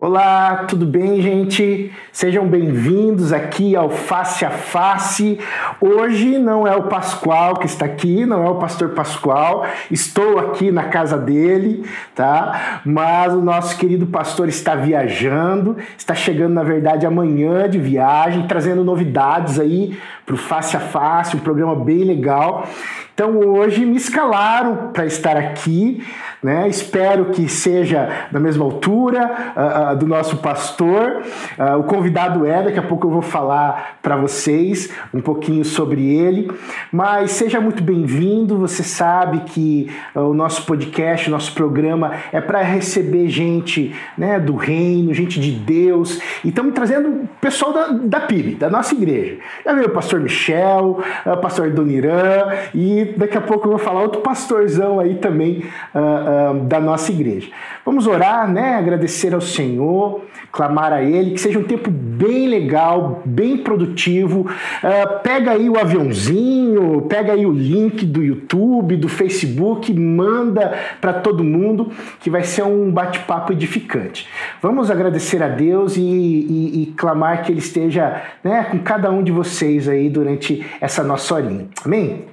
Olá, 0.00 0.64
tudo 0.68 0.86
bem, 0.86 1.20
gente? 1.20 1.90
Sejam 2.12 2.46
bem-vindos 2.46 3.32
aqui 3.32 3.74
ao 3.74 3.90
Face 3.90 4.44
a 4.44 4.50
Face. 4.50 5.40
Hoje 5.80 6.38
não 6.38 6.64
é 6.64 6.76
o 6.76 6.84
Pascoal 6.84 7.56
que 7.56 7.66
está 7.66 7.86
aqui, 7.86 8.24
não 8.24 8.46
é 8.46 8.48
o 8.48 8.60
pastor 8.60 8.90
Pascoal. 8.90 9.66
Estou 9.90 10.38
aqui 10.38 10.70
na 10.70 10.84
casa 10.84 11.18
dele, 11.18 11.84
tá? 12.14 12.80
Mas 12.84 13.34
o 13.34 13.40
nosso 13.40 13.76
querido 13.76 14.06
pastor 14.06 14.48
está 14.48 14.76
viajando, 14.76 15.76
está 15.96 16.14
chegando, 16.14 16.54
na 16.54 16.62
verdade, 16.62 17.04
amanhã 17.04 17.68
de 17.68 17.80
viagem, 17.80 18.46
trazendo 18.46 18.84
novidades 18.84 19.58
aí 19.58 19.98
para 20.24 20.36
o 20.36 20.38
Face 20.38 20.76
a 20.76 20.80
Face, 20.80 21.34
um 21.34 21.40
programa 21.40 21.74
bem 21.74 22.04
legal. 22.04 22.68
Então 23.18 23.36
hoje 23.36 23.84
me 23.84 23.96
escalaram 23.96 24.92
para 24.92 25.04
estar 25.04 25.36
aqui, 25.36 26.06
né? 26.42 26.68
Espero 26.68 27.26
que 27.26 27.48
seja 27.48 28.26
da 28.30 28.38
mesma 28.38 28.64
altura 28.64 29.52
uh, 29.56 29.92
uh, 29.92 29.96
do 29.96 30.06
nosso 30.06 30.38
pastor. 30.38 31.22
Uh, 31.58 31.78
o 31.78 31.84
convidado 31.84 32.46
é, 32.46 32.62
daqui 32.62 32.78
a 32.78 32.82
pouco 32.82 33.06
eu 33.06 33.10
vou 33.10 33.22
falar 33.22 33.98
para 34.02 34.16
vocês 34.16 34.92
um 35.12 35.20
pouquinho 35.20 35.64
sobre 35.64 36.06
ele. 36.14 36.50
Mas 36.92 37.32
seja 37.32 37.60
muito 37.60 37.82
bem-vindo. 37.82 38.58
Você 38.58 38.82
sabe 38.82 39.40
que 39.40 39.90
o 40.14 40.32
nosso 40.32 40.64
podcast, 40.64 41.28
o 41.28 41.30
nosso 41.30 41.52
programa 41.54 42.12
é 42.32 42.40
para 42.40 42.62
receber 42.62 43.28
gente, 43.28 43.94
né, 44.16 44.38
do 44.38 44.54
reino, 44.54 45.12
gente 45.12 45.40
de 45.40 45.50
Deus. 45.50 46.20
E 46.44 46.48
estamos 46.48 46.72
trazendo 46.72 47.28
pessoal 47.40 47.72
da, 47.72 47.86
da 47.88 48.20
PIB, 48.20 48.54
da 48.54 48.70
nossa 48.70 48.94
igreja. 48.94 49.38
Já 49.64 49.72
veio 49.72 49.88
o 49.88 49.90
pastor 49.90 50.20
Michel, 50.20 51.00
o 51.26 51.36
pastor 51.38 51.70
Doniran 51.70 52.48
e 52.74 53.14
daqui 53.16 53.36
a 53.36 53.40
pouco 53.40 53.66
eu 53.66 53.70
vou 53.70 53.78
falar 53.78 54.02
outro 54.02 54.20
pastorzão 54.20 55.00
aí 55.00 55.16
também 55.16 55.64
uh, 56.28 56.54
da 56.64 56.78
nossa 56.78 57.10
igreja. 57.10 57.48
Vamos 57.84 58.06
orar, 58.06 58.50
né? 58.50 58.74
Agradecer 58.74 59.34
ao 59.34 59.40
Senhor, 59.40 60.22
clamar 60.52 60.92
a 60.92 61.02
Ele, 61.02 61.30
que 61.30 61.40
seja 61.40 61.58
um 61.58 61.64
tempo 61.64 61.90
bem 61.90 62.46
legal, 62.48 63.22
bem 63.24 63.56
produtivo. 63.58 64.40
Uh, 64.40 65.22
pega 65.22 65.52
aí 65.52 65.70
o 65.70 65.78
aviãozinho, 65.78 67.02
pega 67.08 67.32
aí 67.32 67.46
o 67.46 67.52
link 67.52 68.04
do 68.04 68.22
YouTube, 68.22 68.96
do 68.96 69.08
Facebook, 69.08 69.92
manda 69.94 70.76
para 71.00 71.14
todo 71.14 71.42
mundo, 71.42 71.90
que 72.20 72.28
vai 72.28 72.42
ser 72.42 72.62
um 72.62 72.90
bate-papo 72.90 73.52
edificante. 73.52 74.28
Vamos 74.60 74.90
agradecer 74.90 75.42
a 75.42 75.48
Deus 75.48 75.96
e, 75.96 76.02
e, 76.02 76.82
e 76.82 76.86
clamar 76.96 77.42
que 77.42 77.52
Ele 77.52 77.60
esteja 77.60 78.22
né, 78.44 78.66
com 78.70 78.78
cada 78.78 79.10
um 79.10 79.22
de 79.22 79.32
vocês 79.32 79.88
aí 79.88 80.10
durante 80.10 80.64
essa 80.80 81.02
nossa 81.02 81.34
horinha. 81.34 81.66
Amém? 81.84 82.26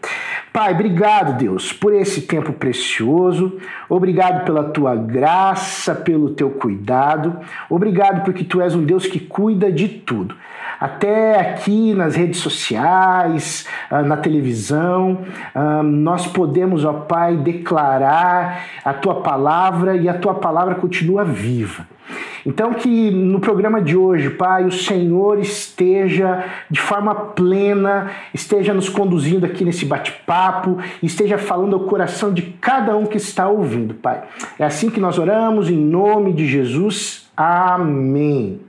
Pai, 0.56 0.72
obrigado, 0.72 1.38
Deus, 1.38 1.74
por 1.74 1.94
esse 1.94 2.22
tempo 2.22 2.54
precioso. 2.54 3.58
Obrigado 3.90 4.46
pela 4.46 4.64
tua 4.64 4.96
graça, 4.96 5.94
pelo 5.94 6.30
teu 6.30 6.50
cuidado. 6.50 7.38
Obrigado 7.70 8.24
porque 8.24 8.46
tu 8.46 8.62
és 8.62 8.74
um 8.74 8.86
Deus 8.86 9.06
que 9.06 9.20
cuida 9.20 9.70
de 9.70 9.90
tudo. 9.90 10.34
Até 10.80 11.40
aqui 11.40 11.94
nas 11.94 12.16
redes 12.16 12.40
sociais, 12.40 13.66
ah, 13.90 14.02
na 14.02 14.18
televisão, 14.18 15.20
ah, 15.54 15.82
nós 15.84 16.28
podemos, 16.28 16.84
ó 16.86 16.94
Pai, 16.94 17.36
declarar 17.38 18.66
a 18.84 18.94
tua 18.94 19.22
palavra 19.22 19.96
e 19.96 20.10
a 20.10 20.14
tua 20.14 20.36
palavra 20.36 20.76
continua 20.76 21.24
viva. 21.24 21.86
Então, 22.46 22.76
que 22.76 23.10
no 23.10 23.40
programa 23.40 23.82
de 23.82 23.98
hoje, 23.98 24.30
Pai, 24.30 24.66
o 24.66 24.72
Senhor 24.72 25.40
esteja 25.40 26.46
de 26.70 26.80
forma 26.80 27.16
plena, 27.16 28.12
esteja 28.34 28.72
nos 28.72 28.88
conduzindo 28.88 29.46
aqui 29.46 29.66
nesse 29.66 29.84
bate-papo, 29.84 30.78
esteja 31.02 31.40
falando 31.40 31.76
ao 31.76 31.86
coração 31.86 32.32
de 32.32 32.44
cada 32.44 32.96
um 32.96 33.08
que 33.08 33.18
está 33.18 33.50
ouvindo, 33.50 33.96
Pai. 33.96 34.24
É 34.60 34.64
assim 34.64 34.92
que 34.92 35.00
nós 35.00 35.18
oramos, 35.18 35.72
em 35.72 35.78
nome 35.78 36.34
de 36.34 36.46
Jesus. 36.46 37.28
Amém. 37.36 38.62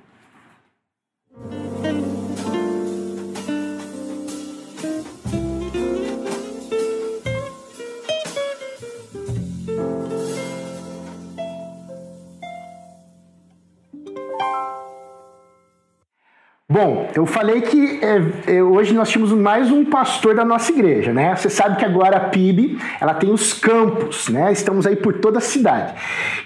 Bom, 16.77 17.09
eu 17.15 17.25
falei 17.25 17.63
que 17.63 18.01
é, 18.05 18.57
é, 18.57 18.63
hoje 18.63 18.93
nós 18.93 19.09
tínhamos 19.09 19.33
mais 19.33 19.73
um 19.73 19.83
pastor 19.83 20.35
da 20.35 20.45
nossa 20.45 20.71
igreja, 20.71 21.11
né? 21.11 21.35
Você 21.35 21.49
sabe 21.49 21.79
que 21.79 21.85
agora 21.87 22.19
a 22.19 22.21
PIB 22.21 22.79
ela 23.01 23.15
tem 23.15 23.33
os 23.33 23.55
campos, 23.55 24.29
né? 24.29 24.53
Estamos 24.53 24.87
aí 24.87 24.95
por 24.95 25.15
toda 25.15 25.39
a 25.39 25.41
cidade. 25.41 25.95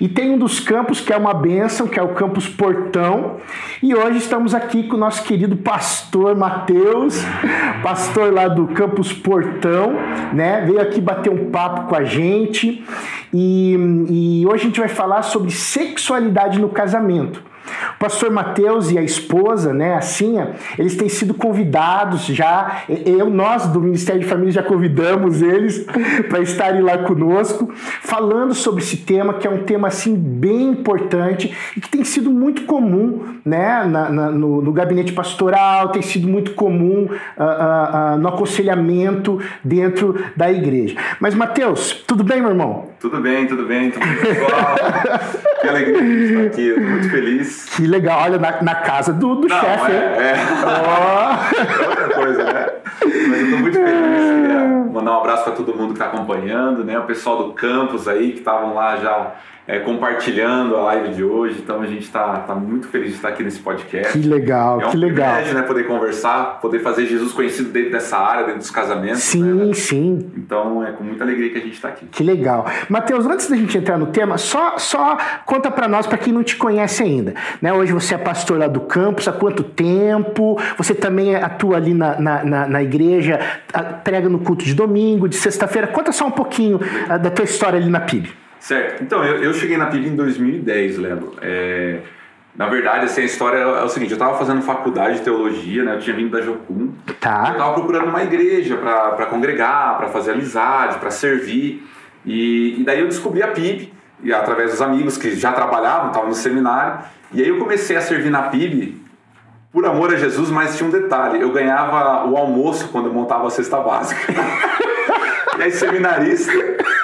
E 0.01 0.07
tem 0.07 0.31
um 0.31 0.39
dos 0.39 0.61
campos 0.61 1.01
que 1.01 1.13
é 1.13 1.17
uma 1.17 1.35
bênção, 1.35 1.89
que 1.89 1.99
é 1.99 2.03
o 2.05 2.11
campus 2.11 2.49
Portão. 2.49 3.39
E 3.83 3.93
hoje 3.93 4.19
estamos 4.19 4.55
aqui 4.55 4.85
com 4.85 4.95
o 4.95 5.01
nosso 5.01 5.25
querido 5.25 5.57
pastor 5.57 6.37
Mateus, 6.37 7.21
pastor 7.83 8.33
lá 8.33 8.47
do 8.47 8.69
campus 8.69 9.13
Portão, 9.13 9.95
né? 10.33 10.63
Veio 10.65 10.81
aqui 10.81 11.01
bater 11.01 11.33
um 11.33 11.51
papo 11.51 11.89
com 11.89 11.97
a 11.97 12.05
gente. 12.05 12.85
E, 13.35 13.75
e 14.09 14.47
hoje 14.47 14.63
a 14.63 14.67
gente 14.67 14.79
vai 14.79 14.89
falar 14.89 15.23
sobre 15.23 15.51
sexualidade 15.51 16.61
no 16.61 16.69
casamento. 16.69 17.50
O 17.97 17.99
pastor 17.99 18.31
Mateus 18.31 18.91
e 18.91 18.99
a 18.99 19.03
esposa, 19.03 19.73
né, 19.73 19.95
a 19.95 20.01
Cinha, 20.01 20.53
eles 20.79 20.97
têm 20.97 21.09
sido 21.09 21.35
convidados 21.35 22.25
já, 22.25 22.83
eu, 22.89 23.29
nós 23.31 23.67
do 23.67 23.81
Ministério 23.81 24.21
de 24.21 24.27
Família 24.27 24.53
já 24.53 24.63
convidamos 24.63 25.43
eles 25.43 25.87
para 26.29 26.41
estarem 26.41 26.83
lá 26.83 26.99
conosco, 26.99 27.73
falando 28.03 28.55
sobre 28.55 28.83
esse 28.83 28.99
tema, 28.99 29.35
que 29.35 29.47
é 29.47 29.51
um 29.51 29.65
tema 29.65 29.89
assim 29.89 30.15
bem 30.15 30.71
importante 30.71 31.55
e 31.77 31.81
que 31.81 31.89
tem 31.89 32.05
sido 32.05 32.31
muito 32.31 32.63
comum 32.63 33.37
né, 33.45 33.85
na, 33.85 34.11
na, 34.11 34.31
no, 34.31 34.63
no, 34.63 34.73
gabinete 34.73 35.13
pastoral, 35.13 35.89
tem 35.89 36.03
sido 36.03 36.29
muito 36.29 36.53
comum 36.53 37.05
uh, 37.05 37.43
uh, 37.43 38.15
uh, 38.15 38.19
no 38.19 38.29
aconselhamento 38.29 39.41
dentro 39.63 40.17
da 40.37 40.51
igreja. 40.51 40.97
Mas, 41.19 41.35
Mateus, 41.35 41.93
tudo 42.07 42.25
bem, 42.25 42.41
meu 42.41 42.51
irmão? 42.51 42.90
Tudo 43.01 43.19
bem, 43.19 43.47
tudo 43.47 43.65
bem, 43.65 43.91
tudo 43.91 44.07
bem, 44.07 44.17
pessoal. 44.17 44.75
que 45.63 45.69
alegria 45.69 46.25
estar 46.27 46.47
aqui, 46.49 46.79
muito 46.79 47.09
feliz. 47.09 47.65
Que 47.75 47.87
legal, 47.87 48.25
olha, 48.25 48.39
na, 48.39 48.61
na 48.61 48.75
casa 48.75 49.11
do, 49.11 49.37
do 49.37 49.49
chefe. 49.49 49.91
É, 49.91 49.95
é. 49.95 50.37
Oh. 50.63 51.83
é 51.83 51.89
outra 51.89 52.09
coisa, 52.11 52.45
né? 52.45 52.67
Mas 53.03 53.39
eu 53.39 53.45
estou 53.45 53.59
muito 53.59 53.79
feliz. 53.79 54.93
Mandar 54.93 55.13
um 55.13 55.21
abraço 55.21 55.45
para 55.45 55.53
todo 55.55 55.75
mundo 55.75 55.95
que 55.95 56.03
está 56.03 56.07
acompanhando, 56.07 56.85
né? 56.85 56.99
O 56.99 57.05
pessoal 57.05 57.39
do 57.39 57.55
campus 57.55 58.07
aí 58.07 58.33
que 58.33 58.41
estavam 58.41 58.75
lá 58.75 58.97
já 58.97 59.33
é, 59.67 59.79
compartilhando 59.81 60.77
a 60.77 60.83
live 60.83 61.15
de 61.15 61.25
hoje. 61.25 61.61
Então 61.63 61.81
a 61.81 61.87
gente 61.87 62.03
está 62.03 62.41
tá 62.41 62.55
muito 62.55 62.89
feliz 62.89 63.11
de 63.11 63.15
estar 63.17 63.29
aqui 63.29 63.43
nesse 63.43 63.61
podcast. 63.61 64.19
Que 64.19 64.27
legal, 64.27 64.81
é 64.81 64.87
um 64.87 64.91
que 64.91 64.97
legal. 64.97 65.43
né, 65.43 65.63
poder 65.63 65.87
conversar, 65.87 66.61
poder 66.61 66.81
fazer 66.81 67.07
Jesus 67.07 67.33
conhecido 67.33 67.71
dentro 67.71 67.93
dessa 67.93 68.19
área, 68.19 68.45
dentro 68.45 68.61
dos 68.61 68.71
casamentos. 68.71 69.23
Sim, 69.23 69.43
né? 69.43 69.75
sim. 69.75 70.31
Então 70.37 70.85
é 70.85 70.93
com 70.93 71.05
muita 71.05 71.25
alegria 71.25 71.51
que 71.51 71.59
a 71.59 71.61
gente 71.61 71.75
está 71.75 71.89
aqui. 71.89 72.07
Que 72.07 72.23
legal. 72.23 72.67
Mateus, 72.89 73.27
antes 73.27 73.49
da 73.49 73.57
gente 73.57 73.77
entrar 73.77 73.99
no 73.99 74.07
tema, 74.07 74.39
só, 74.39 74.79
só 74.79 75.17
conta 75.47 75.71
para 75.71 75.87
nós, 75.87 76.07
para 76.07 76.19
quem 76.19 76.33
não 76.33 76.43
te 76.43 76.57
conhece 76.57 77.03
ainda. 77.03 77.35
Né? 77.61 77.73
Hoje 77.73 77.93
você 77.93 78.15
é 78.15 78.19
pastor 78.19 78.59
lá 78.59 78.67
do 78.67 78.81
campus, 78.81 79.29
há 79.29 79.33
quanto 79.33 79.63
tempo? 79.63 80.59
Você 80.77 80.95
também 80.95 81.37
atua 81.37 81.77
ali 81.77 81.95
na, 81.95 82.19
na, 82.19 82.45
na, 82.45 82.69
na 82.69 82.83
igreja, 82.83 83.39
prega 84.03 84.29
no 84.29 84.41
culto 84.41 84.65
de 84.65 84.75
domingo, 84.75 85.29
de 85.29 85.37
sexta-feira. 85.37 85.87
Conta 85.87 86.13
só 86.13 86.27
um 86.27 86.31
pouquinho 86.31 86.81
ah, 87.09 87.17
da 87.17 87.31
tua 87.31 87.45
história 87.45 87.79
ali 87.79 87.89
na 87.89 88.01
PIB. 88.01 88.41
Certo. 88.61 89.03
Então, 89.03 89.25
eu, 89.25 89.43
eu 89.43 89.55
cheguei 89.55 89.77
na 89.77 89.87
PIB 89.87 90.09
em 90.09 90.15
2010, 90.15 90.99
Lembro. 90.99 91.35
É, 91.41 92.01
na 92.55 92.67
verdade, 92.67 93.07
assim, 93.07 93.23
a 93.23 93.25
história 93.25 93.57
é 93.57 93.83
o 93.83 93.89
seguinte, 93.89 94.11
eu 94.11 94.17
estava 94.17 94.37
fazendo 94.37 94.61
faculdade 94.61 95.19
de 95.19 95.23
teologia, 95.23 95.83
né? 95.83 95.95
Eu 95.95 95.99
tinha 95.99 96.15
vindo 96.15 96.31
da 96.31 96.43
Jocum. 96.43 96.93
Tá. 97.19 97.45
Eu 97.47 97.53
estava 97.53 97.75
procurando 97.75 98.09
uma 98.09 98.23
igreja 98.23 98.77
para 98.77 99.27
congregar, 99.27 99.97
para 99.97 100.09
fazer 100.09 100.33
amizade, 100.33 100.99
para 100.99 101.11
servir. 101.11 101.89
E, 102.25 102.81
e, 102.81 102.85
daí 102.85 103.01
eu 103.01 103.09
descobri 103.09 103.43
a 103.43 103.49
PIB, 103.49 103.93
e 104.23 104.33
através 104.33 104.73
dos 104.73 104.83
amigos 104.83 105.17
que 105.17 105.35
já 105.35 105.53
trabalhavam, 105.53 106.09
estavam 106.09 106.29
no 106.29 106.35
seminário. 106.35 107.03
E 107.33 107.41
aí 107.41 107.49
eu 107.49 107.59
comecei 107.59 107.97
a 107.97 108.01
servir 108.03 108.31
na 108.31 108.43
PIB 108.43 109.01
por 109.73 109.87
amor 109.87 110.13
a 110.13 110.17
Jesus, 110.17 110.51
mas 110.51 110.77
tinha 110.77 110.87
um 110.89 110.93
detalhe. 110.93 111.41
Eu 111.41 111.53
ganhava 111.53 112.29
o 112.29 112.37
almoço 112.37 112.89
quando 112.89 113.07
eu 113.07 113.15
montava 113.15 113.47
a 113.47 113.51
cesta 113.51 113.79
básica. 113.79 114.21
e 115.59 115.63
aí, 115.63 115.71
seminarista, 115.71 116.53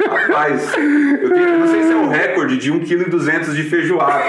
rapaz, 0.09 0.75
eu, 0.77 1.31
tenho, 1.31 1.49
eu 1.49 1.59
não 1.59 1.67
sei 1.67 1.83
se 1.83 1.93
é 1.93 1.97
o 1.97 2.09
recorde 2.09 2.57
de 2.57 2.73
1,2 2.73 2.85
kg 2.85 3.55
de 3.55 3.63
feijoada. 3.65 4.25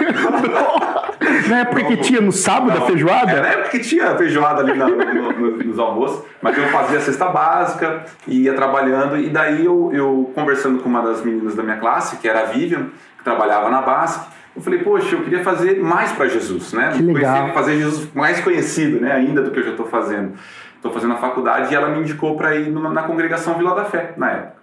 Na 1.50 1.60
época 1.60 1.84
que 1.84 1.98
tinha 1.98 2.22
no 2.22 2.32
sábado 2.32 2.78
não, 2.78 2.84
a 2.84 2.88
feijoada? 2.88 3.32
É, 3.32 3.42
na 3.42 3.48
época 3.48 3.70
que 3.70 3.80
tinha 3.80 4.16
feijoada 4.16 4.62
ali 4.62 4.74
no, 4.74 4.88
no, 4.88 5.58
nos 5.58 5.80
almoços, 5.80 6.24
mas 6.42 6.58
eu 6.58 6.66
fazia 6.66 6.98
a 6.98 7.02
cesta 7.02 7.28
básica, 7.28 8.06
ia 8.28 8.54
trabalhando, 8.54 9.18
e 9.18 9.30
daí 9.30 9.66
eu, 9.66 9.92
eu 9.94 10.32
conversando 10.34 10.82
com 10.82 10.90
uma 10.90 11.02
das 11.02 11.24
meninas 11.24 11.56
da 11.56 11.64
minha 11.64 11.78
classe, 11.78 12.18
que 12.18 12.28
era 12.28 12.42
a 12.42 12.46
Vivian, 12.46 12.88
que 13.18 13.24
trabalhava 13.24 13.70
na 13.70 13.82
BASC, 13.82 14.28
eu 14.58 14.62
falei, 14.64 14.80
poxa, 14.80 15.16
eu 15.16 15.22
queria 15.22 15.44
fazer 15.44 15.80
mais 15.80 16.12
para 16.14 16.28
Jesus, 16.28 16.74
né? 16.74 16.92
Que 16.96 17.04
legal. 17.04 17.36
Conhecer, 17.36 17.54
fazer 17.54 17.78
Jesus 17.78 18.10
mais 18.16 18.40
conhecido, 18.40 19.00
né? 19.00 19.12
Ainda 19.12 19.44
do 19.44 19.52
que 19.52 19.60
eu 19.60 19.64
já 19.64 19.70
estou 19.72 19.86
fazendo. 19.86 20.34
Estou 20.78 20.92
fazendo 20.92 21.14
a 21.14 21.18
faculdade 21.18 21.72
e 21.74 21.76
ela 21.76 21.90
me 21.90 22.00
indicou 22.00 22.38
para 22.38 22.56
ir 22.56 22.70
numa, 22.70 22.90
na 22.90 23.04
congregação 23.04 23.56
Vila 23.58 23.76
da 23.76 23.84
Fé, 23.86 24.14
na 24.18 24.32
época. 24.32 24.58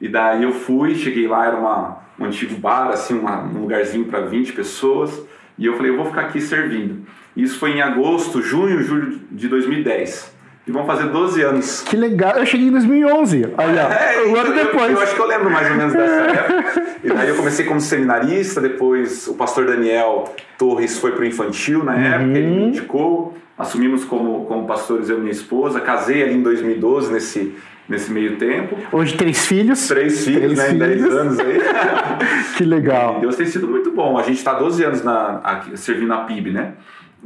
E 0.00 0.08
daí 0.08 0.42
eu 0.44 0.52
fui, 0.52 0.94
cheguei 0.94 1.26
lá, 1.26 1.46
era 1.46 1.56
uma, 1.56 1.98
um 2.18 2.24
antigo 2.26 2.54
bar, 2.56 2.88
assim, 2.90 3.18
uma, 3.18 3.42
um 3.42 3.60
lugarzinho 3.62 4.04
para 4.04 4.20
20 4.20 4.52
pessoas. 4.52 5.22
E 5.58 5.66
eu 5.66 5.74
falei, 5.76 5.90
eu 5.92 5.96
vou 5.96 6.06
ficar 6.06 6.22
aqui 6.22 6.40
servindo. 6.40 7.06
Isso 7.36 7.58
foi 7.58 7.72
em 7.72 7.82
agosto, 7.82 8.40
junho, 8.42 8.82
julho 8.82 9.20
de 9.30 9.48
2010. 9.48 10.34
E 10.66 10.70
vão 10.72 10.86
fazer 10.86 11.08
12 11.08 11.42
anos. 11.42 11.82
Que 11.82 11.96
legal. 11.96 12.36
Eu 12.38 12.46
cheguei 12.46 12.68
em 12.68 12.70
2011. 12.70 13.52
Olha, 13.58 13.80
É, 13.92 14.22
um 14.22 14.30
então, 14.30 14.40
ano 14.42 14.54
eu- 14.54 14.64
depois. 14.64 14.90
Eu, 14.92 15.00
acho 15.02 15.14
que 15.14 15.20
eu 15.20 15.26
lembro 15.26 15.50
mais 15.50 15.70
ou 15.70 15.76
menos 15.76 15.92
dessa 15.92 16.12
época. 16.22 16.82
E 17.04 17.08
daí 17.08 17.28
eu 17.28 17.36
comecei 17.36 17.66
como 17.66 17.80
seminarista, 17.80 18.60
depois 18.62 19.26
o 19.28 19.34
pastor 19.34 19.66
Daniel 19.66 20.32
Torres 20.58 20.98
foi 20.98 21.12
pro 21.12 21.24
infantil 21.24 21.84
na 21.84 21.94
época, 21.96 22.38
ele 22.38 22.46
Uhum. 22.48 22.56
me 22.56 22.62
indicou. 22.68 23.36
Assumimos 23.58 24.04
como, 24.04 24.44
como 24.46 24.66
pastores 24.66 25.08
eu 25.08 25.18
e 25.18 25.20
minha 25.20 25.32
esposa. 25.32 25.80
Casei 25.80 26.22
ali 26.22 26.34
em 26.34 26.42
2012, 26.42 27.12
nesse, 27.12 27.54
nesse 27.88 28.10
meio 28.10 28.36
tempo. 28.36 28.76
Hoje 28.90 29.16
três 29.16 29.46
filhos. 29.46 29.86
Três 29.86 30.24
filhos, 30.24 30.54
Três 30.54 30.58
né? 30.58 30.74
Em 30.74 30.78
10 30.78 30.92
filhos. 30.92 31.14
anos 31.14 31.38
aí. 31.38 31.58
Que 32.56 32.64
E 32.64 32.66
legal. 32.66 33.20
Deus 33.20 33.36
tem 33.36 33.46
sido 33.46 33.68
muito 33.68 33.90
bom. 33.92 34.18
A 34.18 34.22
gente 34.22 34.38
está 34.38 34.54
12 34.54 34.84
anos 34.84 35.04
na, 35.04 35.40
aqui, 35.44 35.76
servindo 35.76 36.12
a 36.12 36.18
PIB, 36.18 36.50
né? 36.50 36.74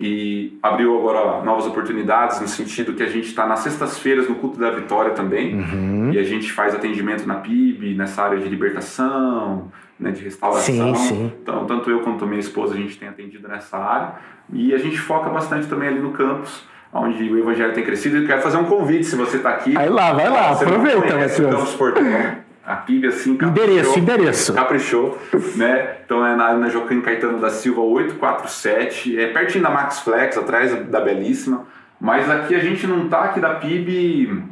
E 0.01 0.57
abriu 0.63 0.97
agora 0.97 1.43
novas 1.43 1.67
oportunidades 1.67 2.41
no 2.41 2.47
sentido 2.47 2.95
que 2.95 3.03
a 3.03 3.09
gente 3.09 3.27
está 3.27 3.47
nas 3.47 3.61
sextas-feiras 3.61 4.29
no 4.29 4.37
culto 4.37 4.59
da 4.59 4.71
vitória 4.71 5.11
também. 5.11 5.57
Uhum. 5.57 6.13
E 6.13 6.19
a 6.19 6.23
gente 6.23 6.53
faz 6.53 6.75
atendimento 6.75 7.27
na 7.27 7.37
PIB, 7.37 7.95
nessa 7.95 8.23
área 8.23 8.39
de 8.39 8.49
libertação, 8.49 9.73
né, 9.99 10.11
de 10.11 10.23
restauração. 10.25 10.95
Sim, 10.95 11.09
sim. 11.09 11.33
Então, 11.43 11.67
tanto 11.67 11.91
eu 11.91 12.01
quanto 12.01 12.27
minha 12.27 12.41
esposa, 12.41 12.75
a 12.75 12.77
gente 12.77 12.99
tem 12.99 13.09
atendido 13.09 13.49
nessa 13.49 13.77
área. 13.77 14.15
E 14.53 14.73
a 14.73 14.79
gente 14.79 14.99
foca 14.99 15.29
bastante 15.29 15.67
também 15.67 15.89
ali 15.89 16.01
no 16.01 16.13
campus, 16.13 16.65
onde 16.93 17.23
o 17.31 17.39
evangelho 17.39 17.75
tem 17.75 17.85
crescido. 17.85 18.17
E 18.17 18.23
eu 18.23 18.27
quero 18.27 18.41
fazer 18.41 18.57
um 18.57 18.65
convite, 18.65 19.05
se 19.05 19.17
você 19.17 19.37
está 19.37 19.51
aqui. 19.51 19.77
Aí 19.77 19.89
lá, 19.89 20.13
vai 20.13 20.29
lá, 20.29 20.53
aproveita, 20.53 21.13
conhece 21.13 21.41
o 21.41 21.45
Matheus. 21.45 21.61
Campus 21.61 21.75
Portão. 21.75 22.05
A 22.65 22.77
PIB, 22.77 23.07
assim, 23.07 23.31
Endereço, 23.33 23.95
caprichou 23.95 23.99
endereço. 23.99 24.53
caprichou, 24.53 25.19
né? 25.57 25.97
Então 26.05 26.25
é 26.27 26.37
na, 26.37 26.53
na 26.53 26.69
Joaquim 26.69 27.01
Caetano 27.01 27.39
da 27.39 27.49
Silva 27.49 27.81
847, 27.81 29.19
é 29.19 29.29
pertinho 29.29 29.65
da 29.65 29.71
Max 29.71 30.01
Flex, 30.01 30.37
atrás 30.37 30.75
da 30.87 31.01
Belíssima. 31.01 31.67
Mas 31.99 32.29
aqui 32.31 32.55
a 32.55 32.59
gente 32.59 32.87
não 32.87 33.09
tá 33.09 33.25
aqui 33.25 33.41
da 33.41 33.55
PIB. 33.55 34.45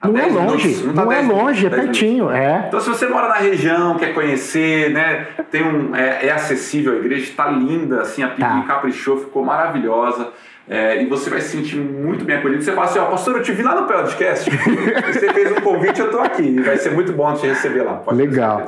A 0.00 0.08
Não 0.08 0.18
é 0.18 0.22
10 0.22 0.34
longe, 0.34 0.68
minutos, 0.68 0.94
tá 0.94 1.04
não 1.04 1.12
é 1.12 1.16
10 1.16 1.28
longe, 1.28 1.66
é 1.66 1.70
10 1.70 1.82
minutos. 1.82 2.00
pertinho, 2.00 2.30
é. 2.30 2.64
Então, 2.68 2.80
se 2.80 2.88
você 2.88 3.06
mora 3.08 3.28
na 3.28 3.34
região, 3.36 3.96
quer 3.96 4.12
conhecer, 4.14 4.90
né? 4.92 5.26
Tem 5.50 5.62
um, 5.62 5.94
é, 5.96 6.26
é 6.26 6.32
acessível 6.32 6.92
a 6.92 6.96
igreja, 6.96 7.22
está 7.30 7.46
linda, 7.48 8.02
assim, 8.02 8.22
a 8.22 8.28
PIB 8.28 8.40
Tá. 8.40 8.64
caprichou, 8.66 9.16
ficou 9.18 9.44
maravilhosa. 9.44 10.28
é, 10.68 11.00
e 11.00 11.06
você 11.06 11.30
vai 11.30 11.40
se 11.40 11.56
sentir 11.56 11.76
muito 11.76 12.24
bem 12.24 12.36
acolhido. 12.36 12.60
Você 12.62 12.72
fala 12.72 12.86
assim, 12.86 12.98
ó, 12.98 13.04
pastor, 13.06 13.36
eu 13.36 13.42
te 13.42 13.52
vi 13.52 13.62
lá 13.62 13.80
no 13.80 13.86
podcast. 13.86 14.50
você 15.12 15.32
fez 15.32 15.52
um 15.52 15.60
convite, 15.60 16.00
eu 16.00 16.10
tô 16.10 16.18
aqui. 16.18 16.60
Vai 16.60 16.76
ser 16.76 16.90
muito 16.90 17.12
bom 17.12 17.32
te 17.34 17.46
receber 17.46 17.82
lá. 17.82 18.02
Legal. 18.12 18.66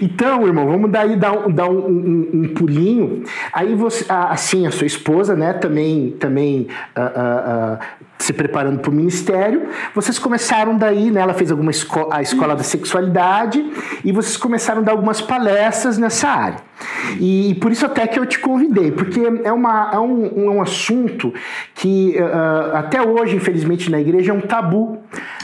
Então, 0.00 0.46
irmão, 0.46 0.66
vamos 0.66 0.90
daí 0.90 1.16
dar, 1.16 1.32
um, 1.32 1.50
dar 1.50 1.68
um, 1.68 1.78
um- 1.88 2.30
um 2.34 2.48
pulinho. 2.54 3.22
Aí 3.52 3.74
você, 3.74 4.04
assim, 4.08 4.66
a 4.66 4.70
sua 4.70 4.86
esposa, 4.86 5.34
né, 5.34 5.52
também, 5.54 6.10
também 6.18 6.68
ah, 6.94 7.12
ah, 7.14 7.78
ah, 7.80 7.86
se 8.18 8.32
preparando 8.32 8.78
para 8.80 8.90
o 8.90 8.94
ministério. 8.94 9.62
Vocês 9.94 10.18
começaram 10.18 10.76
daí, 10.76 11.10
né? 11.10 11.20
Ela 11.22 11.32
fez 11.34 11.50
alguma 11.50 11.70
esco 11.70 12.08
a 12.12 12.20
escola 12.20 12.54
da 12.54 12.62
sexualidade 12.62 13.64
e 14.04 14.12
vocês 14.12 14.36
começaram 14.36 14.82
a 14.82 14.84
dar 14.84 14.92
algumas 14.92 15.20
palestras 15.20 15.96
nessa 15.96 16.28
área. 16.28 16.58
E 17.18 17.56
por 17.60 17.72
isso 17.72 17.84
até 17.84 18.06
que 18.06 18.18
eu 18.18 18.24
te 18.26 18.38
convidei, 18.38 18.90
porque 18.90 19.20
é, 19.44 19.52
uma, 19.52 19.90
é 19.92 19.98
um, 19.98 20.48
um 20.56 20.62
assunto 20.62 21.32
que 21.74 22.16
até 22.74 23.02
hoje, 23.02 23.36
infelizmente, 23.36 23.90
na 23.90 24.00
igreja 24.00 24.32
é 24.32 24.34
um 24.34 24.40
tabu. 24.40 24.98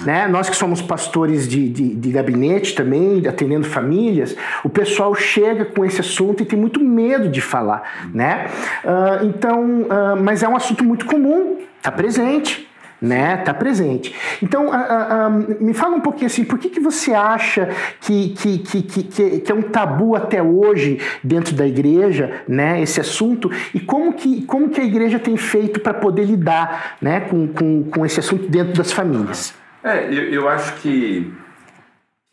Né? 0.04 0.28
Nós 0.28 0.48
que 0.50 0.56
somos 0.56 0.80
pastores 0.82 1.48
de, 1.48 1.68
de, 1.68 1.94
de 1.94 2.10
gabinete 2.10 2.74
também, 2.74 3.26
atendendo 3.26 3.66
famílias, 3.66 4.35
o 4.64 4.68
pessoal 4.68 5.14
chega 5.14 5.64
com 5.64 5.84
esse 5.84 6.00
assunto 6.00 6.42
e 6.42 6.46
tem 6.46 6.58
muito 6.58 6.80
medo 6.80 7.28
de 7.28 7.40
falar. 7.40 8.08
Né? 8.12 8.46
Ah, 8.84 9.20
então, 9.22 9.86
ah, 9.90 10.16
mas 10.16 10.42
é 10.42 10.48
um 10.48 10.56
assunto 10.56 10.84
muito 10.84 11.06
comum, 11.06 11.58
está 11.78 11.90
presente 11.92 12.66
né? 13.00 13.36
Tá 13.36 13.52
presente. 13.52 14.14
Então, 14.42 14.70
ah, 14.72 15.28
me 15.60 15.74
fala 15.74 15.96
um 15.96 16.00
pouquinho 16.00 16.26
assim, 16.26 16.44
por 16.44 16.58
que, 16.58 16.68
que 16.70 16.80
você 16.80 17.12
acha 17.12 17.68
que, 18.00 18.30
que, 18.30 18.58
que, 18.58 18.82
que, 18.82 19.02
que- 19.02 19.38
que 19.40 19.52
é 19.52 19.54
um 19.54 19.62
tabu 19.62 20.16
até 20.16 20.42
hoje 20.42 20.98
dentro 21.22 21.54
da 21.54 21.66
igreja, 21.66 22.42
né? 22.48 22.80
Esse 22.80 23.00
assunto 23.00 23.50
e 23.74 23.80
como 23.80 24.14
que, 24.14 24.42
como 24.46 24.70
que 24.70 24.80
a 24.80 24.84
igreja 24.84 25.18
tem 25.18 25.36
feito 25.36 25.80
para 25.80 25.92
poder 25.92 26.24
lidar, 26.24 26.96
né? 27.00 27.20
Com, 27.20 27.46
com, 27.48 27.84
com 27.84 28.06
esse 28.06 28.18
assunto 28.20 28.48
dentro 28.48 28.72
das 28.72 28.90
famílias? 28.90 29.54
É, 29.84 30.06
eu, 30.06 30.32
eu 30.32 30.48
acho 30.48 30.74
que, 30.76 31.30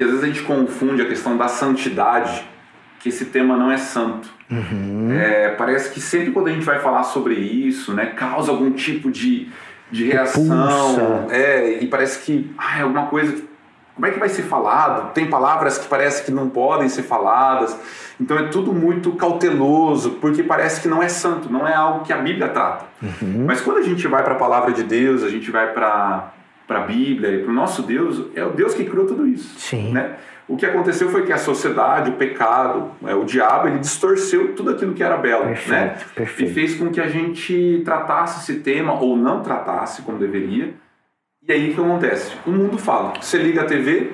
às 0.03 0.09
vezes 0.11 0.23
a 0.23 0.27
gente 0.27 0.41
confunde 0.43 1.01
a 1.01 1.05
questão 1.05 1.35
da 1.37 1.47
santidade, 1.47 2.43
que 2.99 3.09
esse 3.09 3.25
tema 3.25 3.57
não 3.57 3.71
é 3.71 3.77
santo. 3.77 4.29
É, 5.11 5.49
parece 5.49 5.91
que 5.91 5.99
sempre 5.99 6.31
quando 6.31 6.47
a 6.47 6.51
gente 6.51 6.65
vai 6.65 6.79
falar 6.79 7.03
sobre 7.03 7.33
isso, 7.35 7.93
né, 7.93 8.07
causa 8.07 8.51
algum 8.51 8.71
tipo 8.71 9.09
de, 9.11 9.49
de 9.91 10.05
reação. 10.05 11.27
É, 11.31 11.79
e 11.81 11.87
parece 11.87 12.19
que 12.23 12.51
ah, 12.57 12.79
é 12.79 12.83
alguma 12.83 13.07
coisa. 13.07 13.31
que- 13.33 13.47
Como 13.95 14.05
é 14.07 14.11
que 14.11 14.19
vai 14.19 14.29
ser 14.29 14.43
falado? 14.43 15.11
Tem 15.13 15.27
palavras 15.29 15.77
que 15.77 15.87
parece 15.87 16.23
que 16.23 16.31
não 16.31 16.49
podem 16.49 16.87
ser 16.89 17.03
faladas. 17.03 17.77
Então 18.19 18.37
é 18.37 18.43
tudo 18.47 18.71
muito 18.73 19.11
cauteloso, 19.13 20.11
porque 20.21 20.41
parece 20.43 20.81
que 20.81 20.87
não 20.87 21.01
é 21.01 21.09
santo, 21.09 21.51
não 21.51 21.67
é 21.67 21.73
algo 21.75 22.05
que 22.05 22.13
a 22.13 22.17
Bíblia 22.17 22.47
trata. 22.49 22.85
Mas 23.45 23.59
quando 23.61 23.77
a 23.77 23.81
gente 23.83 24.07
vai 24.07 24.23
para 24.23 24.33
a 24.33 24.37
palavra 24.37 24.71
de 24.71 24.83
Deus, 24.83 25.23
a 25.23 25.29
gente 25.29 25.49
vai 25.51 25.73
para 25.73 26.31
a 26.75 26.81
Bíblia 26.81 27.31
e 27.31 27.43
para 27.43 27.51
o 27.51 27.53
nosso 27.53 27.83
Deus, 27.83 28.23
é 28.35 28.43
o 28.43 28.51
Deus 28.51 28.73
que 28.73 28.85
criou 28.85 29.05
tudo 29.05 29.27
isso. 29.27 29.59
Sim. 29.59 29.91
Né? 29.93 30.15
O 30.47 30.57
que 30.57 30.65
aconteceu 30.65 31.09
foi 31.09 31.25
que 31.25 31.31
a 31.31 31.37
sociedade, 31.37 32.09
o 32.09 32.13
pecado, 32.13 32.91
é, 33.05 33.15
o 33.15 33.23
diabo, 33.23 33.67
ele 33.67 33.79
distorceu 33.79 34.53
tudo 34.55 34.71
aquilo 34.71 34.93
que 34.93 35.03
era 35.03 35.15
belo. 35.17 35.45
Perfeito, 35.45 35.71
né? 35.71 35.97
perfeito. 36.13 36.51
E 36.51 36.53
fez 36.53 36.75
com 36.75 36.89
que 36.89 36.99
a 36.99 37.07
gente 37.07 37.81
tratasse 37.85 38.41
esse 38.41 38.59
tema 38.61 38.93
ou 38.93 39.15
não 39.15 39.41
tratasse 39.41 40.01
como 40.01 40.17
deveria. 40.17 40.73
E 41.47 41.51
aí 41.51 41.71
o 41.71 41.75
que 41.75 41.81
acontece? 41.81 42.33
O 42.45 42.51
mundo 42.51 42.77
fala. 42.77 43.13
Você 43.21 43.37
liga 43.37 43.61
a 43.61 43.65
TV, 43.65 44.11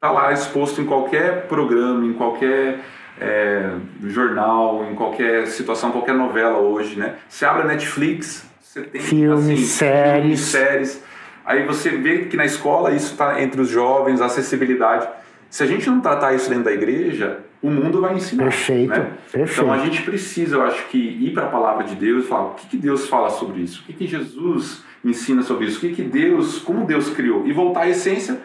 tá 0.00 0.10
lá 0.10 0.32
exposto 0.32 0.80
em 0.80 0.84
qualquer 0.84 1.46
programa, 1.46 2.04
em 2.04 2.12
qualquer 2.12 2.80
é, 3.20 3.70
jornal, 4.04 4.86
em 4.90 4.94
qualquer 4.94 5.46
situação, 5.46 5.90
qualquer 5.90 6.14
novela 6.14 6.58
hoje, 6.58 6.98
né? 6.98 7.16
Você 7.28 7.44
abre 7.44 7.62
a 7.62 7.66
Netflix, 7.66 8.46
você 8.60 8.82
tem 8.82 9.00
Filmes, 9.00 9.44
assim, 9.44 9.56
séries. 9.56 10.22
filmes, 10.22 10.40
séries. 10.40 11.04
Aí 11.44 11.64
você 11.64 11.90
vê 11.90 12.24
que 12.24 12.36
na 12.36 12.44
escola 12.44 12.92
isso 12.92 13.12
está 13.12 13.42
entre 13.42 13.60
os 13.60 13.68
jovens, 13.68 14.20
a 14.20 14.26
acessibilidade. 14.26 15.08
Se 15.50 15.62
a 15.62 15.66
gente 15.66 15.88
não 15.88 16.00
tratar 16.00 16.34
isso 16.34 16.48
dentro 16.48 16.64
da 16.64 16.72
igreja, 16.72 17.40
o 17.62 17.70
mundo 17.70 18.00
vai 18.00 18.14
ensinar. 18.14 18.44
Perfeito, 18.44 18.90
né? 18.90 19.12
perfeito. 19.30 19.52
Então 19.52 19.72
a 19.72 19.78
gente 19.78 20.02
precisa, 20.02 20.56
eu 20.56 20.62
acho 20.62 20.86
que, 20.88 20.98
ir 20.98 21.32
para 21.32 21.44
a 21.44 21.48
palavra 21.48 21.84
de 21.84 21.94
Deus 21.94 22.24
e 22.24 22.28
falar 22.28 22.48
o 22.48 22.54
que, 22.54 22.68
que 22.68 22.76
Deus 22.76 23.08
fala 23.08 23.30
sobre 23.30 23.60
isso, 23.60 23.82
o 23.82 23.84
que, 23.84 23.92
que 23.92 24.06
Jesus 24.06 24.82
ensina 25.04 25.42
sobre 25.42 25.66
isso, 25.66 25.78
o 25.78 25.80
que, 25.80 25.94
que 25.94 26.02
Deus, 26.02 26.58
como 26.58 26.86
Deus 26.86 27.10
criou, 27.10 27.46
e 27.46 27.52
voltar 27.52 27.82
à 27.82 27.88
essência 27.88 28.40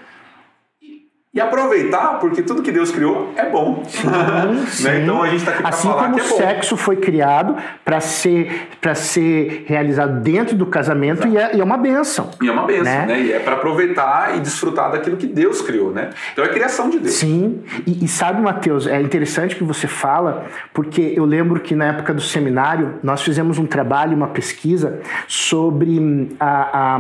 e, 1.33 1.39
aproveitar, 1.39 2.19
porque 2.19 2.41
tudo 2.41 2.62
que 2.63 2.71
Deus 2.71 2.91
criou 2.91 3.31
é 3.36 3.50
bom. 3.50 3.83
Sim. 3.88 4.07
Né? 4.83 5.01
Então 5.03 5.21
a 5.21 5.27
gente 5.27 5.39
está 5.39 5.51
aqui 5.51 5.62
para 5.62 5.69
Assim 5.69 5.88
falar 5.89 6.03
como 6.03 6.15
que 6.15 6.21
o 6.21 6.25
é 6.25 6.27
bom. 6.29 6.38
sexo 6.38 6.77
foi 6.77 6.95
criado 6.95 7.55
para 7.83 8.00
ser, 8.00 8.69
pra 8.79 8.95
ser 8.95 9.65
realizado 9.67 10.21
dentro 10.21 10.55
do 10.55 10.65
casamento 10.65 11.27
e 11.27 11.38
é, 11.38 11.55
e 11.55 11.62
é 11.62 11.63
uma 11.63 11.77
benção. 11.77 12.29
E 12.41 12.48
é 12.48 12.51
uma 12.51 12.63
benção, 12.65 12.83
Né? 12.83 13.05
né? 13.05 13.21
E 13.21 13.33
é 13.33 13.39
para 13.39 13.55
aproveitar 13.55 14.36
e 14.38 14.39
desfrutar 14.39 14.91
daquilo 14.91 15.17
que 15.17 15.27
Deus 15.27 15.62
criou, 15.62 15.91
né? 15.91 16.09
Então 16.33 16.43
é 16.43 16.48
criação 16.50 16.89
de 16.89 17.00
Deus. 17.00 17.13
Sim, 17.15 17.62
e, 17.86 18.05
e 18.05 18.07
sabe, 18.07 18.41
Mateus, 18.41 18.88
é 18.88 19.01
interessante 19.01 19.55
que 19.55 19.63
você 19.63 19.88
fala, 19.88 20.45
porque 20.74 21.13
eu 21.15 21.25
lembro 21.25 21.59
que 21.59 21.75
na 21.75 21.86
época 21.88 22.13
do 22.13 22.21
seminário 22.21 22.95
nós 23.03 23.21
fizemos 23.21 23.57
um 23.57 23.65
trabalho, 23.65 24.15
uma 24.15 24.27
pesquisa 24.29 25.00
sobre 25.27 26.29
a, 26.39 26.95
a, 26.95 27.00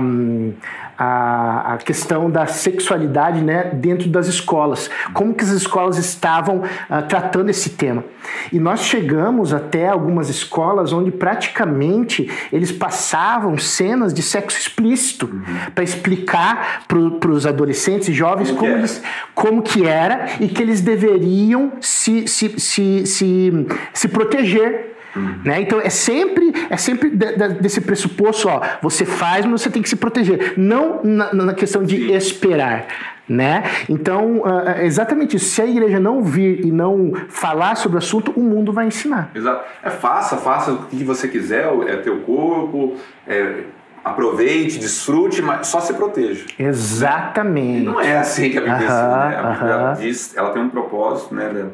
a, 0.99 1.75
a 1.75 1.77
questão 1.77 2.29
da 2.29 2.45
sexualidade 2.45 3.41
né, 3.41 3.71
dentro 3.73 4.09
das 4.09 4.27
escolas. 4.27 4.89
Como 5.13 5.33
que 5.33 5.43
as 5.43 5.51
escolas 5.51 5.97
estavam 5.97 6.63
ah, 6.89 7.01
tratando 7.01 7.49
esse 7.49 7.69
tema. 7.69 8.03
E 8.51 8.59
nós 8.59 8.81
chegamos 8.81 9.53
até 9.53 9.87
algumas 9.87 10.29
escolas 10.29 10.91
onde 10.91 11.09
praticamente 11.09 12.29
eles 12.51 12.71
passavam 12.71 13.57
cenas 13.57 14.13
de 14.13 14.21
sexo 14.21 14.59
explícito 14.59 15.29
para 15.73 15.83
explicar 15.83 16.83
para 16.87 17.31
os 17.31 17.45
adolescentes 17.45 18.09
e 18.09 18.13
jovens 18.13 18.51
Como 18.51 18.59
como, 18.59 18.67
que 18.67 18.67
era. 18.67 18.79
eles 18.79 19.03
como 19.33 19.61
que 19.61 19.85
era 19.87 20.25
e 20.41 20.47
que 20.49 20.61
eles 20.61 20.81
deveriam 20.81 21.73
se, 21.79 22.27
se, 22.27 22.59
se, 22.59 23.05
se, 23.05 23.67
se 23.93 24.07
proteger. 24.09 24.97
Né? 25.43 25.61
Então 25.61 25.79
é 25.81 25.89
sempre 25.89 26.53
é 26.69 26.77
sempre 26.77 27.09
de- 27.09 27.35
de- 27.35 27.53
desse 27.61 27.81
pressuposto, 27.81 28.47
ó, 28.47 28.61
você 28.81 29.05
faz, 29.05 29.45
mas 29.45 29.61
você 29.61 29.69
tem 29.69 29.81
que 29.81 29.89
se 29.89 29.95
proteger, 29.95 30.53
não 30.57 31.01
na, 31.03 31.33
na 31.33 31.53
questão 31.53 31.83
de 31.83 31.95
Sim. 31.97 32.13
esperar. 32.13 32.85
Né? 33.27 33.63
Então, 33.87 34.41
é 34.65 34.87
exatamente 34.87 35.35
isso. 35.35 35.45
Se 35.53 35.61
a 35.61 35.65
igreja 35.67 35.99
não 35.99 36.23
vir 36.23 36.65
e 36.65 36.71
não 36.71 37.13
falar 37.29 37.75
sobre 37.75 37.97
o 37.97 37.99
assunto, 37.99 38.31
o 38.35 38.41
mundo 38.41 38.73
vai 38.73 38.87
ensinar. 38.87 39.29
Exato. 39.35 39.63
É 39.83 39.89
faça, 39.91 40.35
faça 40.37 40.71
o 40.71 40.85
que 40.85 41.03
você 41.03 41.27
quiser, 41.27 41.67
é 41.87 41.97
teu 41.97 42.21
corpo, 42.21 42.95
é, 43.27 43.65
aproveite, 44.03 44.79
desfrute, 44.79 45.43
mas 45.43 45.67
só 45.67 45.79
se 45.79 45.93
proteja. 45.93 46.43
Exatamente. 46.57 47.85
Não 47.85 48.01
é 48.01 48.17
assim 48.17 48.49
que 48.49 48.57
a 48.57 48.61
Bíblia 48.61 48.77
ensina, 48.77 49.29
né? 49.29 49.37
A 49.37 49.51
Bíblia 49.51 49.95
diz, 49.99 50.35
ela 50.35 50.49
tem 50.51 50.63
um 50.63 50.69
propósito, 50.69 51.35
né? 51.35 51.67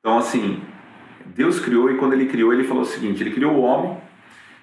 Então, 0.00 0.16
assim, 0.16 0.62
Deus 1.36 1.60
criou 1.60 1.90
e 1.90 1.96
quando 1.96 2.14
ele 2.14 2.26
criou, 2.26 2.52
ele 2.52 2.64
falou 2.64 2.82
o 2.82 2.86
seguinte: 2.86 3.22
ele 3.22 3.30
criou 3.30 3.52
o 3.52 3.60
homem, 3.60 3.96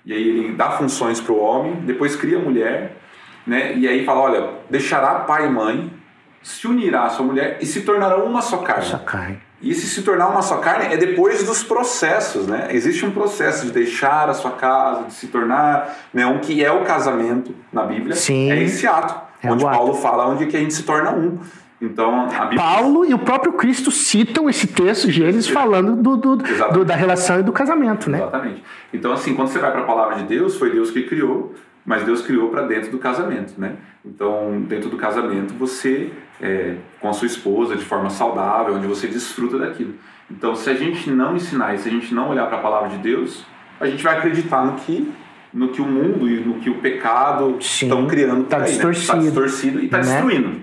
e 0.06 0.12
aí 0.12 0.28
ele 0.28 0.54
dá 0.54 0.72
funções 0.72 1.22
para 1.22 1.32
o 1.32 1.40
homem, 1.40 1.76
depois 1.86 2.16
cria 2.16 2.38
a 2.38 2.42
mulher, 2.42 2.98
né? 3.46 3.76
E 3.76 3.88
aí 3.88 4.04
fala: 4.04 4.22
olha, 4.22 4.50
deixará 4.70 5.20
pai 5.20 5.46
e 5.46 5.50
mãe, 5.50 5.94
se 6.42 6.68
unirá 6.68 7.04
à 7.04 7.10
sua 7.10 7.26
mulher 7.26 7.58
e 7.62 7.66
se 7.66 7.82
tornarão 7.82 8.26
uma 8.26 8.42
só 8.42 8.58
carne. 8.58 8.86
Só 8.86 8.98
carne. 8.98 9.40
E 9.62 9.72
esse 9.72 9.88
se 9.88 10.02
tornar 10.02 10.28
uma 10.28 10.42
só 10.42 10.58
carne 10.58 10.94
é 10.94 10.98
depois 10.98 11.44
dos 11.44 11.64
processos, 11.64 12.48
né? 12.48 12.68
Existe 12.72 13.06
um 13.06 13.12
processo 13.12 13.66
de 13.66 13.72
deixar 13.72 14.30
a 14.30 14.34
sua 14.34 14.52
casa, 14.52 15.04
de 15.04 15.14
se 15.14 15.28
tornar, 15.28 15.96
né, 16.14 16.26
um 16.26 16.40
que 16.40 16.62
é 16.62 16.70
o 16.70 16.84
casamento 16.84 17.56
na 17.72 17.84
Bíblia. 17.84 18.14
Sim. 18.14 18.52
É 18.52 18.62
esse 18.62 18.86
ato, 18.86 19.16
É 19.42 19.50
onde 19.50 19.64
ato. 19.64 19.74
Paulo 19.74 19.94
fala 19.94 20.28
onde 20.28 20.48
que 20.48 20.58
a 20.58 20.60
gente 20.60 20.74
se 20.74 20.84
torna 20.84 21.12
um. 21.12 21.40
Então, 21.84 22.28
Bíblia 22.30 22.56
Paulo 22.58 23.04
e 23.06 23.14
o 23.14 23.20
próprio 23.20 23.54
Cristo 23.54 23.92
citam 23.92 24.50
esse 24.50 24.68
texto, 24.68 25.12
Gênesis, 25.12 25.48
falando 25.50 25.96
do, 25.98 26.16
do- 26.16 26.38
do- 26.38 26.86
da 26.86 26.96
relação 26.96 27.40
e 27.42 27.44
do 27.44 27.52
casamento, 27.52 28.10
né? 28.10 28.20
Exatamente. 28.20 28.64
Então, 28.94 29.12
assim, 29.12 29.36
quando 29.36 29.50
você 29.50 29.60
vai 29.60 29.72
para 29.72 29.82
a 29.82 29.86
palavra 29.86 30.16
de 30.16 30.24
Deus, 30.24 30.56
foi 30.56 30.70
Deus 30.72 30.92
que 30.92 31.04
criou, 31.04 31.54
mas 31.86 32.04
Deus 32.04 32.22
criou 32.22 32.48
para 32.50 32.62
dentro 32.62 32.90
do 32.90 32.98
casamento, 33.00 33.54
né? 33.58 33.74
Então, 34.06 34.62
dentro 34.68 34.90
do 34.90 34.96
casamento, 34.96 35.54
você, 35.56 36.12
é, 36.42 36.76
com 37.02 37.10
a 37.10 37.14
sua 37.14 37.28
esposa, 37.28 37.76
de 37.76 37.84
forma 37.84 38.10
saudável, 38.10 38.76
onde 38.76 38.88
você 38.88 39.08
desfruta 39.08 39.58
daquilo. 39.58 39.94
Então, 40.32 40.56
se 40.56 40.70
a 40.70 40.74
gente 40.74 41.10
não 41.12 41.36
ensinar 41.36 41.76
e 41.76 41.80
se 41.80 41.90
a 41.90 41.92
gente 41.92 42.14
não 42.14 42.30
olhar 42.30 42.48
para 42.48 42.58
a 42.58 42.62
palavra 42.62 42.90
de 42.90 42.98
Deus, 43.00 43.44
a 43.80 43.86
gente 43.88 44.02
vai 44.02 44.18
acreditar 44.18 44.66
no 44.66 44.74
que, 44.76 45.12
no 45.54 45.68
que 45.68 45.82
o 45.82 45.86
mundo 45.86 46.30
e 46.30 46.40
no 46.40 46.56
que 46.56 46.70
o 46.70 46.76
pecado 46.76 47.58
Sim, 47.60 47.88
estão 47.88 48.08
criando 48.08 48.46
tá 48.46 48.58
aí, 48.58 48.62
né? 48.64 48.68
distorcido. 48.70 49.12
Tá 49.14 49.20
distorcido 49.20 49.80
e 49.82 49.86
está 49.86 49.98
Né? 49.98 50.04
destruindo. 50.04 50.63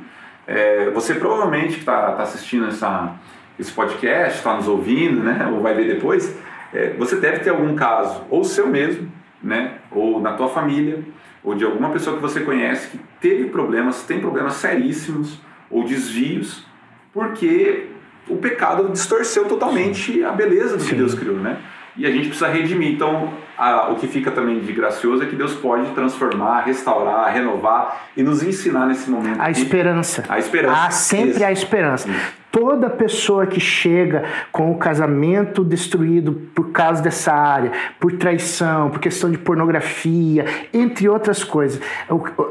É, 0.50 0.90
você 0.90 1.14
provavelmente 1.14 1.75
que 1.75 1.78
está 1.78 2.16
assistindo 2.16 2.66
essa, 2.66 3.14
esse 3.57 3.71
podcast, 3.71 4.38
está 4.38 4.57
nos 4.57 4.66
ouvindo, 4.66 5.23
né, 5.23 5.49
ou 5.52 5.61
vai 5.61 5.75
ver 5.75 5.87
depois, 5.87 6.37
é, 6.75 6.92
você 6.95 7.14
deve 7.14 7.38
ter 7.38 7.50
algum 7.50 7.76
caso, 7.76 8.25
ou 8.28 8.42
seu 8.42 8.66
mesmo, 8.66 9.09
né, 9.40 9.75
ou 9.92 10.21
na 10.21 10.33
tua 10.33 10.49
família, 10.49 11.04
ou 11.45 11.54
de 11.54 11.64
alguma 11.64 11.90
pessoa 11.90 12.16
que 12.16 12.23
você 12.23 12.40
conhece 12.40 12.88
que 12.88 13.00
teve 13.21 13.45
problemas, 13.45 14.02
tem 14.02 14.19
problemas 14.19 14.54
seríssimos, 14.54 15.40
ou 15.71 15.85
desvios, 15.85 16.66
porque 17.12 17.87
o 18.28 18.37
pecado 18.37 18.88
distorceu 18.88 19.45
totalmente 19.45 20.25
a 20.25 20.33
beleza 20.33 20.76
do 20.76 20.83
que 20.83 20.90
Sim. 20.90 20.97
Deus 20.97 21.14
criou, 21.14 21.37
né? 21.37 21.59
E 21.97 22.04
a 22.04 22.11
gente 22.11 22.26
precisa 22.26 22.49
redimir. 22.49 22.92
Então, 22.92 23.33
a- 23.61 23.90
o 23.90 23.97
que 23.97 24.07
fica 24.09 24.31
também 24.31 24.59
de 24.61 24.73
gracioso 24.73 25.23
é 25.23 25.26
que 25.26 25.37
Deus 25.37 25.55
pode 25.55 25.90
transformar, 25.93 26.62
restaurar, 26.62 27.33
renovar 27.33 28.07
e 28.17 28.23
nos 28.23 28.43
ensinar 28.43 28.87
nesse 28.87 29.11
momento. 29.11 29.40
A 29.40 29.47
que- 29.52 29.61
esperança. 29.61 30.25
A 30.29 30.38
esperança. 30.38 30.87
Há 30.87 30.90
sempre 30.90 31.31
Isso. 31.31 31.45
a 31.45 31.52
esperança. 31.52 32.09
Isso. 32.09 32.40
Toda 32.52 32.90
pessoa 32.90 33.47
que 33.47 33.61
chega 33.61 34.25
com 34.50 34.73
o 34.73 34.76
casamento 34.79 35.62
destruído 35.62 36.33
por 36.52 36.73
causa 36.73 37.00
dessa 37.00 37.33
área, 37.33 37.71
por 38.00 38.11
traição, 38.14 38.90
por 38.90 38.99
questão 38.99 39.31
de 39.31 39.38
pornografia, 39.38 40.45
entre 40.75 41.09
outras 41.09 41.45
coisas, 41.45 41.81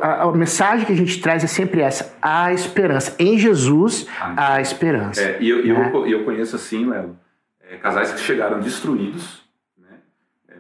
a, 0.02 0.24
a 0.24 0.32
mensagem 0.32 0.86
que 0.86 0.94
a 0.94 0.96
gente 0.96 1.20
traz 1.20 1.44
é 1.44 1.48
sempre 1.48 1.82
essa: 1.82 2.16
a 2.22 2.54
esperança. 2.54 3.14
Em 3.20 3.38
Jesus, 3.38 4.08
a 4.38 4.62
esperança. 4.62 5.22
É, 5.22 5.38
e 5.42 5.50
eu, 5.50 5.66
eu, 5.66 5.78
né? 5.78 5.90
co- 5.90 6.06
eu 6.06 6.24
conheço 6.24 6.56
assim, 6.56 6.86
Léo, 6.86 7.18
é, 7.70 7.76
casais 7.76 8.12
que 8.14 8.22
chegaram 8.22 8.62
destruídos 8.62 9.44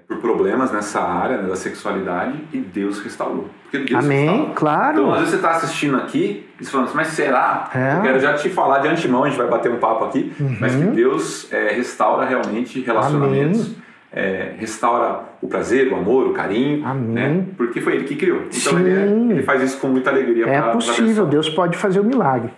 por 0.09 0.17
problemas 0.17 0.71
nessa 0.71 0.99
área 0.99 1.37
né, 1.37 1.47
da 1.47 1.55
sexualidade 1.55 2.33
e 2.51 2.57
Deus 2.57 2.99
restaurou. 2.99 3.47
Porque 3.63 3.77
Deus 3.93 4.03
Amém, 4.03 4.27
restaura. 4.27 4.53
claro. 4.55 4.91
Então, 5.01 5.11
às 5.13 5.17
vezes 5.19 5.29
você 5.29 5.35
está 5.35 5.51
assistindo 5.51 5.97
aqui 5.97 6.49
e 6.59 6.65
você 6.65 6.71
falando 6.71 6.87
assim, 6.87 6.97
mas 6.97 7.07
será? 7.09 7.69
É. 7.75 7.97
Eu 7.97 8.01
quero 8.01 8.19
já 8.19 8.33
te 8.33 8.49
falar 8.49 8.79
de 8.79 8.87
antemão, 8.87 9.23
a 9.23 9.29
gente 9.29 9.37
vai 9.37 9.47
bater 9.47 9.71
um 9.71 9.77
papo 9.77 10.05
aqui, 10.05 10.33
mas 10.59 10.73
Uhum. 10.73 10.81
que 10.81 10.95
Deus 10.95 11.47
é, 11.53 11.73
restaura 11.73 12.25
realmente 12.25 12.81
relacionamentos, 12.81 13.75
é, 14.11 14.53
restaura 14.57 15.19
o 15.43 15.47
prazer, 15.47 15.93
o 15.93 15.95
amor, 15.95 16.25
o 16.25 16.33
carinho, 16.33 16.83
Amém. 16.87 17.13
né? 17.13 17.45
Porque 17.55 17.79
foi 17.79 17.93
Ele 17.93 18.05
que 18.05 18.15
criou. 18.15 18.41
Então 18.51 18.79
ele, 18.79 18.89
é- 18.89 19.33
ele 19.35 19.43
faz 19.43 19.61
isso 19.61 19.77
com 19.79 19.87
muita 19.89 20.09
alegria. 20.09 20.45
É 20.47 20.53
pra- 20.53 20.61
pra 20.63 20.71
possível, 20.71 21.05
pessoa. 21.07 21.27
Deus 21.27 21.49
pode 21.49 21.77
fazer 21.77 21.99
o 21.99 22.03
milagre. 22.03 22.49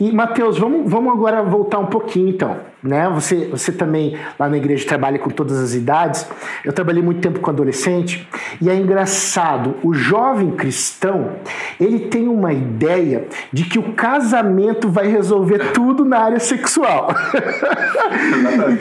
E 0.00 0.10
Mateus, 0.12 0.58
vamos, 0.58 0.90
vamos 0.90 1.12
agora 1.12 1.42
voltar 1.42 1.78
um 1.78 1.86
pouquinho 1.86 2.28
então, 2.30 2.56
né? 2.86 3.08
Você, 3.14 3.46
você 3.46 3.72
também 3.72 4.16
lá 4.38 4.48
na 4.48 4.56
igreja 4.56 4.86
trabalha 4.86 5.18
com 5.18 5.30
todas 5.30 5.58
as 5.58 5.74
idades. 5.74 6.26
Eu 6.64 6.72
trabalhei 6.72 7.02
muito 7.02 7.20
tempo 7.20 7.40
com 7.40 7.50
adolescente 7.50 8.26
e 8.60 8.70
é 8.70 8.74
engraçado, 8.74 9.74
o 9.82 9.92
jovem 9.92 10.50
cristão, 10.52 11.32
ele 11.80 12.00
tem 12.00 12.28
uma 12.28 12.52
ideia 12.52 13.26
de 13.52 13.64
que 13.64 13.78
o 13.78 13.92
casamento 13.94 14.88
vai 14.88 15.08
resolver 15.08 15.72
tudo 15.72 16.04
na 16.04 16.18
área 16.18 16.40
sexual. 16.40 17.08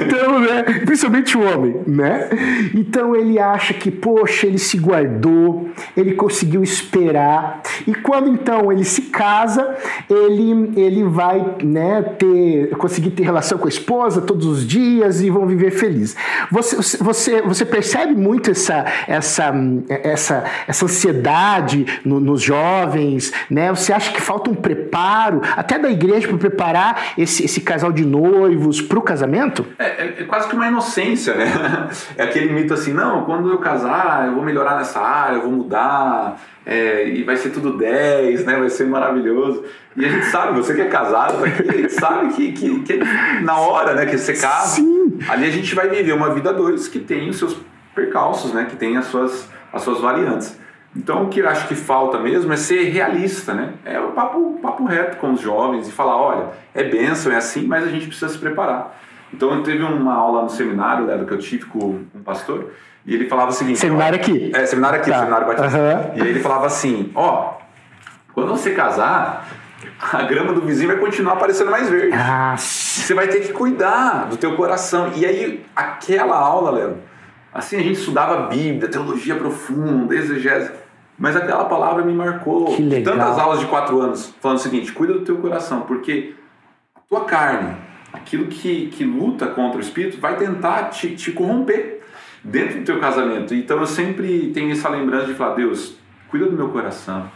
Então, 0.06 0.40
né, 0.40 0.64
principalmente 0.86 1.38
o 1.38 1.42
homem, 1.42 1.82
né? 1.88 2.30
Então 2.74 3.16
ele 3.16 3.40
acha 3.40 3.74
que, 3.74 3.90
poxa, 3.90 4.46
ele 4.46 4.58
se 4.58 4.78
guardou, 4.78 5.70
ele 5.96 6.14
conseguiu 6.14 6.64
esperar, 6.64 7.62
e 7.88 7.94
quando 7.94 8.30
então 8.30 8.72
ele 8.72 8.84
se 8.84 9.04
casa, 9.04 9.76
ele, 10.10 10.72
ele 10.76 11.04
vai, 11.04 11.56
né, 11.64 12.02
ter, 12.18 12.70
conseguir 12.78 13.12
ter 13.12 13.24
relação 13.24 13.58
com 13.58 13.66
a 13.66 13.70
esposa 13.70 13.95
todos 14.22 14.46
os 14.46 14.66
dias 14.68 15.22
e 15.22 15.30
vão 15.30 15.46
viver 15.46 15.72
felizes. 15.72 16.16
Você, 16.52 16.98
você, 17.04 17.42
você 17.42 17.66
percebe 17.66 18.14
muito 18.16 18.52
essa, 18.52 18.86
essa, 19.08 19.54
essa, 19.90 20.44
essa 20.68 20.86
ansiedade 20.86 21.86
no- 22.04 22.20
nos 22.20 22.42
jovens, 22.42 23.32
né? 23.50 23.70
Você 23.70 23.94
acha 23.94 24.12
que 24.12 24.22
falta 24.22 24.50
um 24.50 24.56
preparo, 24.56 25.42
até 25.56 25.78
da 25.80 25.90
igreja, 25.90 26.28
para 26.28 26.38
preparar 26.38 27.14
esse, 27.18 27.46
esse 27.46 27.62
casal 27.62 27.92
de 27.92 28.06
noivos 28.06 28.82
para 28.82 29.00
o 29.00 29.02
casamento? 29.02 29.66
É, 29.80 29.86
é- 29.86 30.16
é 30.20 30.24
quase 30.24 30.48
que 30.48 30.56
uma 30.56 30.68
inocência, 30.68 31.34
né? 31.36 31.46
É 32.18 32.24
aquele 32.24 32.54
mito 32.54 32.74
assim, 32.74 32.94
não, 32.94 33.24
quando 33.26 33.50
eu 33.50 33.58
casar, 33.58 34.28
eu 34.28 34.36
vou 34.36 34.44
melhorar 34.44 34.78
nessa 34.78 35.00
área, 35.00 35.36
eu 35.38 35.42
vou 35.44 35.52
mudar, 35.52 36.40
é, 36.66 37.08
e 37.08 37.24
vai 37.24 37.38
ser 37.38 37.52
tudo 37.52 37.78
10, 37.78 38.44
né? 38.46 38.58
Vai 38.58 38.70
ser 38.70 38.88
maravilhoso. 38.88 39.64
E 39.96 40.04
a 40.04 40.10
gente 40.10 40.26
sabe, 40.26 40.58
você 40.58 40.74
que 40.74 40.82
é 40.82 40.88
casado 40.88 41.40
tá 41.40 41.48
aqui, 41.48 41.70
a 41.70 41.74
gente 41.74 41.94
sabe 41.94 42.34
que, 42.34 42.52
que, 42.54 42.80
que 42.82 43.00
na 43.44 43.58
hora 43.58 43.94
né, 43.94 44.06
que 44.06 44.18
você 44.18 44.34
casa, 44.34 44.78
Sim. 44.78 45.20
ali 45.30 45.46
a 45.46 45.52
gente 45.52 45.76
vai 45.76 45.88
viver 45.88 46.14
uma 46.14 46.34
vida 46.34 46.52
dois 46.52 46.88
que 46.88 47.00
tem 47.00 47.30
os 47.30 47.38
seus 47.38 47.56
percalços, 47.94 48.52
né? 48.52 48.66
Que 48.68 48.76
tem 48.76 48.98
as 48.98 49.06
suas, 49.06 49.48
as 49.72 49.84
suas 49.84 50.02
variantes. 50.02 50.60
Então 50.96 51.26
o 51.26 51.30
que 51.30 51.42
eu 51.42 51.50
acho 51.50 51.68
que 51.68 51.76
falta 51.76 52.18
mesmo 52.18 52.52
é 52.52 52.58
ser 52.58 52.84
realista, 52.86 53.54
né? 53.54 53.74
É 53.86 54.00
o 54.00 54.12
papo, 54.12 54.58
papo 54.62 54.86
reto 54.86 55.18
com 55.18 55.34
os 55.34 55.42
jovens 55.42 55.88
e 55.88 55.92
falar, 55.92 56.18
olha, 56.18 56.48
é 56.74 56.84
bênção, 56.84 57.32
é 57.32 57.36
assim, 57.36 57.68
mas 57.68 57.84
a 57.84 57.90
gente 57.90 58.08
precisa 58.08 58.30
se 58.30 58.38
preparar. 58.40 58.98
Então 59.34 59.54
eu 59.54 59.62
teve 59.62 59.84
uma 59.84 60.14
aula 60.14 60.44
no 60.44 60.50
seminário, 60.50 61.06
Léo, 61.06 61.26
que 61.26 61.34
eu 61.34 61.38
tive 61.38 61.66
com 61.66 62.00
um 62.16 62.24
pastor, 62.24 62.72
e 63.06 63.14
ele 63.14 63.28
falava 63.30 63.50
o 63.52 63.54
seguinte... 63.54 63.80
Seminário 63.80 64.18
ó, 64.18 64.22
aqui? 64.22 64.52
É, 64.54 64.66
seminário 64.66 65.00
aqui, 65.00 65.12
Tá. 65.12 65.20
seminário 65.20 65.48
batista. 65.48 65.78
Aham. 65.78 66.12
E 66.16 66.22
aí 66.22 66.28
ele 66.28 66.40
falava 66.40 66.66
assim, 66.66 67.12
ó, 67.14 67.54
quando 68.34 68.50
você 68.50 68.72
casar, 68.72 69.48
a 70.12 70.24
grama 70.24 70.54
do 70.54 70.62
vizinho 70.62 70.88
vai 70.90 70.98
continuar 70.98 71.34
aparecendo 71.34 71.70
mais 71.72 71.90
verde. 71.90 72.16
Ah, 72.16 72.56
Você 72.58 73.14
vai 73.14 73.28
ter 73.28 73.42
que 73.42 73.54
cuidar 73.54 74.28
do 74.30 74.38
teu 74.38 74.56
coração. 74.56 75.12
E 75.16 75.26
aí, 75.26 75.66
aquela 75.76 76.36
aula, 76.36 76.72
Léo, 76.72 76.98
assim, 77.54 77.78
a 77.78 77.82
gente 77.82 78.00
estudava 78.00 78.48
Bíblia, 78.48 78.90
teologia 78.90 79.36
profunda, 79.36 80.16
exegese. 80.16 80.72
Mas 81.18 81.36
aquela 81.36 81.66
palavra 81.66 82.04
me 82.04 82.12
marcou. 82.14 82.76
Que 82.76 82.82
legal. 82.82 83.16
Tantas 83.16 83.40
aulas 83.40 83.60
de 83.60 83.68
quatro 83.68 84.02
anos, 84.02 84.34
falando 84.42 84.58
o 84.58 84.62
seguinte, 84.62 84.92
cuida 84.92 85.14
do 85.14 85.22
teu 85.22 85.38
coração, 85.38 85.82
porque 85.82 86.36
a 86.94 87.00
tua 87.08 87.24
carne, 87.24 87.74
aquilo 88.12 88.48
que, 88.48 88.88
que 88.88 89.06
luta 89.06 89.48
contra 89.48 89.78
o 89.78 89.82
Espírito, 89.82 90.20
vai 90.20 90.36
tentar 90.36 90.90
te, 90.90 91.16
te 91.16 91.32
corromper 91.32 92.02
dentro 92.46 92.80
do 92.80 92.86
teu 92.86 93.00
casamento. 93.00 93.54
Então 93.54 93.80
eu 93.80 93.88
sempre 93.88 94.52
tenho 94.54 94.72
essa 94.72 94.88
lembrança 94.88 95.26
de 95.28 95.34
falar, 95.34 95.56
Deus, 95.56 95.96
cuida 96.30 96.46
do 96.46 96.54
meu 96.54 96.70
coração. 96.70 97.30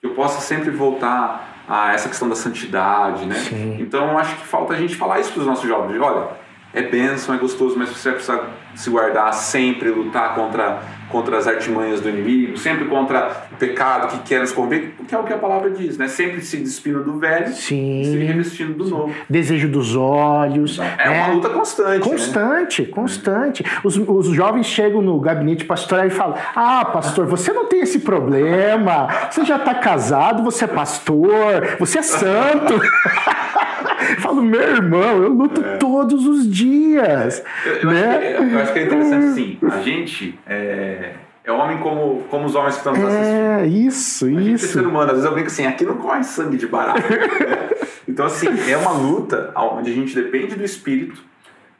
Que 0.00 0.06
eu 0.06 0.10
possa 0.10 0.40
sempre 0.40 0.70
voltar 0.70 1.64
a 1.68 1.92
essa 1.92 2.08
questão 2.08 2.28
da 2.28 2.34
santidade, 2.34 3.26
né? 3.26 3.34
Sim. 3.36 3.78
Então 3.80 4.18
acho 4.18 4.36
que 4.36 4.46
falta 4.46 4.74
a 4.74 4.76
gente 4.76 4.94
falar 4.96 5.20
isso 5.20 5.32
para 5.32 5.40
os 5.40 5.46
nossos 5.46 5.68
jovens. 5.68 6.00
Olha, 6.00 6.28
é 6.74 6.82
bênção, 6.82 7.34
é 7.34 7.38
gostoso, 7.38 7.76
mas 7.78 7.88
você 7.88 8.10
vai 8.10 8.18
precisar 8.18 8.48
se 8.74 8.90
guardar 8.90 9.32
sempre, 9.32 9.90
lutar 9.90 10.34
contra, 10.34 10.82
contra 11.10 11.36
as 11.36 11.46
artimanhas 11.46 12.00
do 12.00 12.08
inimigo, 12.08 12.56
sempre 12.56 12.86
contra 12.86 13.48
o 13.52 13.56
pecado 13.56 14.08
que 14.08 14.28
quer 14.28 14.40
nos 14.40 14.52
corromper, 14.52 14.92
que 15.06 15.14
é 15.14 15.18
o 15.18 15.24
que 15.24 15.32
a 15.32 15.38
palavra 15.38 15.70
diz, 15.70 15.98
né? 15.98 16.08
Sempre 16.08 16.40
se 16.40 16.56
despindo 16.56 17.02
do 17.02 17.18
velho 17.18 17.50
e 17.50 17.54
se 17.54 17.62
sim. 17.62 18.24
revestindo 18.24 18.74
do 18.74 18.88
novo. 18.88 19.14
Desejo 19.28 19.68
dos 19.68 19.96
olhos. 19.96 20.78
É 20.78 21.08
né? 21.08 21.22
uma 21.22 21.34
luta 21.34 21.48
constante. 21.50 21.98
né? 21.98 22.16
Constante, 22.16 22.84
constante. 22.86 23.64
Os, 23.84 23.96
os 23.96 24.28
jovens 24.28 24.66
chegam 24.66 25.02
no 25.02 25.18
gabinete 25.20 25.64
pastoral 25.64 26.06
e 26.06 26.10
falam: 26.10 26.36
Ah, 26.54 26.84
pastor, 26.84 27.26
você 27.26 27.52
não 27.52 27.66
tem 27.66 27.80
esse 27.80 28.00
problema. 28.00 29.08
Você 29.30 29.44
já 29.44 29.56
está 29.56 29.74
casado, 29.74 30.42
você 30.42 30.64
é 30.64 30.68
pastor, 30.68 31.76
você 31.78 31.98
é 31.98 32.02
santo. 32.02 32.80
Eu 34.10 34.20
Falo, 34.20 34.42
meu 34.42 34.60
irmão, 34.60 35.22
eu 35.22 35.32
luto 35.32 35.62
todos 35.78 36.26
os 36.26 36.48
dias. 36.50 37.42
Eu, 37.64 37.74
eu 37.74 37.90
né? 37.90 38.08
acho 38.08 38.20
que, 38.20 38.54
eu 38.54 38.58
acho 38.58 38.72
que 38.72 38.78
é 38.78 38.82
interessante 38.84 39.34
sim. 39.34 39.58
A 39.70 39.80
gente 39.82 40.38
é, 40.46 41.12
é 41.44 41.52
homem 41.52 41.78
como, 41.78 42.22
como 42.30 42.46
os 42.46 42.54
homens 42.54 42.74
que 42.74 42.80
estão 42.80 42.92
nos 42.94 43.04
assistindo. 43.04 43.36
É, 43.36 43.66
isso, 43.66 44.26
A 44.26 44.28
gente 44.28 44.54
é 44.54 44.58
ser 44.58 44.66
isso. 44.66 44.88
humano, 44.88 45.06
às 45.06 45.12
vezes 45.12 45.24
eu 45.24 45.32
brinco 45.32 45.48
assim, 45.48 45.66
aqui 45.66 45.84
não 45.84 45.96
corre 45.96 46.22
sangue 46.24 46.56
de 46.56 46.66
barato. 46.66 47.00
né? 47.00 47.68
Então, 48.08 48.26
assim, 48.26 48.48
é 48.68 48.76
uma 48.76 48.90
luta 48.90 49.52
onde 49.54 49.92
a 49.92 49.94
gente 49.94 50.12
depende 50.16 50.56
do 50.56 50.64
Espírito 50.64 51.22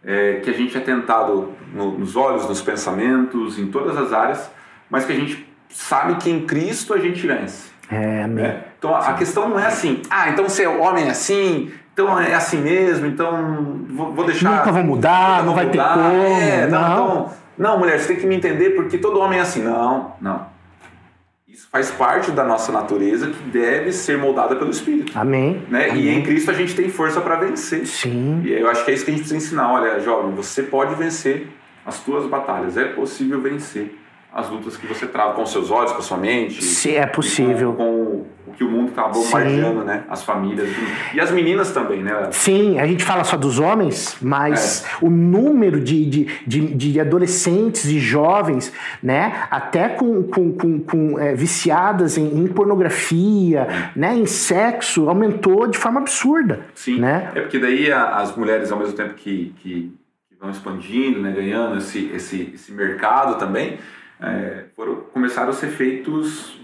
é, 0.04 0.34
que 0.42 0.50
a 0.50 0.52
gente 0.52 0.76
é 0.76 0.80
tentado 0.80 1.52
no, 1.74 1.98
nos 1.98 2.16
olhos, 2.16 2.48
nos 2.48 2.62
pensamentos, 2.62 3.58
em 3.58 3.66
todas 3.66 3.96
as 3.96 4.12
áreas, 4.12 4.50
mas 4.88 5.04
que 5.04 5.12
a 5.12 5.16
gente 5.16 5.46
sabe 5.68 6.16
que 6.16 6.30
em 6.30 6.46
Cristo 6.46 6.94
a 6.94 6.98
gente 6.98 7.26
vence. 7.26 7.70
É, 7.90 8.22
amém. 8.22 8.44
É. 8.44 8.64
Então 8.78 8.94
a, 8.94 9.10
a 9.10 9.14
questão 9.14 9.48
não 9.48 9.58
é 9.58 9.66
assim, 9.66 10.00
ah, 10.08 10.30
então 10.30 10.48
ser 10.48 10.68
homem 10.68 11.06
é 11.06 11.10
assim, 11.10 11.70
então 12.00 12.20
é 12.20 12.34
assim 12.34 12.58
mesmo, 12.58 13.06
então 13.06 13.84
vou, 13.88 14.12
vou 14.12 14.24
deixar. 14.24 14.58
Nunca 14.58 14.72
vou 14.72 14.84
mudar, 14.84 15.44
não 15.44 15.54
vai 15.54 15.66
mudar. 15.66 15.94
ter 15.94 16.02
como. 16.02 16.16
É, 16.16 16.66
não, 16.66 16.80
não. 16.80 16.92
Então, 16.92 17.30
não, 17.58 17.78
mulher, 17.78 17.98
você 17.98 18.08
tem 18.08 18.16
que 18.16 18.26
me 18.26 18.34
entender 18.34 18.70
porque 18.70 18.98
todo 18.98 19.20
homem 19.20 19.38
é 19.38 19.42
assim. 19.42 19.62
Não, 19.62 20.14
não. 20.20 20.46
Isso 21.46 21.68
faz 21.70 21.90
parte 21.90 22.30
da 22.30 22.44
nossa 22.44 22.72
natureza 22.72 23.26
que 23.26 23.42
deve 23.50 23.92
ser 23.92 24.16
moldada 24.16 24.56
pelo 24.56 24.70
Espírito. 24.70 25.12
Amém. 25.18 25.62
Né? 25.68 25.90
Amém. 25.90 26.02
E 26.02 26.08
em 26.08 26.22
Cristo 26.22 26.50
a 26.50 26.54
gente 26.54 26.74
tem 26.74 26.88
força 26.88 27.20
para 27.20 27.36
vencer. 27.36 27.86
Sim. 27.86 28.40
E 28.44 28.52
eu 28.52 28.68
acho 28.70 28.84
que 28.84 28.90
é 28.90 28.94
isso 28.94 29.04
que 29.04 29.10
a 29.10 29.14
gente 29.14 29.22
precisa 29.22 29.44
ensinar. 29.44 29.72
Olha, 29.72 30.00
jovem, 30.00 30.34
você 30.34 30.62
pode 30.62 30.94
vencer 30.94 31.48
as 31.84 31.98
tuas 32.00 32.26
batalhas. 32.26 32.76
É 32.76 32.84
possível 32.84 33.40
vencer 33.40 33.99
as 34.32 34.48
lutas 34.48 34.76
que 34.76 34.86
você 34.86 35.06
trava 35.06 35.34
com 35.34 35.44
seus 35.44 35.70
olhos, 35.70 35.92
com 35.92 35.98
a 35.98 36.02
sua 36.02 36.16
mente. 36.16 36.62
Se 36.62 36.94
é 36.94 37.06
possível. 37.06 37.72
Com, 37.72 37.84
com 37.84 38.26
o 38.46 38.52
que 38.52 38.62
o 38.62 38.70
mundo 38.70 38.90
está 38.90 39.08
bombardeando, 39.08 39.84
né? 39.84 40.04
As 40.08 40.22
famílias. 40.22 40.68
E 41.14 41.20
as 41.20 41.30
meninas 41.30 41.72
também, 41.72 42.02
né? 42.02 42.28
Sim, 42.30 42.78
a 42.78 42.86
gente 42.86 43.04
fala 43.04 43.24
só 43.24 43.36
dos 43.36 43.58
homens, 43.58 44.16
mas 44.20 44.84
é. 44.84 45.04
o 45.04 45.10
número 45.10 45.80
de, 45.80 46.04
de, 46.06 46.24
de, 46.46 46.74
de, 46.74 47.00
adolescentes 47.00 47.86
e 47.86 47.98
jovens, 47.98 48.72
né? 49.02 49.46
Até 49.50 49.88
com, 49.88 50.22
com, 50.22 50.52
com, 50.52 50.80
com 50.80 51.18
é, 51.18 51.34
viciadas 51.34 52.16
em, 52.16 52.26
em 52.26 52.46
pornografia, 52.46 53.90
né? 53.96 54.14
Em 54.14 54.26
sexo, 54.26 55.08
aumentou 55.08 55.66
de 55.66 55.78
forma 55.78 56.00
absurda. 56.00 56.66
Sim, 56.74 57.00
né? 57.00 57.30
é 57.34 57.40
porque 57.40 57.58
daí 57.58 57.92
as 57.92 58.36
mulheres, 58.36 58.70
ao 58.70 58.78
mesmo 58.78 58.94
tempo 58.94 59.14
que, 59.14 59.54
que, 59.60 59.92
que 60.28 60.36
vão 60.40 60.50
expandindo, 60.50 61.20
né? 61.20 61.32
Ganhando 61.32 61.78
esse, 61.78 62.10
esse, 62.14 62.52
esse 62.54 62.72
mercado 62.72 63.36
também 63.36 63.78
é, 64.22 64.64
foram, 64.76 64.96
começaram 65.12 65.50
a 65.50 65.52
ser 65.52 65.68
feitos 65.68 66.58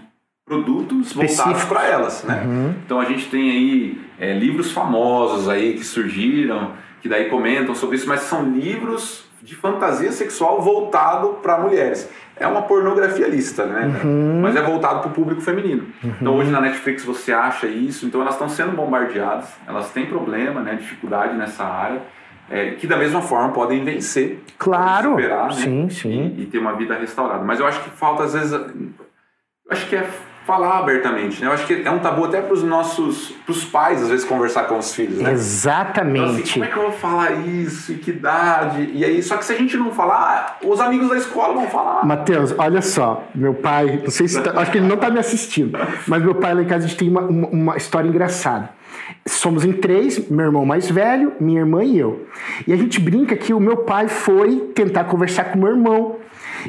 produtos 0.45 1.11
voltados 1.11 1.65
para 1.65 1.85
elas, 1.85 2.23
né? 2.23 2.43
Uhum. 2.45 2.75
Então 2.85 2.99
a 2.99 3.05
gente 3.05 3.29
tem 3.29 3.51
aí 3.51 4.01
é, 4.17 4.33
livros 4.33 4.71
famosos 4.71 5.49
aí 5.49 5.73
que 5.73 5.83
surgiram, 5.83 6.71
que 7.01 7.09
daí 7.09 7.29
comentam 7.29 7.75
sobre 7.75 7.97
isso, 7.97 8.07
mas 8.07 8.21
são 8.21 8.43
livros 8.43 9.25
de 9.41 9.55
fantasia 9.55 10.11
sexual 10.11 10.61
voltado 10.61 11.39
para 11.41 11.59
mulheres. 11.59 12.09
É 12.35 12.47
uma 12.47 12.61
pornografia 12.61 13.27
lista, 13.27 13.65
né? 13.65 14.01
Uhum. 14.03 14.39
Mas 14.41 14.55
é 14.55 14.61
voltado 14.61 15.01
para 15.01 15.09
o 15.09 15.13
público 15.13 15.41
feminino. 15.41 15.85
Uhum. 16.03 16.13
Então 16.21 16.35
hoje 16.37 16.49
na 16.49 16.61
Netflix 16.61 17.03
você 17.03 17.33
acha 17.33 17.67
isso, 17.67 18.05
então 18.05 18.21
elas 18.21 18.35
estão 18.35 18.47
sendo 18.47 18.71
bombardeadas, 18.71 19.49
elas 19.67 19.91
têm 19.91 20.05
problema, 20.05 20.61
né, 20.61 20.75
dificuldade 20.75 21.35
nessa 21.35 21.65
área 21.65 22.01
é, 22.49 22.71
que 22.71 22.87
da 22.87 22.97
mesma 22.97 23.21
forma 23.21 23.53
podem 23.53 23.83
vencer, 23.83 24.39
claro, 24.57 25.11
podem 25.11 25.25
superar, 25.25 25.53
sim, 25.53 25.83
né? 25.83 25.89
sim. 25.89 26.35
E, 26.37 26.43
e, 26.43 26.45
ter 26.45 26.59
uma 26.59 26.73
vida 26.73 26.95
restaurada. 26.95 27.43
Mas 27.43 27.59
eu 27.59 27.67
acho 27.67 27.83
que 27.83 27.89
falta 27.89 28.23
às 28.23 28.33
vezes, 28.33 28.51
eu 28.51 28.93
acho 29.69 29.87
que 29.87 29.95
é 29.95 30.09
falar 30.47 30.79
abertamente, 30.79 31.41
né? 31.41 31.49
Eu 31.49 31.51
acho 31.51 31.67
que 31.67 31.81
é 31.85 31.91
um 31.91 31.99
tabu 31.99 32.23
até 32.23 32.41
para 32.41 32.53
os 32.53 32.63
nossos, 32.63 33.31
para 33.45 33.51
os 33.51 33.65
pais 33.65 34.01
às 34.01 34.07
vezes 34.07 34.23
conversar 34.23 34.63
com 34.63 34.77
os 34.77 34.95
filhos, 34.95 35.17
né? 35.19 35.33
Exatamente. 35.33 36.19
Então, 36.19 36.41
assim, 36.41 36.53
como 36.53 36.63
é 36.63 36.67
que 36.69 36.77
eu 36.77 36.83
vou 36.83 36.91
falar 36.93 37.31
isso? 37.45 37.91
E 37.91 37.95
que 37.95 38.11
idade? 38.11 38.89
E 38.93 39.03
aí, 39.03 39.21
só 39.21 39.35
que 39.35 39.43
se 39.43 39.51
a 39.51 39.57
gente 39.57 39.75
não 39.75 39.91
falar, 39.91 40.57
os 40.63 40.79
amigos 40.79 41.09
da 41.09 41.17
escola 41.17 41.53
vão 41.53 41.67
falar. 41.67 42.05
Matheus, 42.05 42.55
olha 42.57 42.81
só, 42.81 43.25
meu 43.35 43.53
pai, 43.53 43.99
não 44.01 44.09
sei 44.09 44.29
se 44.29 44.41
tá, 44.41 44.57
acho 44.57 44.71
que 44.71 44.77
ele 44.77 44.87
não 44.87 44.95
está 44.95 45.09
me 45.09 45.19
assistindo, 45.19 45.77
mas 46.07 46.23
meu 46.23 46.35
pai 46.35 46.55
lá 46.55 46.61
em 46.61 46.65
casa 46.65 46.85
a 46.85 46.87
gente 46.87 46.97
tem 46.97 47.09
uma, 47.09 47.21
uma, 47.23 47.47
uma 47.49 47.77
história 47.77 48.07
engraçada. 48.07 48.69
Somos 49.25 49.65
em 49.65 49.73
três, 49.73 50.29
meu 50.29 50.45
irmão 50.45 50.65
mais 50.65 50.89
velho, 50.89 51.33
minha 51.39 51.59
irmã 51.59 51.83
e 51.83 51.97
eu. 51.97 52.27
E 52.67 52.73
a 52.73 52.75
gente 52.75 52.99
brinca 52.99 53.35
que 53.35 53.53
o 53.53 53.59
meu 53.59 53.77
pai 53.77 54.07
foi 54.07 54.71
tentar 54.73 55.05
conversar 55.05 55.45
com 55.45 55.57
o 55.57 55.61
meu 55.61 55.71
irmão 55.71 56.15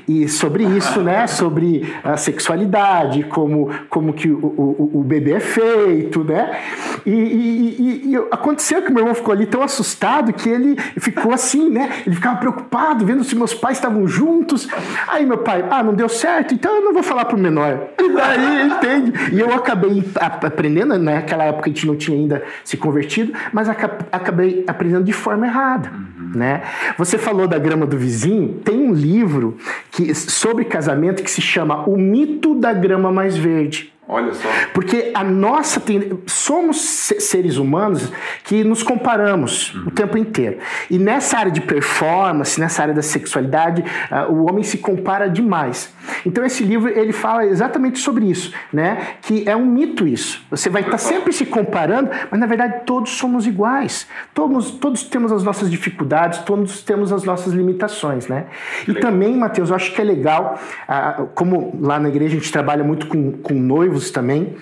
e 0.07 0.29
sobre 0.29 0.65
isso, 0.65 1.01
né? 1.03 1.27
Sobre 1.27 1.93
a 2.03 2.17
sexualidade, 2.17 3.25
como, 3.25 3.71
como 3.91 4.13
que 4.13 4.31
o, 4.31 4.39
o, 4.39 4.91
o 4.95 5.03
bebê 5.05 5.33
é 5.33 5.41
feito, 5.41 6.25
né? 6.25 6.59
E, 7.05 7.11
e, 7.11 7.77
e, 7.79 8.13
e, 8.13 8.17
aconteceu 8.31 8.83
que 8.83 8.91
meu 8.91 9.03
irmão 9.03 9.15
ficou 9.15 9.33
ali 9.33 9.47
tão 9.47 9.63
assustado 9.63 10.33
que 10.33 10.49
ele 10.49 10.77
ficou 10.99 11.33
assim, 11.33 11.71
né? 11.71 11.91
Ele 12.07 12.17
ficava 12.17 12.37
preocupado, 12.37 13.05
vendo 13.05 13.23
se 13.23 13.37
meus 13.37 13.55
pais 13.55 13.77
estavam 13.77 14.07
juntos. 14.07 14.69
Aí 15.09 15.27
meu 15.27 15.39
pai, 15.39 15.65
ah, 15.71 15.83
não 15.83 15.95
deu 15.95 16.09
certo, 16.09 16.55
então 16.55 16.75
eu 16.75 16.83
não 16.83 16.93
vou 16.93 17.03
falar 17.03 17.27
pro 17.27 17.37
menor. 17.37 17.89
Aí, 17.99 18.67
entende? 18.67 19.13
E 19.33 19.41
eu 19.41 19.53
acabei 19.53 20.03
aprendendo, 20.17 20.99
né? 20.99 21.19
naquela 21.19 21.45
época 21.45 21.69
a 21.71 21.73
gente 21.73 21.87
não 21.87 21.97
tinha 21.97 22.17
ainda 22.17 22.43
se 22.65 22.77
convertido, 22.77 23.33
mas 23.53 23.69
acabei 23.69 24.65
aprendendo 24.67 25.05
de 25.05 25.13
forma 25.13 25.47
errada, 25.47 25.91
uhum. 25.91 26.31
né? 26.35 26.63
Você 26.97 27.19
falou 27.19 27.47
da 27.47 27.59
grama 27.59 27.87
do 27.87 27.97
vizinho, 27.97 28.61
tem 28.65 28.79
um 28.79 28.93
livro 28.93 29.57
que, 29.91 30.15
sobre 30.15 30.65
casamento 30.65 31.23
que 31.23 31.31
se 31.31 31.41
chama 31.41 31.89
O 31.89 31.97
Mito 31.97 32.55
da 32.55 32.73
Grama 32.73 33.11
Mais 33.11 33.37
Verde. 33.37 33.93
Olha 34.11 34.33
só. 34.33 34.49
Porque 34.73 35.11
a 35.13 35.23
nossa 35.23 35.79
tem, 35.79 36.19
somos 36.27 36.81
seres 36.81 37.59
humanos 37.59 38.11
que 38.43 38.65
nos 38.65 38.83
comparamos 38.83 39.75
uhum. 39.75 39.89
o 39.89 39.91
tempo 39.91 40.17
inteiro. 40.17 40.57
E 40.91 40.99
nessa 40.99 41.37
área 41.37 41.53
de 41.53 41.61
performance, 41.61 42.59
nessa 42.59 42.81
área 42.81 42.95
da 42.95 43.03
sexualidade, 43.03 43.85
uh, 44.11 44.33
o 44.33 44.49
homem 44.49 44.65
se 44.65 44.79
compara 44.79 45.29
demais. 45.29 45.93
Então 46.25 46.43
esse 46.43 46.65
livro 46.65 46.89
ele 46.89 47.13
fala 47.13 47.45
exatamente 47.45 47.99
sobre 47.99 48.25
isso, 48.31 48.55
né? 48.73 49.17
Que 49.21 49.47
é 49.47 49.55
um 49.55 49.67
mito 49.67 50.09
isso. 50.09 50.43
Você 50.51 50.71
vai 50.71 50.81
estar 50.81 50.93
tá 50.93 50.99
sempre 50.99 51.31
se 51.31 51.45
comparando, 51.45 52.09
mas 52.31 52.41
na 52.41 52.47
verdade 52.47 52.87
todos 52.87 53.11
somos 53.11 53.47
iguais. 53.47 54.07
Todos, 54.33 54.71
todos 54.71 55.03
temos 55.03 55.31
as 55.31 55.43
nossas 55.43 55.71
dificuldades, 55.71 56.39
todos 56.39 56.83
temos 56.83 57.13
as 57.13 57.25
nossas 57.25 57.53
limitações, 57.53 58.27
né? 58.27 58.47
E 58.87 58.95
também, 58.95 59.37
Mateus, 59.37 59.69
eu 59.69 59.77
acho 59.77 59.93
que 59.93 60.01
é 60.01 60.05
legal, 60.05 60.59
uh, 60.89 61.27
como 61.35 61.79
lá 61.79 62.01
na 62.01 62.09
igreja 62.09 62.37
a 62.37 62.39
gente 62.39 62.51
trabalha 62.51 62.83
muito 62.83 63.07
com, 63.07 63.33
com 63.33 63.53
noivos 63.53 63.98
também. 64.11 64.55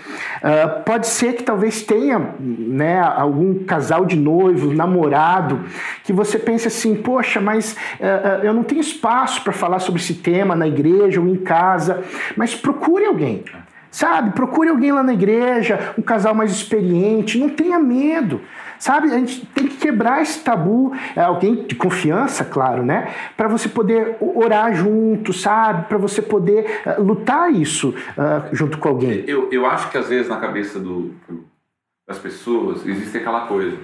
Uh, 0.43 0.83
pode 0.85 1.07
ser 1.07 1.35
que 1.35 1.43
talvez 1.43 1.83
tenha 1.83 2.35
né, 2.41 3.01
algum 3.01 3.65
casal 3.65 4.05
de 4.05 4.17
noivos, 4.17 4.75
namorado, 4.75 5.61
que 6.05 6.13
você 6.13 6.39
pense 6.39 6.67
assim: 6.67 6.95
poxa, 6.95 7.41
mas 7.41 7.77
uh, 8.01 8.45
eu 8.45 8.55
não 8.55 8.63
tenho 8.63 8.81
espaço 8.81 9.43
para 9.43 9.53
falar 9.53 9.79
sobre 9.79 10.01
esse 10.01 10.15
tema 10.15 10.57
na 10.57 10.67
igreja 10.67 11.21
ou 11.21 11.29
em 11.29 11.37
casa. 11.37 12.03
Mas 12.37 12.55
procure 12.55 13.05
alguém. 13.05 13.45
Sabe, 13.91 14.33
procure 14.33 14.69
alguém 14.69 14.93
lá 14.93 15.03
na 15.03 15.15
igreja, 15.15 15.95
um 15.97 16.03
casal 16.03 16.35
mais 16.35 16.51
experiente, 16.51 17.39
não 17.39 17.49
tenha 17.49 17.79
medo. 17.79 18.43
Sabe, 18.79 19.09
a 19.09 19.19
gente 19.19 19.47
tem 19.47 19.67
que 19.67 19.77
quebrar 19.77 20.23
esse 20.23 20.41
tabu, 20.41 20.93
é, 21.15 21.21
alguém 21.21 21.67
de 21.67 21.75
confiança, 21.75 22.45
claro, 22.45 22.85
né? 22.85 23.15
Para 23.37 23.49
você 23.49 23.69
poder 23.69 24.17
orar 24.21 24.75
junto, 24.75 25.33
sabe? 25.33 25.87
Para 25.89 25.99
você 25.99 26.21
poder 26.21 26.83
uh, 26.87 27.03
lutar 27.03 27.53
isso 27.53 27.91
uh, 27.91 28.55
junto 28.55 28.79
com 28.79 28.89
alguém. 28.89 29.25
Eu, 29.27 29.49
eu 29.51 29.67
acho 29.67 29.91
que 29.91 29.99
às 29.99 30.09
vezes 30.09 30.29
na 30.29 30.39
cabeça 30.39 30.79
do, 30.79 31.15
das 32.07 32.19
pessoas 32.19 32.87
existe 32.87 33.19
aquela 33.19 33.47
coisa. 33.47 33.77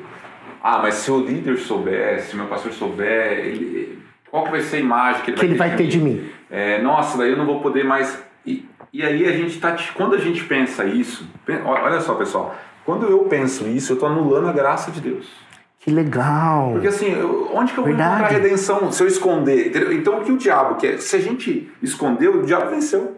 Ah, 0.62 0.78
mas 0.78 0.94
se 0.94 1.10
o 1.10 1.20
líder 1.20 1.58
souber, 1.58 2.20
se 2.22 2.34
o 2.34 2.36
meu 2.36 2.46
pastor 2.46 2.72
souber, 2.72 3.38
ele, 3.38 3.98
qual 4.30 4.44
que 4.44 4.50
vai 4.50 4.60
ser 4.60 4.76
a 4.76 4.80
imagem 4.80 5.22
que 5.22 5.30
ele 5.30 5.40
que 5.40 5.46
vai 5.46 5.48
ele 5.48 5.58
ter, 5.58 5.68
vai 5.68 5.76
ter 5.76 5.86
de 5.88 5.98
mim? 5.98 6.30
É, 6.48 6.80
nossa, 6.80 7.18
daí 7.18 7.30
eu 7.30 7.36
não 7.36 7.46
vou 7.46 7.60
poder 7.60 7.84
mais. 7.84 8.22
E, 8.46 8.68
e 8.92 9.02
aí 9.02 9.26
a 9.28 9.32
gente 9.32 9.58
tá. 9.58 9.76
Quando 9.94 10.14
a 10.14 10.18
gente 10.18 10.44
pensa 10.44 10.84
isso, 10.84 11.28
olha 11.64 12.00
só, 12.00 12.14
pessoal, 12.14 12.54
quando 12.84 13.06
eu 13.06 13.20
penso 13.20 13.66
isso, 13.66 13.92
eu 13.92 13.94
estou 13.94 14.08
anulando 14.08 14.48
a 14.48 14.52
graça 14.52 14.90
de 14.90 15.00
Deus. 15.00 15.26
Que 15.78 15.90
legal. 15.90 16.70
Porque 16.72 16.86
assim, 16.88 17.12
onde 17.52 17.72
que 17.72 17.78
eu 17.78 17.84
vou 17.84 17.92
Verdade. 17.92 18.20
encontrar 18.20 18.38
redenção 18.38 18.92
se 18.92 19.02
eu 19.02 19.06
esconder? 19.08 19.68
Entendeu? 19.68 19.92
Então 19.92 20.20
o 20.20 20.24
que 20.24 20.30
o 20.30 20.36
diabo 20.36 20.76
quer? 20.76 21.00
Se 21.00 21.16
a 21.16 21.18
gente 21.18 21.70
escondeu, 21.82 22.36
o 22.36 22.42
diabo 22.44 22.70
venceu. 22.70 23.16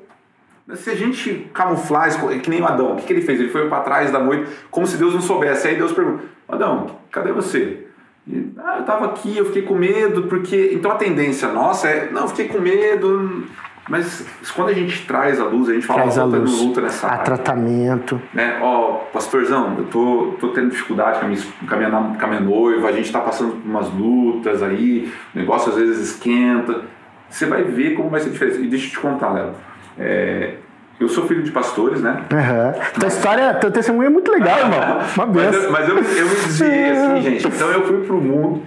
Se 0.75 0.89
a 0.89 0.95
gente 0.95 1.51
camuflar, 1.53 2.09
que 2.41 2.49
nem 2.49 2.63
o 2.63 2.67
Adão, 2.67 2.93
o 2.93 2.97
que, 2.97 3.03
que 3.03 3.13
ele 3.13 3.21
fez? 3.21 3.39
Ele 3.39 3.51
foi 3.51 3.69
para 3.69 3.83
trás 3.83 4.11
da 4.11 4.19
noite, 4.19 4.51
como 4.71 4.87
se 4.87 4.97
Deus 4.97 5.13
não 5.13 5.21
soubesse. 5.21 5.69
Aí 5.69 5.77
Deus 5.77 5.93
pergunta: 5.93 6.25
Adão, 6.49 6.87
cadê 7.11 7.33
você? 7.33 7.87
E, 8.27 8.51
ah, 8.57 8.77
eu 8.77 8.81
estava 8.81 9.05
aqui, 9.05 9.37
eu 9.37 9.45
fiquei 9.45 9.61
com 9.61 9.75
medo, 9.75 10.23
porque. 10.23 10.71
Então 10.73 10.91
a 10.91 10.95
tendência 10.95 11.53
nossa 11.53 11.89
é: 11.89 12.11
não, 12.11 12.23
eu 12.23 12.29
fiquei 12.29 12.49
com 12.49 12.61
medo, 12.61 13.45
mas 13.89 14.25
quando 14.55 14.71
a 14.71 14.73
gente 14.73 15.07
traz 15.07 15.39
a 15.39 15.45
luz, 15.45 15.69
a 15.69 15.75
gente 15.75 15.87
fala, 15.87 16.03
traz 16.03 16.19
a 16.19 16.25
luz, 16.25 16.61
luta 16.61 16.81
nessa 16.81 17.07
a 17.07 17.13
área. 17.13 17.25
tratamento. 17.25 18.21
Né? 18.33 18.59
Ó, 18.63 19.05
pastorzão, 19.13 19.77
eu 19.79 19.85
tô, 19.85 20.37
tô 20.41 20.49
tendo 20.49 20.71
dificuldade 20.71 21.21
com 21.21 21.27
a 21.27 21.29
minha, 21.29 21.43
com 21.69 21.75
a 21.75 21.79
minha, 21.79 21.91
com 21.91 22.25
a 22.25 22.29
minha 22.29 22.41
noiva, 22.41 22.89
a 22.89 22.93
gente 22.93 23.13
tá 23.13 23.21
passando 23.21 23.53
por 23.53 23.69
umas 23.69 23.91
lutas 23.93 24.63
aí, 24.63 25.13
o 25.35 25.39
negócio 25.39 25.71
às 25.71 25.79
vezes 25.79 26.13
esquenta. 26.13 26.83
Você 27.29 27.47
vai 27.47 27.63
ver 27.65 27.95
como 27.95 28.09
vai 28.09 28.21
ser 28.21 28.31
diferente. 28.31 28.63
E 28.63 28.67
deixa 28.69 28.87
eu 28.87 28.91
te 28.91 28.99
contar, 29.01 29.33
Léo. 29.33 29.51
É, 29.99 30.55
eu 31.01 31.09
sou 31.09 31.27
filho 31.27 31.43
de 31.43 31.51
pastores, 31.51 32.01
né? 32.01 32.25
Uhum. 32.33 33.01
Tua 33.01 33.09
história, 33.09 33.55
teu 33.55 33.71
testemunho 33.71 34.07
é 34.07 34.11
muito 34.11 34.31
legal, 34.31 34.61
irmão. 34.61 35.01
Uma 35.17 35.27
vez. 35.27 35.51
Mas, 35.53 35.65
eu, 35.65 35.73
mas 35.73 35.89
eu, 35.89 35.97
eu 35.97 36.29
me 36.29 36.35
desviei 36.35 36.91
assim, 36.91 37.23
gente. 37.23 37.47
Então 37.49 37.71
eu 37.71 37.87
fui 37.87 38.01
pro 38.07 38.21
mundo 38.21 38.63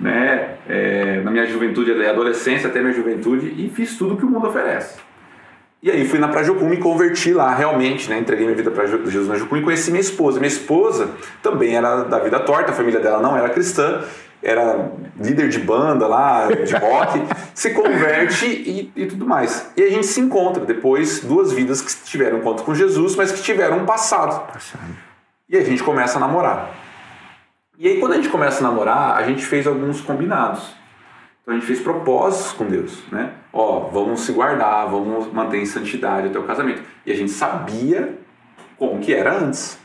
né, 0.00 0.56
é, 0.68 1.20
na 1.20 1.30
minha 1.30 1.46
juventude, 1.46 1.92
adolescência 2.06 2.68
até 2.68 2.80
minha 2.80 2.92
juventude, 2.92 3.54
e 3.56 3.68
fiz 3.68 3.96
tudo 3.96 4.16
que 4.16 4.24
o 4.24 4.28
mundo 4.28 4.48
oferece. 4.48 4.98
E 5.82 5.90
aí 5.90 6.06
fui 6.06 6.18
na 6.18 6.28
Prajucu, 6.28 6.64
me 6.66 6.76
converti 6.76 7.32
lá 7.32 7.54
realmente, 7.54 8.10
né, 8.10 8.18
entreguei 8.18 8.44
minha 8.44 8.56
vida 8.56 8.70
para 8.70 8.86
Jesus 8.86 9.28
na 9.28 9.36
Jucu 9.36 9.56
e 9.56 9.62
conheci 9.62 9.90
minha 9.90 10.00
esposa. 10.00 10.38
Minha 10.38 10.48
esposa 10.48 11.08
também 11.42 11.74
era 11.74 12.02
da 12.04 12.18
vida 12.18 12.38
torta, 12.40 12.70
a 12.70 12.74
família 12.74 13.00
dela 13.00 13.20
não 13.20 13.34
era 13.34 13.48
cristã, 13.48 14.02
era 14.42 14.90
líder 15.18 15.48
de 15.48 15.58
banda 15.58 16.06
lá, 16.06 16.48
de 16.48 16.74
rock, 16.74 17.22
se 17.54 17.70
converte 17.70 18.46
e, 18.46 18.92
e, 18.94 19.06
tudo 19.06 19.26
mais. 19.26 19.70
E 19.74 19.82
a 19.82 19.88
gente 19.88 20.06
se 20.06 20.20
encontra 20.20 20.64
depois, 20.66 21.20
duas 21.20 21.50
vidas 21.50 21.80
que 21.80 22.04
tiveram 22.04 22.38
encontro 22.38 22.64
com 22.64 22.74
Jesus, 22.74 23.16
mas 23.16 23.32
que 23.32 23.42
tiveram 23.42 23.78
um 23.78 23.86
passado. 23.86 24.52
passado. 24.52 24.82
E 25.48 25.56
a 25.56 25.64
gente 25.64 25.82
começa 25.82 26.18
a 26.18 26.20
namorar. 26.20 26.74
E 27.80 27.88
aí, 27.88 27.98
quando 27.98 28.12
a 28.12 28.16
gente 28.16 28.28
começa 28.28 28.58
a 28.58 28.68
namorar, 28.68 29.16
a 29.16 29.22
gente 29.22 29.42
fez 29.42 29.66
alguns 29.66 30.02
combinados. 30.02 30.74
Então 31.40 31.54
a 31.54 31.56
gente 31.56 31.66
fez 31.66 31.80
propósitos 31.80 32.52
com 32.52 32.66
Deus, 32.66 33.02
né? 33.10 33.30
Ó, 33.50 33.88
vamos 33.90 34.20
se 34.20 34.32
guardar, 34.32 34.86
vamos 34.86 35.32
manter 35.32 35.56
em 35.56 35.64
santidade 35.64 36.26
até 36.26 36.38
o 36.38 36.42
casamento. 36.42 36.82
E 37.06 37.10
a 37.10 37.16
gente 37.16 37.30
sabia 37.30 38.18
como 38.76 39.00
que 39.00 39.14
era 39.14 39.32
antes. 39.32 39.78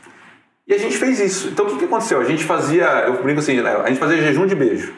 E 0.68 0.74
a 0.74 0.78
gente 0.78 0.94
fez 0.98 1.18
isso. 1.20 1.48
Então 1.48 1.64
o 1.64 1.70
que, 1.70 1.78
que 1.78 1.84
aconteceu? 1.86 2.20
A 2.20 2.24
gente 2.24 2.44
fazia, 2.44 2.84
eu 3.06 3.22
brinco 3.22 3.40
assim, 3.40 3.58
a 3.58 3.88
gente 3.88 3.98
fazia 3.98 4.18
jejum 4.18 4.46
de 4.46 4.54
beijo. 4.54 4.92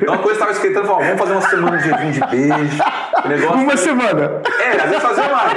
Então 0.00 0.14
a 0.14 0.18
coisa 0.18 0.40
estava 0.40 0.52
esquentando, 0.52 0.86
falava, 0.86 1.04
vamos 1.04 1.20
fazer 1.20 1.32
uma 1.32 1.42
semana 1.42 1.76
de 1.76 1.84
jejum 1.90 2.10
de 2.10 2.20
beijo. 2.30 2.82
Negócio 3.24 3.56
uma 3.56 3.76
semana. 3.76 4.42
É, 4.60 4.70
às 4.72 4.88
vezes 4.88 5.02
fazia 5.02 5.28
mais. 5.28 5.52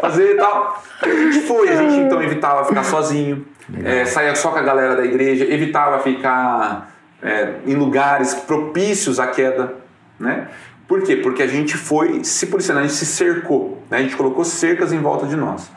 Fazer 0.00 0.32
e 0.32 0.36
tal. 0.36 0.82
A 1.02 1.08
gente 1.08 1.40
foi, 1.40 1.68
a 1.68 1.76
gente 1.76 1.96
então 2.00 2.22
evitava 2.22 2.64
ficar 2.64 2.84
sozinho, 2.84 3.46
é, 3.84 4.04
saía 4.04 4.34
só 4.34 4.50
com 4.50 4.58
a 4.58 4.62
galera 4.62 4.96
da 4.96 5.04
igreja, 5.04 5.44
evitava 5.44 5.98
ficar 6.00 6.92
é, 7.22 7.54
em 7.66 7.74
lugares 7.74 8.34
propícios 8.34 9.18
à 9.18 9.26
queda, 9.26 9.74
né? 10.18 10.48
Por 10.86 11.02
quê? 11.02 11.16
Porque 11.16 11.42
a 11.42 11.46
gente 11.46 11.76
foi 11.76 12.24
se 12.24 12.46
policiando, 12.46 12.80
a 12.80 12.82
gente 12.82 12.94
se 12.94 13.04
cercou, 13.04 13.82
né? 13.90 13.98
a 13.98 14.00
gente 14.00 14.16
colocou 14.16 14.42
cercas 14.44 14.92
em 14.92 14.98
volta 14.98 15.26
de 15.26 15.36
nós. 15.36 15.70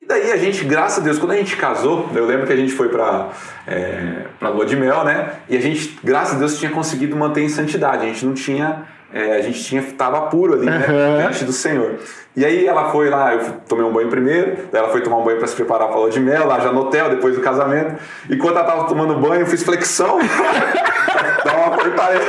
E 0.00 0.06
daí 0.06 0.30
a 0.30 0.36
gente, 0.36 0.64
graças 0.64 0.98
a 0.98 1.02
Deus, 1.02 1.18
quando 1.18 1.32
a 1.32 1.36
gente 1.36 1.56
casou, 1.56 2.08
eu 2.14 2.26
lembro 2.26 2.46
que 2.46 2.52
a 2.52 2.56
gente 2.56 2.72
foi 2.72 2.88
para 2.88 3.30
é, 3.66 4.26
pra 4.38 4.48
lua 4.50 4.64
de 4.64 4.76
mel, 4.76 5.04
né? 5.04 5.32
E 5.48 5.56
a 5.56 5.60
gente, 5.60 5.98
graças 6.04 6.36
a 6.36 6.38
Deus, 6.38 6.58
tinha 6.58 6.70
conseguido 6.70 7.16
manter 7.16 7.42
em 7.42 7.48
santidade. 7.48 8.04
A 8.04 8.06
gente 8.06 8.24
não 8.24 8.34
tinha 8.34 8.86
é, 9.12 9.36
a 9.36 9.42
gente 9.42 9.62
tinha 9.62 9.82
tava 9.96 10.22
puro 10.22 10.54
ali, 10.54 10.66
né? 10.66 10.86
Uhum. 10.88 11.18
Diante 11.18 11.44
do 11.44 11.52
Senhor. 11.52 11.96
E 12.36 12.44
aí 12.44 12.66
ela 12.66 12.90
foi 12.90 13.10
lá, 13.10 13.34
eu 13.34 13.40
tomei 13.68 13.84
um 13.84 13.92
banho 13.92 14.08
primeiro, 14.08 14.56
daí 14.70 14.80
ela 14.82 14.90
foi 14.90 15.00
tomar 15.00 15.18
um 15.18 15.24
banho 15.24 15.38
para 15.38 15.48
se 15.48 15.56
preparar 15.56 15.88
para 15.88 15.96
a 15.96 16.00
lua 16.00 16.10
de 16.10 16.20
mel, 16.20 16.46
lá 16.46 16.60
já 16.60 16.72
no 16.72 16.82
hotel, 16.82 17.10
depois 17.10 17.34
do 17.34 17.40
casamento. 17.40 18.00
Enquanto 18.30 18.56
ela 18.56 18.64
tava 18.64 18.84
tomando 18.84 19.14
banho, 19.16 19.42
eu 19.42 19.46
fiz 19.46 19.62
flexão. 19.62 20.18
Dá 21.44 21.52
uma 21.56 21.76
cortada. 21.76 22.20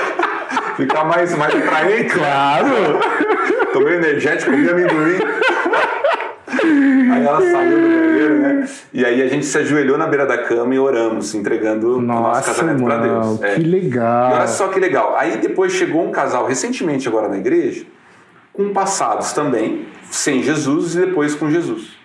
Ficar 0.75 1.03
mais, 1.03 1.35
mais 1.37 1.53
atraente. 1.53 2.15
Claro! 2.15 2.99
Tomei 3.73 3.95
energético, 3.95 4.51
comi 4.51 4.67
amendoim. 4.67 5.19
Aí 6.63 7.25
ela 7.25 7.41
saiu 7.41 7.81
do 7.81 7.87
banheiro, 7.87 8.39
né? 8.39 8.69
E 8.93 9.05
aí 9.05 9.21
a 9.21 9.27
gente 9.27 9.45
se 9.45 9.57
ajoelhou 9.57 9.97
na 9.97 10.07
beira 10.07 10.25
da 10.25 10.37
cama 10.37 10.73
e 10.75 10.79
oramos, 10.79 11.33
entregando 11.33 11.99
Nossa, 11.99 12.19
o 12.19 12.23
nosso 12.23 12.45
casamento 12.45 12.83
para 12.83 12.97
Deus. 12.97 13.41
É. 13.41 13.55
Que 13.55 13.63
legal. 13.63 14.31
E 14.31 14.33
olha 14.33 14.47
só 14.47 14.67
que 14.67 14.79
legal. 14.79 15.15
Aí 15.17 15.37
depois 15.37 15.73
chegou 15.73 16.05
um 16.05 16.11
casal 16.11 16.45
recentemente 16.45 17.07
agora 17.07 17.27
na 17.27 17.37
igreja, 17.37 17.85
com 18.53 18.71
passados 18.71 19.33
também, 19.33 19.87
sem 20.09 20.43
Jesus 20.43 20.95
e 20.95 21.05
depois 21.05 21.35
com 21.35 21.49
Jesus. 21.49 21.99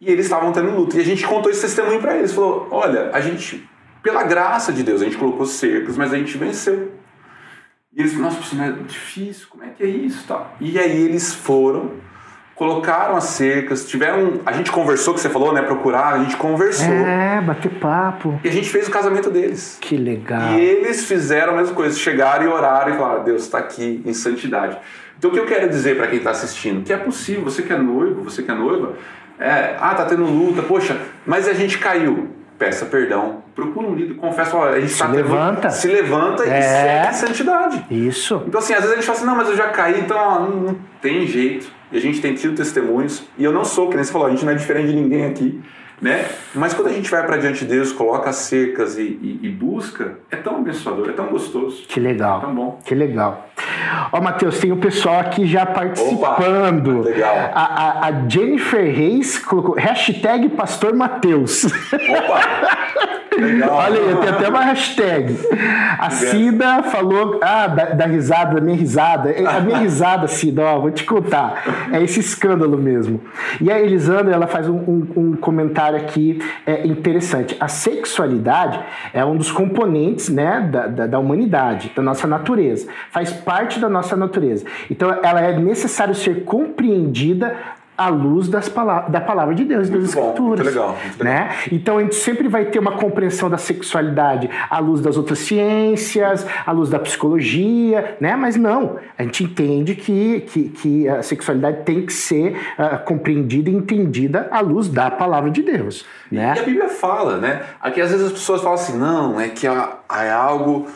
E 0.00 0.10
eles 0.10 0.26
estavam 0.26 0.52
tendo 0.52 0.70
luto. 0.70 0.96
E 0.96 1.00
a 1.00 1.04
gente 1.04 1.26
contou 1.26 1.50
esse 1.50 1.62
testemunho 1.62 2.00
para 2.00 2.16
eles. 2.16 2.32
Falou: 2.32 2.68
olha, 2.70 3.10
a 3.12 3.20
gente, 3.20 3.68
pela 4.02 4.22
graça 4.24 4.72
de 4.72 4.82
Deus, 4.82 5.00
a 5.00 5.04
gente 5.04 5.16
colocou 5.16 5.46
cercos, 5.46 5.96
mas 5.96 6.12
a 6.12 6.18
gente 6.18 6.36
venceu. 6.36 6.92
E 7.94 8.00
eles 8.00 8.12
falaram: 8.12 8.34
nossa, 8.34 8.54
isso 8.54 8.62
é 8.62 8.72
difícil, 8.86 9.46
como 9.48 9.64
é 9.64 9.68
que 9.68 9.82
é 9.82 9.86
isso? 9.86 10.26
Tá. 10.26 10.52
E 10.60 10.78
aí 10.78 11.02
eles 11.02 11.34
foram 11.34 11.92
colocaram 12.56 13.16
as 13.16 13.24
cercas, 13.24 13.86
tiveram. 13.86 14.40
A 14.44 14.52
gente 14.52 14.72
conversou, 14.72 15.14
que 15.14 15.20
você 15.20 15.28
falou, 15.28 15.52
né? 15.52 15.62
Procurar, 15.62 16.14
a 16.14 16.18
gente 16.18 16.36
conversou. 16.36 16.92
É, 16.92 17.40
bater 17.40 17.70
papo. 17.72 18.40
E 18.42 18.48
a 18.48 18.52
gente 18.52 18.68
fez 18.68 18.88
o 18.88 18.90
casamento 18.90 19.30
deles. 19.30 19.78
Que 19.80 19.96
legal. 19.96 20.52
E 20.52 20.60
eles 20.60 21.04
fizeram 21.04 21.52
a 21.52 21.56
mesma 21.56 21.74
coisa, 21.74 21.96
chegaram 21.96 22.46
e 22.46 22.48
oraram 22.48 22.94
e 22.94 22.96
falaram: 22.96 23.22
Deus 23.22 23.42
está 23.42 23.58
aqui 23.58 24.02
em 24.04 24.12
santidade. 24.12 24.76
Então 25.18 25.30
o 25.30 25.32
que 25.32 25.38
eu 25.38 25.46
quero 25.46 25.68
dizer 25.68 25.96
para 25.96 26.08
quem 26.08 26.18
está 26.18 26.30
assistindo? 26.30 26.82
Que 26.82 26.92
é 26.92 26.96
possível, 26.96 27.44
você 27.44 27.62
que 27.62 27.72
é 27.72 27.78
noivo, 27.78 28.22
você 28.22 28.42
que 28.42 28.50
é 28.50 28.54
noiva, 28.54 28.94
é, 29.38 29.76
ah, 29.78 29.94
tá 29.94 30.04
tendo 30.04 30.24
luta, 30.24 30.62
poxa, 30.62 30.98
mas 31.24 31.46
a 31.46 31.52
gente 31.52 31.78
caiu. 31.78 32.30
Peça 32.58 32.86
perdão, 32.86 33.42
procura 33.54 33.86
um 33.86 33.94
líder, 33.94 34.14
confessa, 34.14 34.56
olha, 34.56 34.76
a 34.76 34.80
gente 34.80 34.92
se 34.92 34.98
tá 34.98 35.08
levanta. 35.08 35.60
Tendo, 35.60 35.70
se 35.72 35.88
levanta 35.88 36.42
é. 36.44 36.58
e 36.58 36.62
segue 36.62 37.08
em 37.08 37.12
santidade. 37.12 37.86
Isso. 37.90 38.42
Então 38.46 38.58
assim, 38.58 38.72
às 38.72 38.80
vezes 38.80 38.92
a 38.92 38.94
gente 38.96 39.04
fala 39.04 39.18
assim, 39.18 39.26
não, 39.26 39.36
mas 39.36 39.48
eu 39.50 39.56
já 39.56 39.68
caí, 39.68 40.00
então 40.00 40.16
ó, 40.16 40.40
não, 40.40 40.50
não 40.56 40.78
tem 41.02 41.26
jeito 41.26 41.75
e 41.90 41.96
a 41.96 42.00
gente 42.00 42.20
tem 42.20 42.34
tido 42.34 42.54
testemunhos, 42.54 43.24
e 43.38 43.44
eu 43.44 43.52
não 43.52 43.64
sou, 43.64 43.88
que 43.88 43.96
nem 43.96 44.04
você 44.04 44.12
falou, 44.12 44.26
a 44.26 44.30
gente 44.30 44.44
não 44.44 44.52
é 44.52 44.56
diferente 44.56 44.88
de 44.88 44.96
ninguém 44.96 45.24
aqui, 45.24 45.60
né? 46.00 46.26
Mas 46.54 46.74
quando 46.74 46.88
a 46.88 46.92
gente 46.92 47.10
vai 47.10 47.24
para 47.24 47.36
diante 47.38 47.60
de 47.60 47.72
Deus, 47.72 47.92
coloca 47.92 48.32
cercas 48.32 48.98
e, 48.98 49.02
e, 49.02 49.40
e, 49.44 49.48
busca, 49.48 50.18
é 50.30 50.36
tão 50.36 50.56
abençoador, 50.56 51.08
é 51.08 51.12
tão 51.12 51.26
gostoso. 51.28 51.84
Que 51.88 51.98
legal. 51.98 52.38
É 52.38 52.40
tão 52.42 52.54
bom. 52.54 52.78
Que 52.84 52.94
legal. 52.94 53.48
Ó, 54.12 54.20
Matheus, 54.20 54.58
tem 54.58 54.72
o 54.72 54.76
pessoal 54.76 55.20
aqui 55.20 55.46
já 55.46 55.64
participando. 55.64 57.00
Opa, 57.00 57.08
legal. 57.08 57.34
A, 57.54 57.62
a, 57.62 58.08
a 58.08 58.28
Jennifer 58.28 58.94
Reis 58.94 59.38
colocou 59.38 59.74
hashtag 59.74 60.50
Pastor 60.50 60.94
Matheus. 60.94 61.64
Opa! 61.64 63.16
Legal. 63.38 63.70
Olha 63.70 64.00
aí, 64.00 64.16
tem 64.16 64.28
até 64.28 64.48
uma 64.48 64.60
hashtag. 64.60 65.36
A 65.98 66.10
Cida 66.10 66.82
falou, 66.84 67.38
ah, 67.42 67.66
da, 67.66 67.84
da, 67.86 68.06
risada, 68.06 68.54
da 68.54 68.60
minha 68.60 68.76
risada. 68.76 69.30
É, 69.30 69.46
a 69.46 69.60
minha 69.60 69.78
risada, 69.78 70.26
Cida, 70.26 70.62
ó, 70.62 70.80
vou 70.80 70.90
te 70.90 71.04
contar. 71.04 71.88
É 71.92 72.02
esse 72.02 72.20
escândalo 72.20 72.76
mesmo. 72.78 73.20
E 73.60 73.70
a 73.70 73.80
Elisandra, 73.80 74.34
ela 74.34 74.46
faz 74.46 74.68
um, 74.68 74.76
um, 74.76 75.08
um 75.16 75.36
comentário 75.36 75.98
aqui 75.98 76.38
é, 76.66 76.86
interessante. 76.86 77.56
A 77.60 77.68
sexualidade 77.68 78.80
é 79.12 79.24
um 79.24 79.36
dos 79.36 79.50
componentes 79.50 80.28
né, 80.28 80.68
da, 80.70 80.86
da, 80.86 81.06
da 81.06 81.18
humanidade, 81.18 81.92
da 81.94 82.02
nossa 82.02 82.26
natureza. 82.26 82.88
Faz 83.10 83.32
parte 83.32 83.78
da 83.78 83.88
nossa 83.88 84.16
natureza. 84.16 84.64
Então, 84.90 85.10
ela 85.22 85.40
é 85.40 85.58
necessário 85.58 86.14
ser 86.14 86.44
compreendida 86.44 87.56
à 87.96 88.08
luz 88.08 88.48
das 88.48 88.68
palavras, 88.68 89.10
da 89.10 89.20
palavra 89.20 89.54
de 89.54 89.64
Deus, 89.64 89.88
muito 89.88 90.02
das 90.02 90.14
bom, 90.14 90.20
escrituras. 90.20 90.64
Muito 90.64 90.74
legal, 90.74 90.96
muito 91.02 91.18
legal. 91.22 91.34
Né? 91.34 91.56
Então 91.72 91.98
a 91.98 92.02
gente 92.02 92.14
sempre 92.14 92.48
vai 92.48 92.66
ter 92.66 92.78
uma 92.78 92.92
compreensão 92.92 93.48
da 93.48 93.58
sexualidade 93.58 94.50
à 94.68 94.78
luz 94.78 95.00
das 95.00 95.16
outras 95.16 95.38
ciências, 95.38 96.46
à 96.64 96.72
luz 96.72 96.90
da 96.90 96.98
psicologia, 96.98 98.16
né? 98.20 98.36
mas 98.36 98.56
não, 98.56 98.96
a 99.18 99.22
gente 99.22 99.44
entende 99.44 99.94
que, 99.94 100.40
que, 100.40 100.68
que 100.68 101.08
a 101.08 101.22
sexualidade 101.22 101.84
tem 101.84 102.04
que 102.04 102.12
ser 102.12 102.56
uh, 102.78 103.04
compreendida 103.04 103.70
e 103.70 103.74
entendida 103.74 104.48
à 104.50 104.60
luz 104.60 104.88
da 104.88 105.10
palavra 105.10 105.50
de 105.50 105.62
Deus. 105.62 106.04
Né? 106.30 106.54
E 106.56 106.60
a 106.60 106.62
Bíblia 106.62 106.88
fala, 106.88 107.38
né? 107.38 107.62
Aqui 107.80 108.00
às 108.00 108.10
vezes 108.10 108.26
as 108.26 108.32
pessoas 108.32 108.60
falam 108.60 108.74
assim, 108.74 108.96
não, 108.98 109.40
é 109.40 109.48
que 109.48 109.66
é 109.66 110.30
algo 110.30 110.86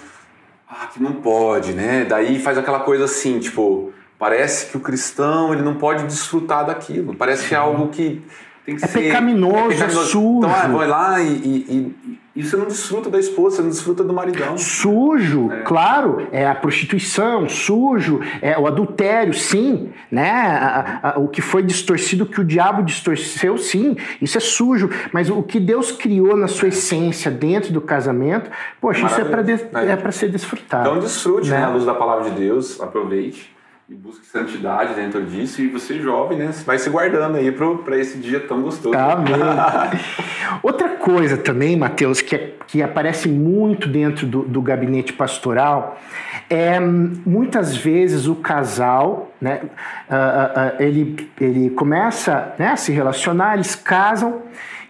ah, 0.68 0.86
que 0.92 1.02
não 1.02 1.14
pode, 1.14 1.72
né? 1.72 2.04
Daí 2.08 2.38
faz 2.38 2.56
aquela 2.56 2.80
coisa 2.80 3.04
assim, 3.04 3.38
tipo 3.38 3.92
Parece 4.20 4.66
que 4.66 4.76
o 4.76 4.80
cristão 4.80 5.50
ele 5.50 5.62
não 5.62 5.76
pode 5.76 6.04
desfrutar 6.04 6.66
daquilo. 6.66 7.14
Parece 7.14 7.48
que 7.48 7.54
é 7.54 7.56
algo 7.56 7.88
que 7.88 8.22
tem 8.66 8.76
que 8.76 8.84
é 8.84 8.86
ser. 8.86 9.00
Pecaminoso, 9.00 9.72
é 9.72 9.76
pecaminoso, 9.76 10.10
sujo. 10.10 10.38
Então, 10.40 10.50
ah, 10.54 10.68
vai 10.68 10.86
lá 10.86 11.22
e, 11.22 11.32
e, 11.32 12.18
e, 12.36 12.42
você 12.42 12.54
não 12.54 12.66
desfruta 12.66 13.08
da 13.08 13.18
esposa, 13.18 13.56
você 13.56 13.62
não 13.62 13.70
desfruta 13.70 14.04
do 14.04 14.12
maridão. 14.12 14.58
Sujo, 14.58 15.50
é. 15.50 15.62
claro, 15.62 16.28
é 16.32 16.46
a 16.46 16.54
prostituição, 16.54 17.48
sujo, 17.48 18.20
é 18.42 18.58
o 18.58 18.66
adultério, 18.66 19.32
sim, 19.32 19.90
né? 20.10 20.30
A, 20.30 21.12
a, 21.14 21.18
o 21.18 21.26
que 21.26 21.40
foi 21.40 21.62
distorcido, 21.62 22.26
que 22.26 22.42
o 22.42 22.44
diabo 22.44 22.82
distorceu, 22.82 23.56
sim, 23.56 23.96
isso 24.20 24.36
é 24.36 24.40
sujo. 24.40 24.90
Mas 25.14 25.30
o 25.30 25.42
que 25.42 25.58
Deus 25.58 25.92
criou 25.92 26.36
na 26.36 26.46
sua 26.46 26.68
essência 26.68 27.30
dentro 27.30 27.72
do 27.72 27.80
casamento, 27.80 28.50
poxa, 28.78 29.06
isso 29.06 29.18
é 29.18 29.24
para 29.24 29.40
é. 29.40 30.08
é 30.08 30.10
ser 30.10 30.28
desfrutado. 30.28 30.90
Então 30.90 31.00
desfrute, 31.00 31.48
né? 31.48 31.60
né? 31.60 31.64
A 31.64 31.70
luz 31.70 31.86
da 31.86 31.94
palavra 31.94 32.28
de 32.28 32.38
Deus, 32.38 32.78
aproveite 32.82 33.58
e 33.90 33.94
busque 33.94 34.24
santidade 34.24 34.94
dentro 34.94 35.20
disso. 35.26 35.60
E 35.60 35.66
você, 35.66 35.98
jovem, 35.98 36.38
né, 36.38 36.52
vai 36.64 36.78
se 36.78 36.88
guardando 36.88 37.36
aí 37.36 37.50
para 37.50 37.98
esse 37.98 38.18
dia 38.18 38.38
tão 38.38 38.62
gostoso. 38.62 38.96
Amém. 38.96 39.34
Outra 40.62 40.90
coisa 40.90 41.36
também, 41.36 41.76
Mateus, 41.76 42.20
que, 42.20 42.36
é, 42.36 42.54
que 42.68 42.84
aparece 42.84 43.28
muito 43.28 43.88
dentro 43.88 44.28
do, 44.28 44.42
do 44.42 44.62
gabinete 44.62 45.12
pastoral 45.12 46.00
é 46.48 46.78
muitas 46.78 47.76
vezes 47.76 48.28
o 48.28 48.36
casal, 48.36 49.32
né, 49.40 49.60
uh, 49.62 49.66
uh, 49.66 50.76
uh, 50.76 50.82
ele, 50.82 51.28
ele 51.40 51.70
começa 51.70 52.54
né, 52.58 52.68
a 52.68 52.76
se 52.76 52.92
relacionar, 52.92 53.54
eles 53.54 53.74
casam. 53.74 54.42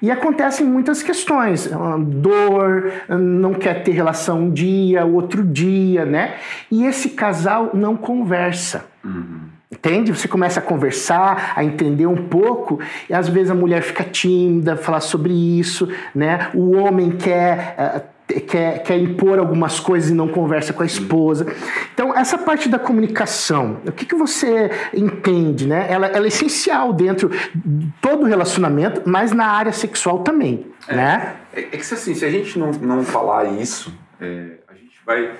E 0.03 0.11
acontecem 0.11 0.67
muitas 0.67 1.03
questões, 1.03 1.71
dor, 2.07 2.91
não 3.09 3.53
quer 3.53 3.83
ter 3.83 3.93
relação 3.93 4.45
um 4.45 4.51
dia, 4.51 5.05
outro 5.05 5.45
dia, 5.45 6.07
né? 6.07 6.37
E 6.71 6.85
esse 6.85 7.11
casal 7.11 7.71
não 7.75 7.97
conversa. 7.97 8.87
Uhum. 9.05 9.41
Entende? 9.71 10.13
Você 10.13 10.27
começa 10.27 10.59
a 10.59 10.63
conversar, 10.63 11.53
a 11.55 11.63
entender 11.63 12.07
um 12.07 12.29
pouco, 12.29 12.81
e 13.09 13.15
às 13.15 13.29
vezes 13.29 13.51
a 13.51 13.55
mulher 13.55 13.83
fica 13.83 14.03
tímida, 14.03 14.77
falar 14.77 15.01
sobre 15.01 15.33
isso, 15.33 15.89
né? 16.15 16.51
O 16.55 16.77
homem 16.77 17.11
quer. 17.13 17.77
Uh, 17.79 18.20
quer, 18.41 18.83
quer 18.83 18.99
impor 18.99 19.39
algumas 19.39 19.81
coisas 19.81 20.11
e 20.11 20.15
não 20.15 20.29
conversa 20.29 20.73
com 20.73 20.83
a 20.83 20.87
esposa. 20.87 21.47
Então, 21.93 22.17
essa 22.17 22.39
parte 22.39 22.69
da 22.69 22.79
comunicação, 22.79 23.79
o 23.87 23.93
que, 23.93 24.05
que 24.05 24.15
você 24.15 24.71
entende? 24.95 25.67
Né? 25.67 25.87
Ela, 25.91 26.07
ela 26.07 26.27
é 26.27 26.29
essencial 26.29 26.93
dentro 26.93 27.31
de 27.55 27.93
todo 28.01 28.27
relacionamento, 28.27 29.03
mas 29.05 29.33
na 29.33 29.47
área 29.47 29.73
sexual 29.73 30.21
também. 30.21 30.67
É, 30.87 30.95
né? 30.95 31.37
é, 31.53 31.61
é 31.61 31.65
que 31.65 31.77
assim, 31.77 32.15
se 32.15 32.25
a 32.25 32.31
gente 32.31 32.59
não, 32.59 32.71
não 32.71 33.05
falar 33.05 33.45
isso, 33.47 33.93
é, 34.21 34.59
vai. 35.05 35.33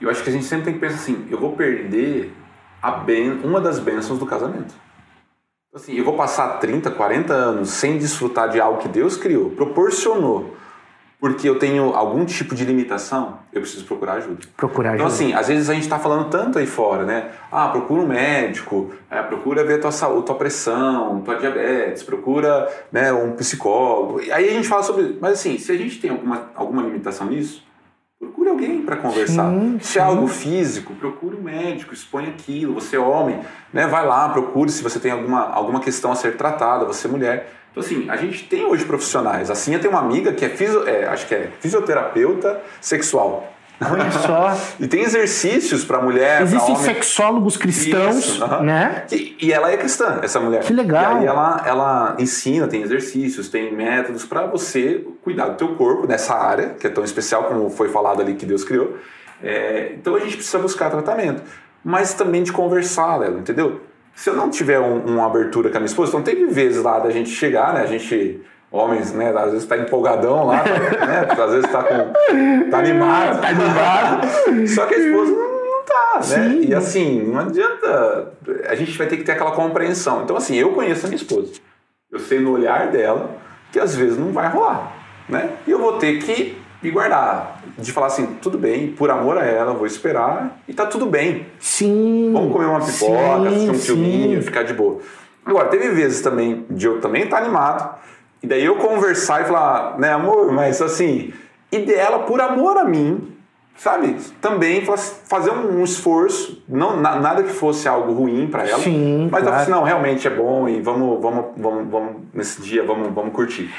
Eu 0.00 0.10
acho 0.10 0.22
que 0.22 0.30
a 0.30 0.32
gente 0.32 0.44
sempre 0.44 0.64
tem 0.66 0.74
que 0.74 0.80
pensar 0.80 0.96
assim: 0.96 1.26
eu 1.30 1.38
vou 1.38 1.52
perder 1.52 2.32
a 2.80 2.90
ben, 2.90 3.40
uma 3.44 3.60
das 3.60 3.78
bênçãos 3.78 4.18
do 4.18 4.26
casamento. 4.26 4.74
Assim, 5.74 5.94
eu 5.94 6.04
vou 6.04 6.14
passar 6.14 6.58
30, 6.58 6.90
40 6.90 7.32
anos 7.32 7.70
sem 7.70 7.96
desfrutar 7.96 8.50
de 8.50 8.60
algo 8.60 8.78
que 8.78 8.88
Deus 8.88 9.16
criou, 9.16 9.50
proporcionou, 9.50 10.54
porque 11.22 11.48
eu 11.48 11.56
tenho 11.56 11.94
algum 11.94 12.24
tipo 12.24 12.52
de 12.52 12.64
limitação, 12.64 13.38
eu 13.52 13.60
preciso 13.60 13.84
procurar 13.84 14.14
ajuda. 14.14 14.40
Procurar 14.56 14.96
Então, 14.96 15.06
ajuda. 15.06 15.22
assim, 15.24 15.32
às 15.32 15.46
vezes 15.46 15.70
a 15.70 15.72
gente 15.72 15.84
está 15.84 15.96
falando 15.96 16.28
tanto 16.28 16.58
aí 16.58 16.66
fora, 16.66 17.04
né? 17.04 17.30
Ah, 17.48 17.68
procura 17.68 18.02
um 18.02 18.08
médico, 18.08 18.90
é, 19.08 19.22
procura 19.22 19.62
ver 19.62 19.78
tua 19.78 19.92
saúde, 19.92 20.26
tua 20.26 20.34
pressão, 20.34 21.20
tua 21.20 21.36
diabetes, 21.36 22.02
procura 22.02 22.68
né, 22.90 23.12
um 23.12 23.36
psicólogo. 23.36 24.20
E 24.20 24.32
aí 24.32 24.48
a 24.48 24.52
gente 24.52 24.66
fala 24.66 24.82
sobre. 24.82 25.16
Mas 25.20 25.34
assim, 25.34 25.58
se 25.58 25.70
a 25.70 25.76
gente 25.76 26.00
tem 26.00 26.10
alguma, 26.10 26.50
alguma 26.56 26.82
limitação 26.82 27.28
nisso, 27.28 27.64
procure 28.18 28.50
alguém 28.50 28.82
para 28.82 28.96
conversar. 28.96 29.48
Sim, 29.48 29.78
se 29.80 30.00
é 30.00 30.02
algo 30.02 30.26
físico, 30.26 30.92
procure 30.94 31.36
um 31.36 31.42
médico, 31.42 31.94
expõe 31.94 32.26
aquilo. 32.26 32.74
Você 32.74 32.96
é 32.96 32.98
homem, 32.98 33.38
né? 33.72 33.86
Vai 33.86 34.04
lá, 34.04 34.28
procure 34.30 34.72
se 34.72 34.82
você 34.82 34.98
tem 34.98 35.12
alguma, 35.12 35.50
alguma 35.50 35.78
questão 35.78 36.10
a 36.10 36.16
ser 36.16 36.36
tratada, 36.36 36.84
você 36.84 37.06
é 37.06 37.10
mulher. 37.12 37.61
Então, 37.72 37.82
assim, 37.82 38.08
a 38.08 38.16
gente 38.16 38.44
tem 38.44 38.64
hoje 38.64 38.84
profissionais. 38.84 39.50
Assim, 39.50 39.74
eu 39.74 39.80
tenho 39.80 39.92
uma 39.92 40.00
amiga 40.00 40.32
que 40.32 40.44
é, 40.44 40.50
fisio, 40.50 40.86
é 40.86 41.06
acho 41.06 41.26
que 41.26 41.34
é 41.34 41.50
fisioterapeuta 41.58 42.60
sexual. 42.80 43.50
Olha 43.80 44.10
só. 44.12 44.56
E 44.78 44.86
tem 44.86 45.00
exercícios 45.00 45.84
para 45.84 46.00
mulher, 46.00 46.42
Existem 46.42 46.76
sexólogos 46.76 47.56
cristãos, 47.56 48.16
Isso, 48.16 48.44
aham. 48.44 48.62
né? 48.62 49.04
E, 49.10 49.36
e 49.40 49.52
ela 49.52 49.72
é 49.72 49.76
cristã, 49.76 50.20
essa 50.22 50.38
mulher. 50.38 50.62
Que 50.62 50.72
legal. 50.72 51.16
E 51.16 51.18
aí 51.20 51.26
ela, 51.26 51.62
ela 51.66 52.16
ensina, 52.18 52.68
tem 52.68 52.82
exercícios, 52.82 53.48
tem 53.48 53.74
métodos 53.74 54.24
para 54.24 54.46
você 54.46 55.04
cuidar 55.22 55.48
do 55.48 55.56
teu 55.56 55.74
corpo 55.74 56.06
nessa 56.06 56.34
área, 56.34 56.74
que 56.78 56.86
é 56.86 56.90
tão 56.90 57.02
especial 57.02 57.44
como 57.44 57.70
foi 57.70 57.88
falado 57.88 58.20
ali 58.20 58.34
que 58.34 58.46
Deus 58.46 58.62
criou. 58.62 58.96
É, 59.42 59.94
então 59.98 60.14
a 60.14 60.20
gente 60.20 60.36
precisa 60.36 60.58
buscar 60.58 60.90
tratamento. 60.90 61.42
Mas 61.84 62.14
também 62.14 62.42
de 62.44 62.52
conversar, 62.52 63.16
Léo, 63.16 63.38
entendeu? 63.38 63.80
Se 64.14 64.28
eu 64.30 64.34
não 64.36 64.50
tiver 64.50 64.78
um- 64.78 65.00
uma 65.04 65.26
abertura 65.26 65.70
com 65.70 65.76
a 65.76 65.80
minha 65.80 65.86
esposa, 65.88 66.10
então 66.10 66.22
teve 66.22 66.46
vezes 66.46 66.82
lá 66.82 66.98
da 66.98 67.10
gente 67.10 67.30
chegar, 67.30 67.72
né? 67.74 67.80
A 67.82 67.86
gente, 67.86 68.40
homens, 68.70 69.12
né? 69.12 69.32
Às 69.36 69.52
vezes 69.52 69.66
tá 69.66 69.76
empolgadão 69.76 70.46
lá, 70.46 70.62
né? 70.64 71.26
Às 71.30 71.50
vezes 71.52 71.70
tá 71.70 71.82
com. 71.82 72.12
tá 72.70 72.78
animado. 72.78 73.40
Tá 73.40 73.48
animado. 73.48 74.68
Só 74.68 74.86
que 74.86 74.94
a 74.94 74.98
esposa 74.98 75.32
não, 75.32 75.64
não 75.64 75.84
tá, 75.84 76.14
né? 76.16 76.22
Sim. 76.22 76.60
E 76.68 76.74
assim, 76.74 77.22
não 77.22 77.40
adianta. 77.40 78.32
A 78.68 78.74
gente 78.74 78.96
vai 78.96 79.06
ter 79.06 79.16
que 79.16 79.24
ter 79.24 79.32
aquela 79.32 79.52
compreensão. 79.52 80.22
Então, 80.22 80.36
assim, 80.36 80.56
eu 80.56 80.70
conheço 80.72 81.06
a 81.06 81.08
minha 81.08 81.16
esposa. 81.16 81.52
Eu 82.10 82.18
sei 82.18 82.38
no 82.40 82.52
olhar 82.52 82.88
dela 82.88 83.30
que 83.72 83.80
às 83.80 83.96
vezes 83.96 84.18
não 84.18 84.32
vai 84.32 84.48
rolar, 84.48 84.92
né? 85.28 85.50
E 85.66 85.70
eu 85.70 85.78
vou 85.78 85.94
ter 85.94 86.18
que 86.18 86.60
me 86.82 86.90
guardar. 86.90 87.60
De 87.78 87.92
falar 87.92 88.08
assim, 88.08 88.26
tudo 88.42 88.58
bem, 88.58 88.88
por 88.92 89.10
amor 89.10 89.38
a 89.38 89.44
ela, 89.44 89.72
vou 89.72 89.86
esperar 89.86 90.58
e 90.68 90.74
tá 90.74 90.86
tudo 90.86 91.06
bem. 91.06 91.46
Sim. 91.58 92.30
Vamos 92.32 92.52
comer 92.52 92.66
uma 92.66 92.80
pipoca, 92.80 92.92
sim, 92.98 93.46
assistir 93.46 93.70
um 93.70 93.74
sim. 93.74 93.80
filminho, 93.86 94.42
ficar 94.42 94.62
de 94.64 94.74
boa. 94.74 94.98
Agora, 95.44 95.68
teve 95.68 95.88
vezes 95.90 96.20
também 96.20 96.64
de 96.70 96.86
eu 96.86 97.00
também 97.00 97.22
estar 97.24 97.38
animado, 97.38 97.96
e 98.42 98.46
daí 98.46 98.64
eu 98.64 98.76
conversar 98.76 99.42
e 99.42 99.44
falar, 99.44 99.98
né, 99.98 100.12
amor, 100.12 100.52
mas 100.52 100.80
assim, 100.82 101.32
e 101.70 101.78
dela, 101.78 102.20
por 102.20 102.40
amor 102.40 102.76
a 102.76 102.84
mim, 102.84 103.28
sabe, 103.76 104.16
também 104.40 104.84
fa- 104.84 104.96
fazer 104.96 105.50
um 105.50 105.82
esforço, 105.82 106.62
não, 106.68 106.96
na- 106.96 107.16
nada 107.16 107.42
que 107.42 107.50
fosse 107.52 107.88
algo 107.88 108.12
ruim 108.12 108.46
para 108.48 108.68
ela, 108.68 108.78
Sim, 108.82 109.28
mas 109.30 109.42
ela 109.42 109.50
claro. 109.50 109.50
falou 109.50 109.60
assim, 109.62 109.70
não, 109.70 109.82
realmente 109.82 110.26
é 110.26 110.30
bom 110.30 110.68
e 110.68 110.80
vamos, 110.80 111.20
vamos, 111.20 111.44
vamos, 111.56 111.90
vamos 111.90 112.12
nesse 112.34 112.60
dia, 112.62 112.84
vamos, 112.84 113.12
vamos 113.12 113.32
curtir. 113.32 113.72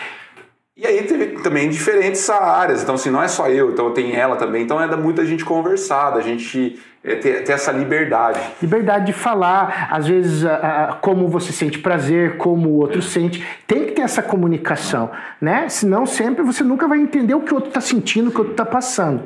E 0.75 0.87
aí 0.87 1.03
teve 1.03 1.27
também 1.43 1.69
diferentes 1.69 2.27
áreas, 2.31 2.81
então 2.81 2.95
assim, 2.95 3.11
não 3.11 3.21
é 3.21 3.27
só 3.27 3.47
eu, 3.47 3.69
então 3.71 3.91
tem 3.93 4.15
ela 4.15 4.35
também, 4.35 4.63
então 4.63 4.81
é 4.81 4.87
da 4.87 4.97
muita 4.97 5.23
gente 5.23 5.45
conversar, 5.45 6.09
da 6.09 6.19
gente 6.21 6.79
é, 7.03 7.13
ter, 7.15 7.43
ter 7.43 7.51
essa 7.51 7.71
liberdade. 7.71 8.39
Liberdade 8.59 9.05
de 9.05 9.13
falar, 9.13 9.89
às 9.91 10.07
vezes, 10.07 10.43
a- 10.43 10.55
a- 10.89 10.93
como 10.95 11.27
você 11.27 11.51
sente 11.51 11.77
prazer, 11.77 12.37
como 12.37 12.69
o 12.69 12.79
outro 12.79 13.03
sente. 13.03 13.45
Tem 13.67 13.92
ter 14.03 14.05
essa 14.05 14.21
comunicação, 14.21 15.09
né? 15.39 15.67
Senão, 15.69 16.05
sempre 16.05 16.43
você 16.43 16.63
nunca 16.63 16.87
vai 16.87 16.99
entender 16.99 17.33
o 17.33 17.41
que 17.41 17.51
o 17.51 17.55
outro 17.55 17.69
está 17.69 17.81
sentindo, 17.81 18.29
o 18.29 18.31
que 18.31 18.37
o 18.37 18.39
outro 18.39 18.53
está 18.53 18.65
passando. 18.65 19.23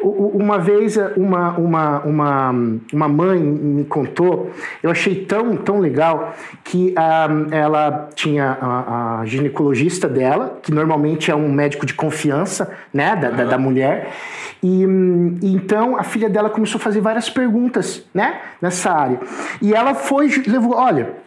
Uma 0.00 0.58
vez, 0.58 0.96
uma, 1.16 1.50
uma, 1.58 2.00
uma, 2.00 2.54
uma 2.92 3.08
mãe 3.08 3.40
me 3.40 3.84
contou, 3.84 4.50
eu 4.82 4.90
achei 4.90 5.24
tão, 5.24 5.56
tão 5.56 5.80
legal, 5.80 6.34
que 6.64 6.94
ah, 6.96 7.28
ela 7.50 8.08
tinha 8.14 8.56
a, 8.60 9.20
a 9.20 9.26
ginecologista 9.26 10.08
dela, 10.08 10.58
que 10.62 10.72
normalmente 10.72 11.30
é 11.30 11.34
um 11.34 11.50
médico 11.50 11.84
de 11.84 11.94
confiança, 11.94 12.72
né, 12.92 13.16
da, 13.16 13.30
da, 13.30 13.44
da 13.44 13.58
mulher, 13.58 14.12
e, 14.62 14.86
hum, 14.86 15.38
e 15.42 15.54
então 15.54 15.98
a 15.98 16.04
filha 16.04 16.28
dela 16.28 16.48
começou 16.48 16.78
a 16.78 16.80
fazer 16.80 17.00
várias 17.00 17.28
perguntas, 17.28 18.04
né, 18.14 18.40
nessa 18.60 18.92
área. 18.92 19.20
E 19.60 19.74
ela 19.74 19.94
foi, 19.94 20.28
levou, 20.46 20.76
olha, 20.76 21.22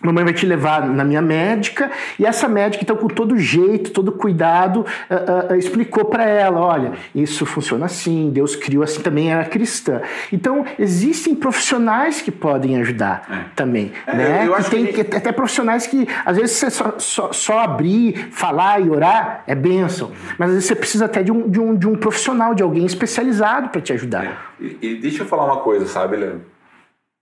Mamãe 0.00 0.24
vai 0.24 0.32
te 0.32 0.46
levar 0.46 0.86
na 0.86 1.04
minha 1.04 1.20
médica 1.20 1.90
e 2.18 2.24
essa 2.26 2.48
médica, 2.48 2.84
então, 2.84 2.96
com 2.96 3.08
todo 3.08 3.36
jeito, 3.36 3.90
todo 3.90 4.12
cuidado, 4.12 4.86
ah, 5.10 5.46
ah, 5.50 5.56
explicou 5.56 6.04
para 6.04 6.24
ela: 6.24 6.60
olha, 6.60 6.92
isso 7.14 7.44
funciona 7.44 7.86
assim, 7.86 8.30
Deus 8.30 8.54
criou 8.54 8.82
assim, 8.84 9.00
também 9.02 9.32
era 9.32 9.44
cristã. 9.44 10.00
Então, 10.32 10.64
existem 10.78 11.34
profissionais 11.34 12.22
que 12.22 12.30
podem 12.30 12.76
ajudar 12.80 13.50
também. 13.56 13.92
É, 14.06 14.14
né? 14.14 14.38
eu- 14.42 14.46
eu 14.46 14.52
Que 14.54 14.58
acho 14.60 14.70
tem 14.70 14.86
que- 14.86 15.00
até 15.16 15.32
profissionais 15.32 15.86
que, 15.86 16.06
às 16.24 16.36
vezes, 16.36 16.56
você 16.56 16.70
só, 16.70 16.94
só, 16.98 17.32
só 17.32 17.58
abrir, 17.60 18.28
falar 18.30 18.80
e 18.80 18.88
orar 18.90 19.42
é 19.46 19.54
bênção, 19.54 20.12
mas 20.38 20.48
às 20.50 20.54
vezes 20.54 20.68
você 20.68 20.74
precisa 20.76 21.04
até 21.06 21.22
de 21.22 21.32
um, 21.32 21.48
de 21.48 21.58
um, 21.60 21.74
de 21.76 21.88
um 21.88 21.96
profissional, 21.96 22.54
de 22.54 22.62
alguém 22.62 22.86
especializado 22.86 23.68
para 23.70 23.80
te 23.80 23.92
ajudar. 23.92 24.54
E, 24.60 24.76
e 24.80 24.94
deixa 24.96 25.22
eu 25.22 25.26
falar 25.26 25.44
uma 25.44 25.58
coisa, 25.58 25.86
sabe, 25.86 26.16
Leandro? 26.16 26.42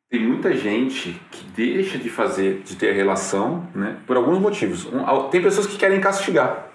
Tem 0.09 0.25
muita 0.25 0.55
gente 0.55 1.21
que 1.33 1.45
deixa 1.47 1.99
de 1.99 2.09
fazer, 2.09 2.63
de 2.65 2.77
ter 2.77 2.93
relação, 2.93 3.67
né? 3.75 3.97
Por 4.07 4.17
alguns 4.17 4.39
motivos. 4.39 4.87
Um, 4.87 5.29
tem 5.31 5.43
pessoas 5.43 5.67
que 5.67 5.77
querem 5.77 6.01
castigar. 6.01 6.69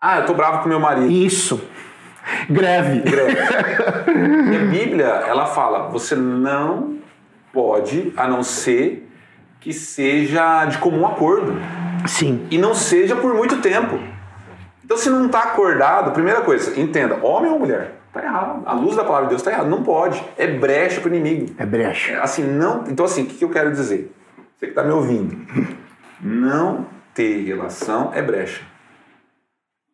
Ah, 0.00 0.18
eu 0.18 0.26
tô 0.26 0.34
bravo 0.34 0.62
com 0.62 0.68
meu 0.68 0.80
marido. 0.80 1.08
Isso. 1.08 1.62
Greve. 2.50 3.00
Greve. 3.00 3.36
e 4.52 4.56
a 4.56 4.64
Bíblia, 4.70 5.06
ela 5.06 5.46
fala, 5.46 5.88
você 5.88 6.16
não 6.16 6.98
pode, 7.52 8.12
a 8.16 8.26
não 8.26 8.42
ser 8.42 9.08
que 9.60 9.72
seja 9.72 10.64
de 10.66 10.78
comum 10.78 11.06
acordo. 11.06 11.54
Sim. 12.06 12.46
E 12.50 12.58
não 12.58 12.74
seja 12.74 13.14
por 13.14 13.34
muito 13.34 13.60
tempo. 13.60 14.00
Então, 14.84 14.96
se 14.96 15.08
não 15.08 15.26
está 15.26 15.44
acordado, 15.44 16.12
primeira 16.12 16.40
coisa, 16.40 16.78
entenda, 16.78 17.24
homem 17.24 17.50
ou 17.50 17.58
mulher, 17.58 17.96
tá 18.20 18.26
errado. 18.26 18.62
A 18.66 18.72
luz 18.74 18.96
da 18.96 19.04
palavra 19.04 19.24
de 19.24 19.30
Deus 19.30 19.42
tá 19.42 19.50
errado. 19.50 19.68
Não 19.68 19.82
pode. 19.82 20.22
É 20.36 20.46
brecha 20.46 21.00
pro 21.00 21.14
inimigo. 21.14 21.54
É 21.58 21.66
brecha. 21.66 22.12
É, 22.12 22.16
Assim, 22.18 22.42
não. 22.42 22.84
Então, 22.88 23.04
assim, 23.04 23.22
o 23.22 23.26
que 23.26 23.34
que 23.34 23.44
eu 23.44 23.50
quero 23.50 23.70
dizer? 23.70 24.12
Você 24.56 24.66
que 24.66 24.72
está 24.72 24.82
me 24.82 24.92
ouvindo, 24.92 25.36
não 26.20 26.86
ter 27.14 27.44
relação 27.44 28.10
é 28.14 28.22
brecha. 28.22 28.62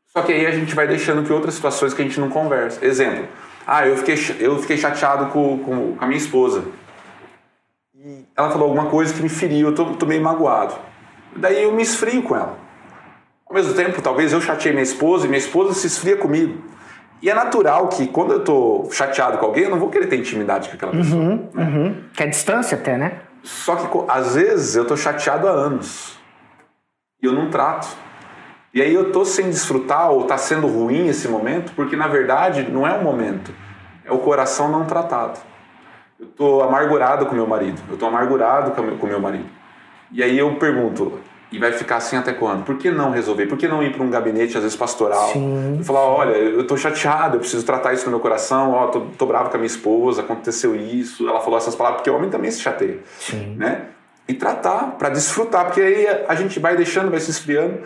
Só 0.07 0.23
que 0.23 0.33
aí 0.33 0.47
a 0.47 0.51
gente 0.51 0.75
vai 0.75 0.87
deixando 0.87 1.25
que 1.25 1.33
outras 1.33 1.55
situações 1.55 1.95
que 1.95 2.03
a 2.03 2.05
gente 2.05 2.21
não 2.21 2.29
conversa. 2.29 2.85
Exemplo, 2.85 3.27
ah, 3.67 3.87
eu 3.87 3.97
fiquei, 3.97 4.17
eu 4.39 4.59
fiquei 4.59 4.77
chateado 4.77 5.27
com, 5.27 5.59
com, 5.59 5.97
com 5.97 6.05
a 6.05 6.07
minha 6.07 6.19
esposa. 6.19 6.65
E 7.95 8.25
ela 8.37 8.51
falou 8.51 8.69
alguma 8.69 8.91
coisa 8.91 9.15
que 9.15 9.23
me 9.23 9.29
feriu, 9.29 9.69
eu 9.69 9.75
tô, 9.75 9.87
tô 9.95 10.05
meio 10.05 10.23
magoado. 10.23 10.75
Daí 11.35 11.63
eu 11.63 11.73
me 11.73 11.83
esfrio 11.83 12.23
com 12.23 12.37
ela. 12.37 12.59
Ao 13.47 13.55
mesmo 13.55 13.75
tempo, 13.75 14.03
talvez 14.03 14.33
eu 14.33 14.41
chateei 14.41 14.73
minha 14.73 14.83
esposa 14.83 15.27
e 15.27 15.29
minha 15.29 15.39
esposa 15.39 15.73
se 15.73 15.87
esfria 15.87 16.17
comigo. 16.17 16.63
E 17.23 17.31
é 17.31 17.35
natural 17.35 17.87
que 17.87 18.09
quando 18.09 18.33
eu 18.33 18.43
tô 18.43 18.89
chateado 18.91 19.39
com 19.39 19.47
alguém, 19.47 19.63
eu 19.65 19.71
não 19.71 19.79
vou 19.79 19.89
querer 19.89 20.09
ter 20.09 20.17
intimidade 20.17 20.69
com 20.69 20.75
aquela 20.75 20.91
pessoa. 20.91 21.23
Uhum. 21.23 22.05
Que 22.13 22.25
é 22.25 22.27
distância 22.27 22.77
até, 22.77 22.99
né? 22.99 23.21
Só 23.45 23.77
que 23.77 23.87
às 24.09 24.35
vezes 24.35 24.75
eu 24.75 24.85
tô 24.85 24.97
chateado 24.97 25.47
há 25.47 25.53
anos 25.53 26.19
e 27.23 27.27
eu 27.27 27.33
não 27.33 27.49
trato. 27.49 27.87
E 28.75 28.83
aí 28.83 28.93
eu 28.93 29.13
tô 29.13 29.25
sem 29.25 29.51
desfrutar 29.51 30.11
ou 30.11 30.25
tá 30.25 30.37
sendo 30.37 30.67
ruim 30.67 31.07
esse 31.09 31.29
momento, 31.29 31.73
porque 31.77 31.95
na 31.95 32.09
verdade 32.09 32.69
não 32.71 32.87
é 32.87 32.93
o 32.93 33.03
momento, 33.03 33.53
é 34.05 34.11
o 34.11 34.19
coração 34.19 34.69
não 34.69 34.85
tratado. 34.85 35.39
Eu 36.19 36.27
tô 36.27 36.63
amargurado 36.63 37.27
com 37.27 37.35
meu 37.35 37.47
marido, 37.47 37.81
eu 37.91 37.97
tô 37.97 38.07
amargurado 38.07 38.71
com 38.73 38.83
meu, 38.83 38.97
com 38.97 39.07
meu 39.07 39.21
marido. 39.21 39.49
E 40.11 40.23
aí 40.23 40.39
eu 40.39 40.57
pergunto, 40.57 41.21
e 41.53 41.59
vai 41.59 41.71
ficar 41.71 41.97
assim 41.97 42.17
até 42.17 42.33
quando? 42.33 42.65
Por 42.65 42.79
que 42.79 42.91
não 42.91 43.11
resolver? 43.11 43.47
Por 43.47 43.59
que 43.59 43.69
não 43.69 43.83
ir 43.83 43.93
para 43.93 44.03
um 44.03 44.11
gabinete, 44.11 44.57
às 44.57 44.63
vezes 44.63 44.77
pastoral? 44.77 45.29
Sim, 45.33 45.79
E 45.81 45.85
falar, 45.85 46.01
olha, 46.01 46.33
eu 46.33 46.67
tô 46.67 46.77
chateado, 46.77 47.37
eu 47.37 47.41
preciso 47.41 47.65
tratar 47.65 47.93
isso 47.93 48.07
no 48.07 48.13
meu 48.13 48.21
coração, 48.21 48.73
ó, 48.73 48.87
tô, 48.87 49.01
tô 49.19 49.27
bravo 49.27 49.51
com 49.51 49.57
a 49.57 49.59
minha 49.59 49.67
esposa, 49.67 50.23
aconteceu 50.23 50.75
isso, 50.75 51.29
ela 51.29 51.41
falou 51.41 51.59
essas 51.59 51.75
palavras, 51.75 52.01
porque 52.01 52.11
o 52.11 52.17
homem 52.17 52.31
também 52.31 52.51
se 52.51 52.61
chateia 52.61 52.99
Sim. 53.19 53.55
né? 53.59 53.83
E 54.27 54.33
tratar, 54.33 54.97
para 54.97 55.11
desfrutar, 55.11 55.67
porque 55.67 55.81
aí 55.83 56.07
a 56.27 56.35
gente 56.35 56.59
vai 56.59 56.75
deixando, 56.75 57.11
vai 57.11 57.21
se 57.21 57.31
esfriando. 57.31 57.81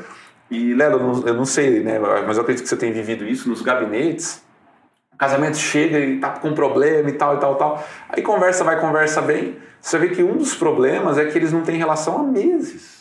E, 0.48 0.74
Léo, 0.74 0.92
eu 0.92 0.98
não, 1.00 1.26
eu 1.26 1.34
não 1.34 1.44
sei, 1.44 1.80
né? 1.82 1.98
Mas 1.98 2.36
eu 2.36 2.42
acredito 2.42 2.62
que 2.62 2.68
você 2.68 2.76
tem 2.76 2.92
vivido 2.92 3.26
isso 3.26 3.48
nos 3.48 3.62
gabinetes. 3.62 4.42
O 5.12 5.16
casamento 5.16 5.56
chega 5.56 5.98
e 5.98 6.20
tá 6.20 6.28
com 6.28 6.52
problema 6.52 7.08
e 7.08 7.14
tal, 7.14 7.36
e 7.36 7.40
tal, 7.40 7.54
e 7.54 7.58
tal. 7.58 7.88
Aí 8.08 8.22
conversa 8.22 8.62
vai, 8.62 8.78
conversa 8.78 9.20
bem. 9.22 9.56
Você 9.80 9.98
vê 9.98 10.08
que 10.08 10.22
um 10.22 10.36
dos 10.36 10.54
problemas 10.54 11.18
é 11.18 11.24
que 11.24 11.36
eles 11.36 11.52
não 11.52 11.62
têm 11.62 11.76
relação 11.76 12.18
há 12.18 12.22
meses. 12.22 12.95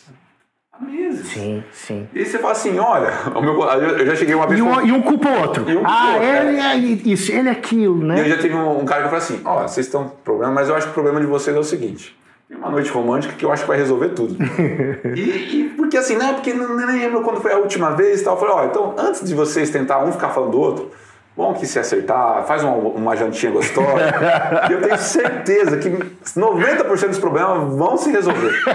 Meses. 0.79 1.27
Sim, 1.27 1.63
sim. 1.71 2.09
E 2.13 2.19
aí 2.19 2.25
você 2.25 2.37
fala 2.37 2.51
assim, 2.51 2.77
olha, 2.79 3.11
meu, 3.41 3.63
eu 3.63 4.05
já 4.05 4.15
cheguei 4.15 4.35
uma 4.35 4.47
vez... 4.47 4.59
E 4.59 4.63
com- 4.63 4.69
um, 4.69 4.85
e 4.85 4.91
um 4.91 5.01
culpa 5.01 5.29
o 5.29 5.41
outro. 5.41 5.63
Um 5.63 5.85
ah, 5.85 6.13
outro, 6.13 6.23
ele 6.23 6.59
é. 6.59 6.73
é 6.73 6.75
isso, 6.77 7.31
ele 7.31 7.49
é 7.49 7.51
aquilo, 7.51 7.97
E 7.97 8.01
eu 8.01 8.07
né? 8.07 8.23
já 8.25 8.37
tive 8.37 8.55
um, 8.55 8.79
um 8.79 8.85
cara 8.85 9.03
que 9.03 9.09
falou 9.09 9.23
assim, 9.23 9.41
ó, 9.45 9.61
vocês 9.67 9.85
estão 9.85 10.05
com 10.05 10.15
problema, 10.17 10.53
mas 10.53 10.69
eu 10.69 10.75
acho 10.75 10.87
que 10.87 10.91
o 10.91 10.93
problema 10.93 11.19
de 11.19 11.25
vocês 11.27 11.55
é 11.55 11.59
o 11.59 11.63
seguinte. 11.63 12.17
Tem 12.47 12.57
uma 12.57 12.69
noite 12.69 12.91
romântica 12.91 13.33
que 13.33 13.43
eu 13.43 13.51
acho 13.51 13.63
que 13.63 13.67
vai 13.67 13.77
resolver 13.77 14.09
tudo. 14.09 14.37
e, 15.15 15.19
e 15.61 15.73
porque 15.75 15.97
assim, 15.97 16.15
não, 16.15 16.35
porque 16.35 16.53
não, 16.53 16.75
não 16.75 16.85
lembro 16.85 17.21
quando 17.21 17.41
foi 17.41 17.51
a 17.51 17.57
última 17.57 17.91
vez 17.91 18.21
e 18.21 18.23
tal. 18.23 18.35
Eu 18.35 18.39
falei, 18.39 18.55
ó, 18.55 18.65
então 18.65 18.95
antes 18.97 19.23
de 19.27 19.33
vocês 19.33 19.71
tentar 19.71 20.03
um 20.03 20.11
ficar 20.11 20.29
falando 20.29 20.51
do 20.51 20.59
outro, 20.59 20.91
bom 21.35 21.53
que 21.53 21.65
se 21.65 21.77
acertar, 21.77 22.45
faz 22.45 22.63
uma, 22.63 22.73
uma 22.75 23.15
jantinha 23.15 23.51
gostosa. 23.51 24.13
e 24.69 24.71
eu 24.73 24.81
tenho 24.81 24.97
certeza 24.97 25.77
que 25.77 25.89
90% 25.89 27.07
dos 27.07 27.19
problemas 27.19 27.75
vão 27.75 27.97
se 27.97 28.11
resolver. 28.11 28.53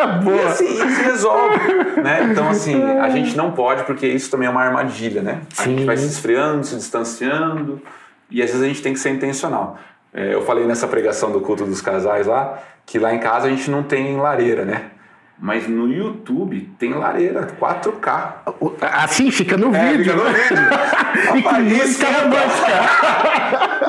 E 0.00 0.46
assim, 0.46 0.64
e 0.64 0.90
se 0.90 1.02
resolve. 1.02 2.00
Né? 2.02 2.28
Então, 2.30 2.48
assim, 2.48 2.82
a 2.82 3.08
gente 3.10 3.36
não 3.36 3.52
pode, 3.52 3.84
porque 3.84 4.06
isso 4.06 4.30
também 4.30 4.48
é 4.48 4.50
uma 4.50 4.62
armadilha, 4.62 5.22
né? 5.22 5.40
A 5.58 5.64
gente 5.64 5.84
vai 5.84 5.96
se 5.96 6.06
esfriando, 6.06 6.64
se 6.64 6.76
distanciando, 6.76 7.80
e 8.30 8.42
às 8.42 8.50
vezes 8.50 8.62
a 8.62 8.68
gente 8.68 8.82
tem 8.82 8.92
que 8.92 8.98
ser 8.98 9.10
intencional. 9.10 9.78
É, 10.12 10.34
eu 10.34 10.42
falei 10.42 10.66
nessa 10.66 10.86
pregação 10.86 11.30
do 11.30 11.40
culto 11.40 11.64
dos 11.64 11.80
casais 11.80 12.26
lá, 12.26 12.58
que 12.84 12.98
lá 12.98 13.14
em 13.14 13.18
casa 13.18 13.46
a 13.46 13.50
gente 13.50 13.70
não 13.70 13.82
tem 13.82 14.16
lareira, 14.16 14.64
né? 14.64 14.90
Mas 15.42 15.66
no 15.66 15.88
YouTube 15.88 16.70
tem 16.78 16.92
lareira, 16.92 17.48
4K. 17.58 18.32
Assim 18.82 19.30
fica 19.30 19.56
no 19.56 19.74
É, 19.74 19.92
vídeo. 19.92 20.12
fica 20.12 20.16
no 20.16 20.24
vídeo. 20.30 20.70
E 21.36 21.42
com 21.42 21.54
música 21.62 22.06
é 22.06 22.20
romântica. 22.20 23.80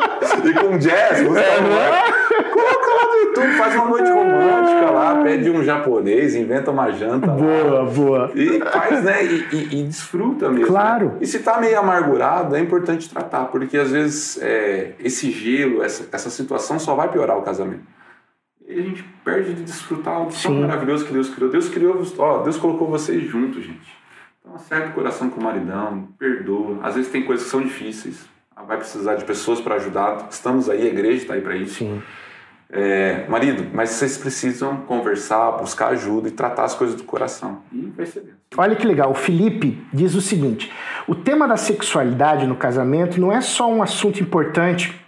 E 0.47 0.53
com 0.53 0.77
jazz, 0.77 1.21
música 1.23 1.45
romântica. 1.61 2.51
Coloca 2.51 2.87
lá 2.87 3.05
no 3.05 3.15
YouTube, 3.21 3.53
faz 3.57 3.75
uma 3.75 3.85
noite 3.85 4.09
romântica 4.11 4.91
lá, 4.91 5.21
pede 5.23 5.49
um 5.51 5.63
japonês, 5.63 6.35
inventa 6.35 6.71
uma 6.71 6.89
janta 6.91 7.27
lá. 7.27 7.35
Boa, 7.35 7.85
boa. 7.85 8.31
E 8.33 8.59
faz, 8.59 9.03
né? 9.03 9.23
E, 9.23 9.47
e- 9.51 9.79
e 9.79 9.83
desfruta 9.83 10.49
mesmo. 10.49 10.67
Claro. 10.67 11.05
né? 11.09 11.17
E 11.21 11.27
se 11.27 11.39
tá 11.39 11.59
meio 11.59 11.77
amargurado, 11.79 12.55
é 12.55 12.59
importante 12.59 13.09
tratar, 13.09 13.45
porque 13.45 13.77
às 13.77 13.91
vezes 13.91 14.39
é, 14.41 14.91
esse 14.99 15.29
gelo, 15.31 15.83
essa, 15.83 16.07
essa 16.11 16.29
situação 16.29 16.79
só 16.79 16.95
vai 16.95 17.09
piorar 17.09 17.37
o 17.37 17.41
casamento. 17.41 17.83
E 18.71 18.79
a 18.79 18.84
gente 18.84 19.03
perde 19.23 19.53
de 19.53 19.63
desfrutar 19.63 20.15
algo 20.15 20.31
tão 20.41 20.53
maravilhoso 20.62 21.05
que 21.05 21.12
Deus 21.12 21.29
criou. 21.29 21.51
Deus 21.51 21.69
criou, 21.69 22.03
ó, 22.17 22.41
Deus 22.41 22.57
colocou 22.57 22.88
vocês 22.88 23.23
juntos, 23.29 23.63
gente. 23.63 24.01
Então 24.39 24.55
acerta 24.55 24.89
o 24.89 24.93
coração 24.93 25.29
com 25.29 25.39
o 25.39 25.43
maridão, 25.43 26.07
perdoa. 26.17 26.79
Às 26.81 26.95
vezes 26.95 27.12
tem 27.12 27.23
coisas 27.23 27.45
que 27.45 27.51
são 27.51 27.62
difíceis. 27.62 28.25
Vai 28.67 28.77
precisar 28.77 29.15
de 29.15 29.25
pessoas 29.25 29.60
para 29.60 29.75
ajudar. 29.75 30.27
Estamos 30.29 30.69
aí, 30.69 30.84
a 30.84 30.86
igreja 30.86 31.17
está 31.17 31.34
aí 31.34 31.41
para 31.41 31.55
isso. 31.55 31.75
Sim. 31.75 32.01
É, 32.73 33.25
marido, 33.27 33.69
mas 33.73 33.89
vocês 33.89 34.17
precisam 34.17 34.77
conversar, 34.77 35.51
buscar 35.51 35.89
ajuda 35.89 36.29
e 36.29 36.31
tratar 36.31 36.63
as 36.63 36.73
coisas 36.73 36.95
do 36.95 37.03
coração. 37.03 37.63
E. 37.73 37.91
Olha 38.55 38.77
que 38.77 38.88
legal, 38.88 39.12
o 39.12 39.13
Felipe 39.13 39.86
diz 39.91 40.15
o 40.15 40.21
seguinte: 40.21 40.71
o 41.05 41.13
tema 41.13 41.45
da 41.49 41.57
sexualidade 41.57 42.47
no 42.47 42.55
casamento 42.55 43.19
não 43.19 43.29
é 43.29 43.41
só 43.41 43.69
um 43.69 43.84
assunto 43.84 44.21
importante 44.21 45.00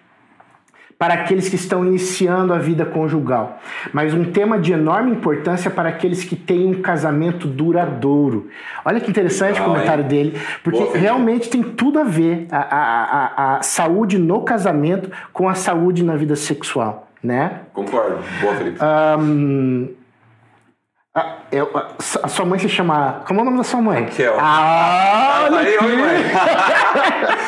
para 1.04 1.16
aqueles 1.16 1.50
que 1.50 1.58
estão 1.58 1.86
iniciando 1.86 2.54
a 2.54 2.58
vida 2.58 2.86
conjugal, 2.86 3.60
mas 3.92 4.14
um 4.14 4.24
tema 4.24 4.58
de 4.58 4.72
enorme 4.72 5.12
importância 5.12 5.70
para 5.70 5.90
aqueles 5.90 6.24
que 6.24 6.34
têm 6.34 6.66
um 6.66 6.82
casamento 6.82 7.46
duradouro. 7.46 8.48
Olha 8.86 9.02
que 9.02 9.12
interessante 9.12 9.56
Legal, 9.56 9.68
o 9.68 9.74
comentário 9.74 10.04
hein? 10.04 10.08
dele, 10.08 10.42
porque 10.64 10.80
Boa, 10.80 10.98
realmente 10.98 11.50
tem 11.50 11.62
tudo 11.62 12.00
a 12.00 12.06
ver 12.06 12.48
a, 12.50 12.58
a, 12.58 13.04
a, 13.04 13.58
a 13.58 13.62
saúde 13.64 14.18
no 14.18 14.44
casamento 14.44 15.12
com 15.34 15.50
a 15.50 15.56
saúde 15.56 16.06
na 16.06 16.16
vida 16.16 16.38
sexual, 16.38 17.10
né? 17.22 17.64
Concordo. 17.74 18.20
Boa, 18.40 18.56
Felipe. 18.56 18.78
A, 18.80 19.18
eu- 21.54 21.70
a- 21.76 22.28
sua 22.28 22.46
mãe 22.46 22.60
se 22.60 22.68
chama. 22.70 23.22
Como 23.28 23.40
é 23.40 23.44
o 23.44 23.46
nome 23.46 23.58
da 23.58 23.64
sua 23.64 23.82
mãe? 23.82 24.04
Raquel. 24.04 24.36
Ah, 24.40 25.42
olha 25.46 25.60
Aí, 25.60 25.78
oi, 25.78 25.96
mãe. 25.98 26.24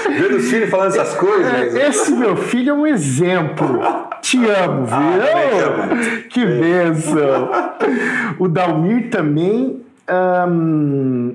Vendo 0.19 0.37
os 0.37 0.49
filhos 0.49 0.69
falando 0.69 0.89
essas 0.89 1.15
coisas. 1.15 1.51
mas- 1.51 1.75
Esse 1.75 2.11
meu 2.13 2.35
filho 2.37 2.69
é 2.71 2.73
um 2.73 2.87
exemplo. 2.87 3.81
Te 4.21 4.37
amo, 4.49 4.85
viu? 4.85 4.97
amo. 4.97 6.23
que 6.29 6.45
bênção. 6.45 7.49
O 8.39 8.47
Dalmir 8.47 9.09
também. 9.09 9.81
ahn, 10.07 11.31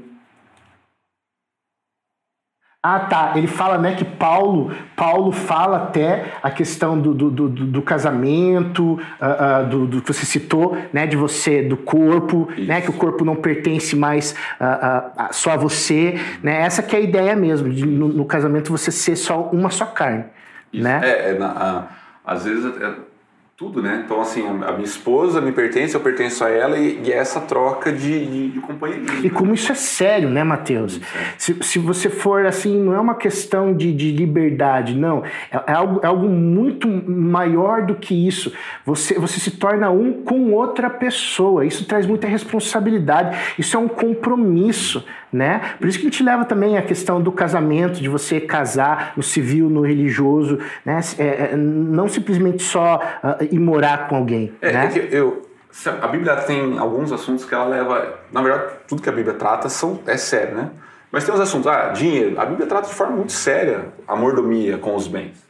Ah, 2.82 3.00
tá. 3.00 3.32
Ele 3.36 3.46
fala, 3.46 3.76
né, 3.76 3.94
que 3.94 4.06
Paulo, 4.06 4.72
Paulo 4.96 5.30
fala 5.32 5.76
até 5.76 6.32
a 6.42 6.50
questão 6.50 6.98
do, 6.98 7.12
do, 7.12 7.30
do, 7.30 7.48
do 7.50 7.82
casamento, 7.82 8.98
ah, 9.20 9.58
ah, 9.58 9.62
do, 9.64 9.86
do 9.86 10.00
que 10.00 10.10
você 10.10 10.24
citou, 10.24 10.78
né, 10.90 11.06
de 11.06 11.14
você, 11.14 11.62
do 11.62 11.76
corpo, 11.76 12.48
né, 12.56 12.78
Isso. 12.78 12.90
que 12.90 12.96
o 12.96 12.98
corpo 12.98 13.22
não 13.22 13.36
pertence 13.36 13.94
mais 13.94 14.34
ah, 14.58 15.28
só 15.30 15.50
a 15.50 15.56
você, 15.58 16.18
né? 16.42 16.62
Essa 16.62 16.82
que 16.82 16.96
é 16.96 17.00
a 17.00 17.02
ideia 17.02 17.36
mesmo, 17.36 17.68
de 17.68 17.84
no, 17.84 18.08
no 18.08 18.24
casamento 18.24 18.70
você 18.72 18.90
ser 18.90 19.14
só 19.16 19.42
uma 19.52 19.68
só 19.68 19.84
carne, 19.84 20.24
Isso. 20.72 20.82
né? 20.82 21.00
É, 21.02 21.30
é 21.32 21.38
na- 21.38 21.50
a- 21.50 21.84
às 22.24 22.44
vezes 22.46 22.64
é 22.64 22.92
tudo, 23.60 23.82
né? 23.82 24.00
Então, 24.06 24.22
assim, 24.22 24.42
a, 24.48 24.72
minha 24.72 24.84
esposa 24.84 25.38
me 25.38 25.52
pertence, 25.52 25.94
eu 25.94 26.00
pertenço 26.00 26.42
a 26.42 26.48
ela 26.48 26.78
e, 26.78 26.98
e 27.04 27.12
é 27.12 27.18
essa 27.18 27.42
troca 27.42 27.92
de, 27.92 28.24
de, 28.24 28.48
de 28.52 28.58
companheirismo. 28.60 29.22
E 29.22 29.28
como 29.28 29.52
isso 29.52 29.70
é 29.70 29.74
sério, 29.74 30.30
né, 30.30 30.42
Matheus? 30.42 30.98
Se, 31.36 31.54
se 31.60 31.78
você 31.78 32.08
for 32.08 32.46
assim, 32.46 32.82
não 32.82 32.94
é 32.94 32.98
uma 32.98 33.16
questão 33.16 33.74
de, 33.74 33.92
de 33.92 34.12
liberdade, 34.12 34.96
não. 34.96 35.22
É, 35.52 35.72
é 35.72 35.72
algo, 35.74 36.00
é 36.02 36.06
algo 36.06 36.26
muito 36.26 36.88
maior 36.88 37.84
do 37.84 37.96
que 37.96 38.26
isso. 38.26 38.50
Você, 38.86 39.18
você 39.18 39.38
se 39.38 39.50
torna 39.50 39.90
um 39.90 40.24
com 40.24 40.54
outra 40.54 40.88
pessoa. 40.88 41.66
Isso 41.66 41.84
traz 41.84 42.06
muita 42.06 42.26
responsabilidade. 42.26 43.36
Isso 43.58 43.76
é 43.76 43.78
um 43.78 43.88
compromisso, 43.88 45.04
né? 45.30 45.60
Por 45.78 45.86
isso 45.86 45.98
que 45.98 46.06
a 46.06 46.10
gente 46.10 46.22
leva 46.22 46.46
também 46.46 46.78
a 46.78 46.82
questão 46.82 47.20
do 47.20 47.30
casamento, 47.30 48.00
de 48.00 48.08
você 48.08 48.40
casar 48.40 49.12
no 49.18 49.22
civil, 49.22 49.68
no 49.68 49.82
religioso, 49.82 50.58
né? 50.82 50.98
É, 51.18 51.24
é, 51.52 51.56
não 51.56 52.08
simplesmente 52.08 52.62
só 52.62 52.98
ah, 53.22 53.36
ir 53.50 53.58
morar 53.58 54.08
com 54.08 54.16
alguém, 54.16 54.52
É, 54.60 54.72
né? 54.72 54.90
é 54.94 55.08
eu, 55.10 55.48
a 56.00 56.08
Bíblia 56.08 56.36
tem 56.36 56.78
alguns 56.78 57.12
assuntos 57.12 57.44
que 57.44 57.54
ela 57.54 57.64
leva. 57.66 58.18
Na 58.32 58.42
verdade, 58.42 58.72
tudo 58.88 59.00
que 59.02 59.08
a 59.08 59.12
Bíblia 59.12 59.34
trata 59.34 59.68
são, 59.68 60.00
é 60.06 60.16
sério, 60.16 60.56
né? 60.56 60.70
Mas 61.12 61.24
tem 61.24 61.34
uns 61.34 61.40
assuntos, 61.40 61.66
ah, 61.66 61.88
dinheiro. 61.88 62.40
A 62.40 62.46
Bíblia 62.46 62.66
trata 62.66 62.88
de 62.88 62.94
forma 62.94 63.16
muito 63.16 63.32
séria 63.32 63.86
a 64.06 64.14
mordomia 64.16 64.78
com 64.78 64.94
os 64.94 65.06
bens. 65.08 65.44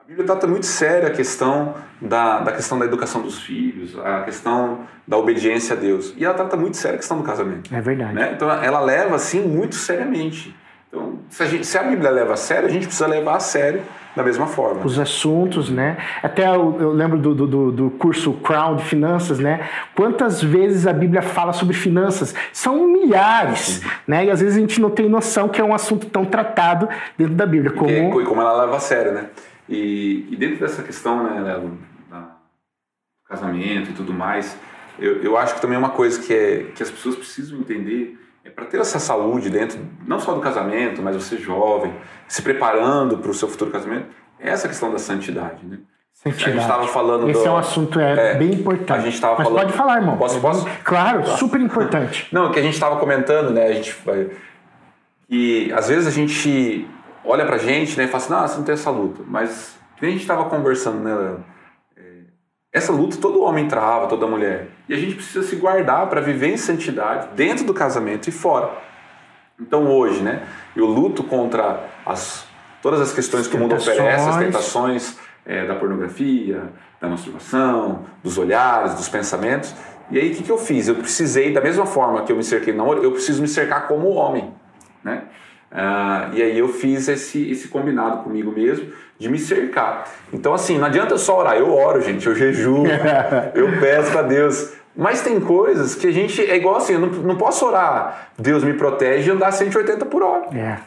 A 0.00 0.04
Bíblia 0.04 0.24
trata 0.26 0.46
muito 0.46 0.66
séria 0.66 1.08
a 1.08 1.12
questão 1.12 1.74
da, 2.00 2.40
da 2.40 2.52
questão 2.52 2.78
da 2.78 2.84
educação 2.84 3.20
dos 3.20 3.38
filhos, 3.40 3.96
a 3.98 4.22
questão 4.22 4.80
da 5.06 5.16
obediência 5.16 5.76
a 5.76 5.78
Deus. 5.78 6.14
E 6.16 6.24
ela 6.24 6.34
trata 6.34 6.56
muito 6.56 6.76
séria 6.76 6.94
a 6.96 6.98
questão 6.98 7.18
do 7.18 7.22
casamento. 7.22 7.72
É 7.74 7.80
verdade. 7.80 8.14
né? 8.14 8.32
Então 8.34 8.50
ela 8.50 8.80
leva 8.80 9.14
assim 9.16 9.40
muito 9.42 9.74
seriamente. 9.76 10.54
Então, 10.88 11.18
se 11.28 11.42
a, 11.42 11.46
gente- 11.46 11.66
se 11.66 11.76
a 11.76 11.82
Bíblia 11.82 12.10
leva 12.10 12.32
a 12.32 12.36
sério, 12.36 12.66
a 12.66 12.70
gente 12.72 12.86
precisa 12.86 13.06
levar 13.06 13.36
a 13.36 13.40
sério 13.40 13.82
da 14.18 14.24
mesma 14.24 14.46
forma. 14.46 14.84
os 14.84 14.98
assuntos, 14.98 15.70
né? 15.70 15.96
Até 16.22 16.46
eu, 16.46 16.76
eu 16.80 16.92
lembro 16.92 17.18
do, 17.18 17.34
do, 17.34 17.72
do 17.72 17.90
curso 17.90 18.32
Crown 18.34 18.76
de 18.76 18.84
Finanças, 18.84 19.38
né? 19.38 19.68
Quantas 19.94 20.42
vezes 20.42 20.86
a 20.86 20.92
Bíblia 20.92 21.22
fala 21.22 21.52
sobre 21.52 21.74
finanças? 21.74 22.34
São 22.52 22.86
milhares, 22.88 23.80
né? 24.06 24.26
E 24.26 24.30
às 24.30 24.40
vezes 24.40 24.56
a 24.56 24.60
gente 24.60 24.80
não 24.80 24.90
tem 24.90 25.08
noção 25.08 25.48
que 25.48 25.60
é 25.60 25.64
um 25.64 25.72
assunto 25.72 26.06
tão 26.06 26.24
tratado 26.24 26.88
dentro 27.16 27.34
da 27.34 27.46
Bíblia. 27.46 27.70
Como... 27.70 28.20
E 28.20 28.24
como 28.24 28.40
ela 28.40 28.64
leva 28.64 28.76
a 28.76 28.80
sério, 28.80 29.12
né? 29.12 29.26
E, 29.68 30.26
e 30.30 30.36
dentro 30.36 30.58
dessa 30.58 30.82
questão, 30.82 31.22
né, 31.22 31.42
da 31.42 31.60
casamento 33.28 33.90
e 33.90 33.92
tudo 33.92 34.12
mais, 34.12 34.56
eu, 34.98 35.22
eu 35.22 35.36
acho 35.36 35.54
que 35.54 35.60
também 35.60 35.76
uma 35.76 35.90
coisa 35.90 36.20
que, 36.20 36.32
é, 36.32 36.64
que 36.74 36.82
as 36.82 36.90
pessoas 36.90 37.14
precisam 37.14 37.58
entender 37.58 38.16
é 38.16 38.27
para 38.54 38.64
ter 38.66 38.80
essa 38.80 38.98
saúde 38.98 39.50
dentro, 39.50 39.78
não 40.06 40.18
só 40.20 40.32
do 40.32 40.40
casamento, 40.40 41.00
mas 41.02 41.14
você 41.16 41.36
jovem, 41.36 41.92
se 42.26 42.42
preparando 42.42 43.18
para 43.18 43.30
o 43.30 43.34
seu 43.34 43.48
futuro 43.48 43.70
casamento, 43.70 44.06
é 44.40 44.50
essa 44.50 44.68
questão 44.68 44.90
da 44.92 44.98
santidade, 44.98 45.64
né? 45.66 45.78
Santidade. 46.12 46.50
A 46.50 46.52
gente 46.54 46.62
estava 46.62 46.86
falando 46.88 47.30
Esse 47.30 47.42
do- 47.42 47.48
é 47.48 47.50
um 47.52 47.56
assunto 47.56 48.00
é, 48.00 48.32
É, 48.32 48.34
bem 48.34 48.52
importante. 48.52 48.92
a 48.92 49.00
gente 49.00 49.20
tava 49.20 49.36
Mas 49.38 49.46
falando- 49.46 49.60
pode 49.62 49.72
falar, 49.76 49.96
irmão. 49.98 50.16
Posso- 50.16 50.40
posso? 50.40 50.66
Claro, 50.82 51.24
super 51.36 51.60
importante. 51.60 52.26
Não, 52.32 52.50
que 52.50 52.58
a 52.58 52.62
gente 52.62 52.74
estava 52.74 52.96
comentando, 52.96 53.50
né? 53.50 53.66
A 53.68 53.72
gente 53.72 53.94
vai. 54.04 54.28
E 55.30 55.72
às 55.72 55.88
vezes 55.88 56.06
a 56.06 56.10
gente 56.10 56.88
olha 57.24 57.44
pra 57.46 57.58
gente 57.58 57.96
né, 57.96 58.04
e 58.04 58.08
fala 58.08 58.22
assim: 58.24 58.32
não, 58.32 58.40
você 58.48 58.56
não 58.56 58.64
tem 58.64 58.72
essa 58.72 58.90
luta. 58.90 59.22
Mas, 59.26 59.76
que 59.96 60.02
nem 60.02 60.10
a 60.10 60.12
gente 60.12 60.22
estava 60.22 60.44
conversando, 60.46 60.98
né, 61.00 61.14
Léo? 61.14 61.34
É, 61.34 61.57
Essa 62.72 62.92
luta 62.92 63.16
todo 63.16 63.42
homem 63.42 63.66
trava, 63.66 64.06
toda 64.08 64.26
mulher. 64.26 64.68
E 64.88 64.94
a 64.94 64.96
gente 64.96 65.14
precisa 65.14 65.42
se 65.42 65.56
guardar 65.56 66.06
para 66.08 66.20
viver 66.20 66.48
em 66.48 66.56
santidade 66.56 67.28
dentro 67.34 67.64
do 67.64 67.72
casamento 67.72 68.28
e 68.28 68.32
fora. 68.32 68.70
Então 69.58 69.86
hoje, 69.86 70.22
né? 70.22 70.46
Eu 70.76 70.84
luto 70.84 71.24
contra 71.24 71.88
as, 72.04 72.46
todas 72.82 73.00
as 73.00 73.12
questões 73.12 73.46
que 73.46 73.56
o 73.56 73.58
mundo 73.58 73.74
oferece, 73.74 74.28
as 74.28 74.36
tentações 74.36 75.18
é, 75.46 75.66
da 75.66 75.74
pornografia, 75.74 76.70
da 77.00 77.08
masturbação, 77.08 78.04
dos 78.22 78.36
olhares, 78.36 78.94
dos 78.94 79.08
pensamentos. 79.08 79.74
E 80.10 80.18
aí 80.18 80.32
o 80.32 80.34
que, 80.34 80.42
que 80.42 80.52
eu 80.52 80.58
fiz? 80.58 80.88
Eu 80.88 80.94
precisei, 80.94 81.52
da 81.52 81.60
mesma 81.62 81.86
forma 81.86 82.22
que 82.22 82.30
eu 82.30 82.36
me 82.36 82.44
cerquei 82.44 82.72
no 82.72 82.80
namoro, 82.80 83.02
eu 83.02 83.12
preciso 83.12 83.40
me 83.40 83.48
cercar 83.48 83.88
como 83.88 84.08
homem, 84.10 84.52
né? 85.02 85.24
Ah, 85.70 86.30
e 86.32 86.42
aí 86.42 86.58
eu 86.58 86.68
fiz 86.68 87.08
esse, 87.08 87.50
esse 87.50 87.68
combinado 87.68 88.22
comigo 88.22 88.50
mesmo 88.50 88.90
de 89.18 89.28
me 89.28 89.38
cercar. 89.38 90.08
Então 90.32 90.54
assim, 90.54 90.78
não 90.78 90.86
adianta 90.86 91.18
só 91.18 91.38
orar, 91.38 91.56
eu 91.56 91.74
oro, 91.74 92.00
gente, 92.00 92.26
eu 92.26 92.34
jejuo, 92.34 92.84
eu 93.54 93.78
peço 93.78 94.12
para 94.12 94.22
Deus. 94.22 94.72
Mas 94.96 95.22
tem 95.22 95.38
coisas 95.38 95.94
que 95.94 96.08
a 96.08 96.10
gente. 96.10 96.40
É 96.42 96.56
igual 96.56 96.76
assim, 96.76 96.94
eu 96.94 97.00
não, 97.00 97.08
não 97.08 97.36
posso 97.36 97.64
orar, 97.66 98.30
Deus 98.38 98.64
me 98.64 98.72
protege 98.72 99.30
e 99.30 99.32
andar 99.32 99.52
180 99.52 100.06
por 100.06 100.22
hora. 100.22 100.46
É. 100.56 100.78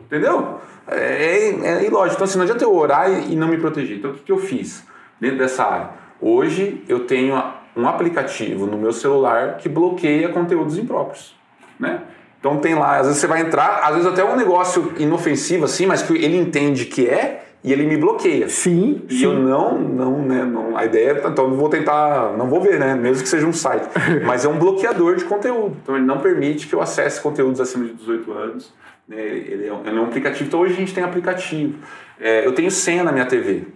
Entendeu? 0.00 0.58
É, 0.86 0.96
é, 0.96 1.66
é 1.66 1.84
ilógico. 1.84 2.16
Então, 2.16 2.24
assim, 2.24 2.36
não 2.36 2.44
adianta 2.44 2.64
eu 2.64 2.74
orar 2.74 3.10
e, 3.10 3.32
e 3.32 3.36
não 3.36 3.48
me 3.48 3.56
proteger. 3.56 3.98
Então, 3.98 4.10
o 4.10 4.14
que, 4.14 4.22
que 4.22 4.32
eu 4.32 4.38
fiz 4.38 4.84
dentro 5.20 5.38
dessa 5.38 5.64
área? 5.64 5.90
Hoje 6.20 6.82
eu 6.88 7.00
tenho 7.06 7.42
um 7.76 7.88
aplicativo 7.88 8.66
no 8.66 8.76
meu 8.76 8.92
celular 8.92 9.56
que 9.56 9.68
bloqueia 9.68 10.28
conteúdos 10.28 10.78
impróprios. 10.78 11.34
Né? 11.78 12.02
Então 12.44 12.58
tem 12.58 12.74
lá, 12.74 12.98
às 12.98 13.06
vezes 13.06 13.22
você 13.22 13.26
vai 13.26 13.40
entrar, 13.40 13.80
às 13.82 13.94
vezes 13.94 14.06
até 14.06 14.22
um 14.22 14.36
negócio 14.36 14.92
inofensivo 14.98 15.64
assim, 15.64 15.86
mas 15.86 16.02
que 16.02 16.12
ele 16.12 16.36
entende 16.36 16.84
que 16.84 17.08
é 17.08 17.42
e 17.64 17.72
ele 17.72 17.86
me 17.86 17.96
bloqueia. 17.96 18.50
Sim. 18.50 19.00
E 19.08 19.14
sim. 19.14 19.24
eu 19.24 19.32
não, 19.32 19.78
não, 19.78 20.18
né? 20.18 20.44
Não, 20.44 20.76
a 20.76 20.84
ideia 20.84 21.22
é, 21.24 21.26
então 21.26 21.46
eu 21.46 21.54
vou 21.54 21.70
tentar, 21.70 22.36
não 22.36 22.46
vou 22.46 22.60
ver, 22.60 22.78
né? 22.78 22.94
Mesmo 22.94 23.22
que 23.22 23.30
seja 23.30 23.46
um 23.46 23.52
site. 23.54 23.88
Mas 24.26 24.44
é 24.44 24.48
um 24.48 24.58
bloqueador 24.58 25.16
de 25.16 25.24
conteúdo. 25.24 25.74
Então 25.82 25.96
ele 25.96 26.04
não 26.04 26.18
permite 26.18 26.66
que 26.66 26.74
eu 26.74 26.82
acesse 26.82 27.18
conteúdos 27.18 27.62
acima 27.62 27.86
de 27.86 27.94
18 27.94 28.30
anos. 28.32 28.74
Né? 29.08 29.22
Ele, 29.22 29.66
é 29.66 29.72
um, 29.72 29.80
ele 29.80 29.96
é 29.96 30.00
um 30.02 30.04
aplicativo. 30.04 30.46
Então 30.46 30.60
hoje 30.60 30.74
a 30.74 30.76
gente 30.76 30.92
tem 30.92 31.02
aplicativo. 31.02 31.78
É, 32.20 32.46
eu 32.46 32.52
tenho 32.52 32.70
senha 32.70 33.02
na 33.02 33.10
minha 33.10 33.24
TV. 33.24 33.68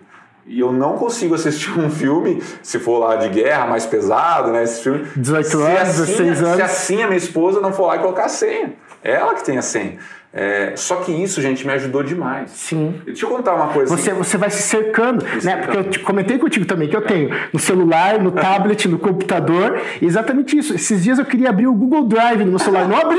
E 0.49 0.61
eu 0.61 0.73
não 0.73 0.97
consigo 0.97 1.35
assistir 1.35 1.79
um 1.79 1.91
filme, 1.91 2.43
se 2.63 2.79
for 2.79 2.99
lá 2.99 3.17
de 3.17 3.29
guerra, 3.29 3.67
mais 3.67 3.85
pesado, 3.85 4.51
né? 4.51 4.65
Esse 4.65 4.83
filme. 4.83 5.07
18 5.15 5.59
anos, 5.59 5.97
16 5.97 6.43
anos. 6.43 6.57
Se 6.57 6.63
assim 6.63 7.03
a 7.03 7.07
minha 7.07 7.19
esposa 7.19 7.61
não 7.61 7.71
for 7.71 7.87
lá 7.87 7.97
e 7.97 7.99
colocar 7.99 8.25
a 8.25 8.29
senha. 8.31 8.73
Ela 9.03 9.35
que 9.35 9.45
tem 9.45 9.59
a 9.59 9.63
senha. 9.63 9.99
É, 10.33 10.73
só 10.77 10.97
que 10.97 11.11
isso, 11.11 11.41
gente, 11.41 11.67
me 11.67 11.73
ajudou 11.73 12.03
demais. 12.03 12.51
Sim. 12.51 13.01
Deixa 13.07 13.25
eu 13.25 13.31
contar 13.31 13.55
uma 13.55 13.69
coisa. 13.69 13.97
Você, 13.97 14.11
assim. 14.11 14.19
você 14.19 14.37
vai 14.37 14.51
se 14.51 14.63
cercando, 14.63 15.25
né? 15.25 15.41
cercando. 15.41 15.65
Porque 15.65 15.77
eu 15.79 15.85
te 15.85 15.99
comentei 16.01 16.39
contigo 16.39 16.67
também 16.67 16.89
que 16.89 16.97
eu 16.97 17.01
tenho 17.01 17.31
no 17.53 17.59
celular, 17.59 18.19
no 18.21 18.31
tablet, 18.31 18.87
no 18.89 18.99
computador, 18.99 19.81
exatamente 20.03 20.57
isso. 20.59 20.75
Esses 20.75 21.03
dias 21.03 21.19
eu 21.19 21.25
queria 21.25 21.49
abrir 21.49 21.67
o 21.67 21.73
Google 21.73 22.05
Drive 22.05 22.41
no 22.41 22.51
meu 22.51 22.59
celular, 22.59 22.87
não 22.87 22.97
abriu! 22.97 23.19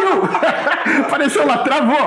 Apareceu 1.06 1.46
lá, 1.48 1.58
travou! 1.60 1.98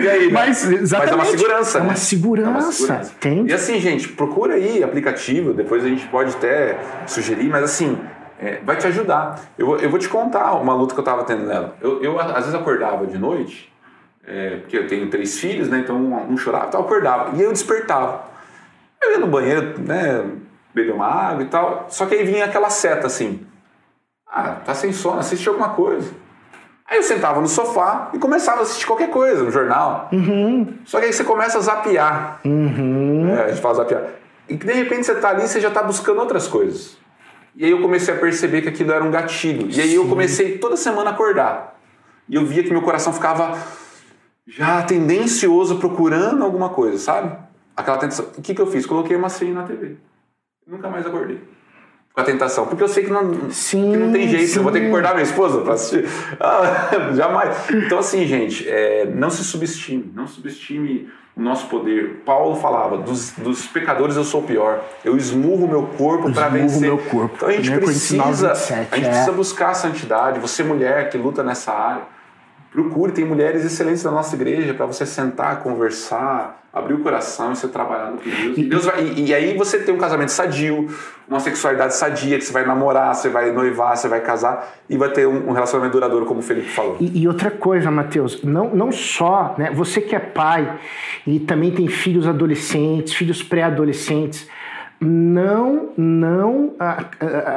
E 0.00 0.08
aí, 0.08 0.26
né? 0.26 0.32
Mas, 0.32 0.68
exatamente. 0.70 1.16
Mas 1.16 1.28
é 1.28 1.30
uma 1.30 1.38
segurança. 1.38 1.78
É 1.78 1.80
uma 1.80 1.88
né? 1.90 1.96
segurança. 1.96 2.48
É 2.48 2.50
uma 2.50 2.72
segurança. 2.72 3.14
E 3.46 3.52
assim, 3.52 3.80
gente, 3.80 4.08
procura 4.08 4.54
aí 4.54 4.82
aplicativo, 4.82 5.52
depois 5.54 5.84
a 5.84 5.88
gente 5.88 6.06
pode 6.08 6.30
até 6.34 6.78
sugerir, 7.06 7.48
mas 7.48 7.62
assim, 7.62 7.98
é, 8.40 8.58
vai 8.64 8.76
te 8.76 8.86
ajudar. 8.88 9.40
Eu, 9.56 9.66
vou- 9.66 9.78
eu 9.78 9.88
vou 9.88 9.98
te 9.98 10.08
contar 10.08 10.54
uma 10.54 10.74
luta 10.74 10.92
que 10.92 11.00
eu 11.00 11.04
tava 11.04 11.22
tendo 11.24 11.46
nela. 11.46 11.76
Eu, 11.80 12.02
eu 12.02 12.18
às 12.18 12.34
vezes 12.46 12.54
acordava 12.54 13.06
de 13.06 13.16
noite, 13.16 13.72
é, 14.26 14.56
porque 14.56 14.76
eu 14.76 14.86
tenho 14.86 15.10
três 15.10 15.38
filhos, 15.38 15.68
né? 15.68 15.78
Então 15.78 15.96
um, 15.96 16.32
um 16.32 16.36
chorava, 16.36 16.68
então 16.68 16.80
eu 16.80 16.86
acordava. 16.86 17.36
E 17.36 17.40
aí 17.40 17.44
eu 17.44 17.52
despertava. 17.52 18.24
Eu 19.02 19.12
ia 19.12 19.18
no 19.18 19.26
banheiro, 19.26 19.80
né? 19.80 20.24
Beber 20.74 20.94
uma 20.94 21.06
água 21.06 21.42
e 21.42 21.46
tal. 21.46 21.86
Só 21.90 22.06
que 22.06 22.14
aí 22.14 22.24
vinha 22.24 22.44
aquela 22.44 22.70
seta 22.70 23.06
assim. 23.06 23.46
Ah, 24.26 24.56
tá 24.64 24.74
sem 24.74 24.92
sono, 24.92 25.20
assiste 25.20 25.48
alguma 25.48 25.70
coisa. 25.70 26.10
Aí 26.86 26.98
eu 26.98 27.02
sentava 27.02 27.40
no 27.40 27.46
sofá 27.46 28.10
e 28.12 28.18
começava 28.18 28.60
a 28.60 28.62
assistir 28.62 28.86
qualquer 28.86 29.08
coisa, 29.10 29.42
um 29.44 29.50
jornal. 29.50 30.08
Só 30.84 30.98
que 30.98 31.06
aí 31.06 31.12
você 31.12 31.24
começa 31.24 31.58
a 31.58 31.60
zapear. 31.60 32.40
É, 33.38 33.42
a 33.44 33.48
gente 33.48 33.60
fala 33.60 33.74
zapear. 33.74 34.04
E 34.48 34.56
que 34.56 34.66
de 34.66 34.72
repente 34.72 35.06
você 35.06 35.14
tá 35.14 35.30
ali 35.30 35.44
e 35.44 35.48
você 35.48 35.60
já 35.60 35.70
tá 35.70 35.82
buscando 35.82 36.20
outras 36.20 36.46
coisas. 36.46 36.98
E 37.56 37.64
aí 37.64 37.70
eu 37.70 37.80
comecei 37.80 38.12
a 38.12 38.18
perceber 38.18 38.62
que 38.62 38.68
aquilo 38.68 38.92
era 38.92 39.04
um 39.04 39.10
gatilho. 39.10 39.70
E 39.70 39.80
aí 39.80 39.94
eu 39.94 40.08
comecei 40.08 40.58
toda 40.58 40.76
semana 40.76 41.10
a 41.10 41.12
acordar. 41.12 41.78
E 42.28 42.34
eu 42.34 42.44
via 42.44 42.62
que 42.62 42.70
meu 42.70 42.82
coração 42.82 43.12
ficava 43.12 43.56
já 44.46 44.82
tendencioso 44.82 45.78
procurando 45.78 46.44
alguma 46.44 46.68
coisa, 46.68 46.98
sabe? 46.98 47.36
Aquela 47.76 47.98
tentação. 47.98 48.26
O 48.36 48.42
que, 48.42 48.54
que 48.54 48.60
eu 48.60 48.66
fiz? 48.66 48.86
Coloquei 48.86 49.16
uma 49.16 49.28
senha 49.28 49.54
na 49.54 49.64
TV. 49.64 49.96
Nunca 50.66 50.88
mais 50.88 51.06
acordei. 51.06 51.40
Com 52.12 52.20
a 52.20 52.24
tentação. 52.24 52.66
Porque 52.66 52.82
eu 52.82 52.88
sei 52.88 53.04
que 53.04 53.10
não, 53.10 53.50
Sim, 53.50 53.90
que 53.90 53.96
não 53.96 54.12
tem 54.12 54.28
jeito. 54.28 54.56
Eu 54.56 54.62
vou 54.62 54.70
ter 54.70 54.78
que 54.78 54.84
sim. 54.84 54.90
acordar 54.90 55.14
minha 55.14 55.24
esposa 55.24 55.62
para 55.62 55.74
assistir. 55.74 56.08
Ah, 56.38 57.10
jamais. 57.12 57.56
Então, 57.70 57.98
assim, 57.98 58.24
gente, 58.26 58.68
é, 58.68 59.06
não 59.06 59.30
se 59.30 59.42
subestime. 59.42 60.12
Não 60.14 60.26
subestime 60.26 61.10
o 61.36 61.42
nosso 61.42 61.66
poder. 61.66 62.22
Paulo 62.24 62.54
falava: 62.54 62.98
dos, 62.98 63.32
dos 63.32 63.66
pecadores 63.66 64.14
eu 64.14 64.22
sou 64.22 64.42
o 64.42 64.44
pior. 64.44 64.84
Eu 65.04 65.16
esmurro 65.16 65.64
o 65.64 65.68
meu 65.68 65.86
corpo 65.98 66.32
para 66.32 66.48
vencer. 66.48 66.82
meu 66.82 66.98
corpo. 66.98 67.34
Então 67.36 67.48
a 67.48 67.52
gente 67.52 67.70
precisa. 67.72 68.48
9, 68.48 68.54
27, 68.54 68.88
a 68.92 68.96
gente 68.96 69.06
é. 69.06 69.08
precisa 69.08 69.32
buscar 69.32 69.70
a 69.70 69.74
santidade. 69.74 70.38
Você, 70.38 70.62
mulher 70.62 71.10
que 71.10 71.18
luta 71.18 71.42
nessa 71.42 71.72
área, 71.72 72.13
procure. 72.74 73.12
Tem 73.12 73.24
mulheres 73.24 73.64
excelentes 73.64 74.02
na 74.02 74.10
nossa 74.10 74.34
igreja 74.34 74.74
para 74.74 74.84
você 74.84 75.06
sentar, 75.06 75.62
conversar, 75.62 76.60
abrir 76.72 76.94
o 76.94 76.98
coração 76.98 77.52
e 77.52 77.56
você 77.56 77.68
trabalhar 77.68 78.10
no 78.10 78.18
que 78.18 78.28
Deus. 78.28 78.58
E, 78.58 78.64
Deus 78.64 78.84
vai, 78.84 79.04
e, 79.04 79.26
e 79.26 79.34
aí 79.34 79.56
você 79.56 79.78
tem 79.78 79.94
um 79.94 79.98
casamento 79.98 80.30
sadio, 80.30 80.88
uma 81.28 81.38
sexualidade 81.38 81.94
sadia, 81.94 82.36
que 82.36 82.44
você 82.44 82.52
vai 82.52 82.66
namorar, 82.66 83.14
você 83.14 83.28
vai 83.28 83.52
noivar, 83.52 83.96
você 83.96 84.08
vai 84.08 84.20
casar 84.20 84.74
e 84.90 84.96
vai 84.96 85.10
ter 85.10 85.24
um, 85.24 85.50
um 85.50 85.52
relacionamento 85.52 85.92
duradouro, 85.92 86.26
como 86.26 86.40
o 86.40 86.42
Felipe 86.42 86.68
falou. 86.68 86.96
E, 86.98 87.22
e 87.22 87.28
outra 87.28 87.52
coisa, 87.52 87.92
Matheus, 87.92 88.42
não, 88.42 88.74
não 88.74 88.90
só, 88.90 89.54
né, 89.56 89.70
você 89.72 90.00
que 90.00 90.16
é 90.16 90.20
pai 90.20 90.76
e 91.24 91.38
também 91.38 91.70
tem 91.70 91.86
filhos 91.86 92.26
adolescentes, 92.26 93.14
filhos 93.14 93.40
pré-adolescentes, 93.40 94.48
não, 95.04 95.90
não 95.96 96.74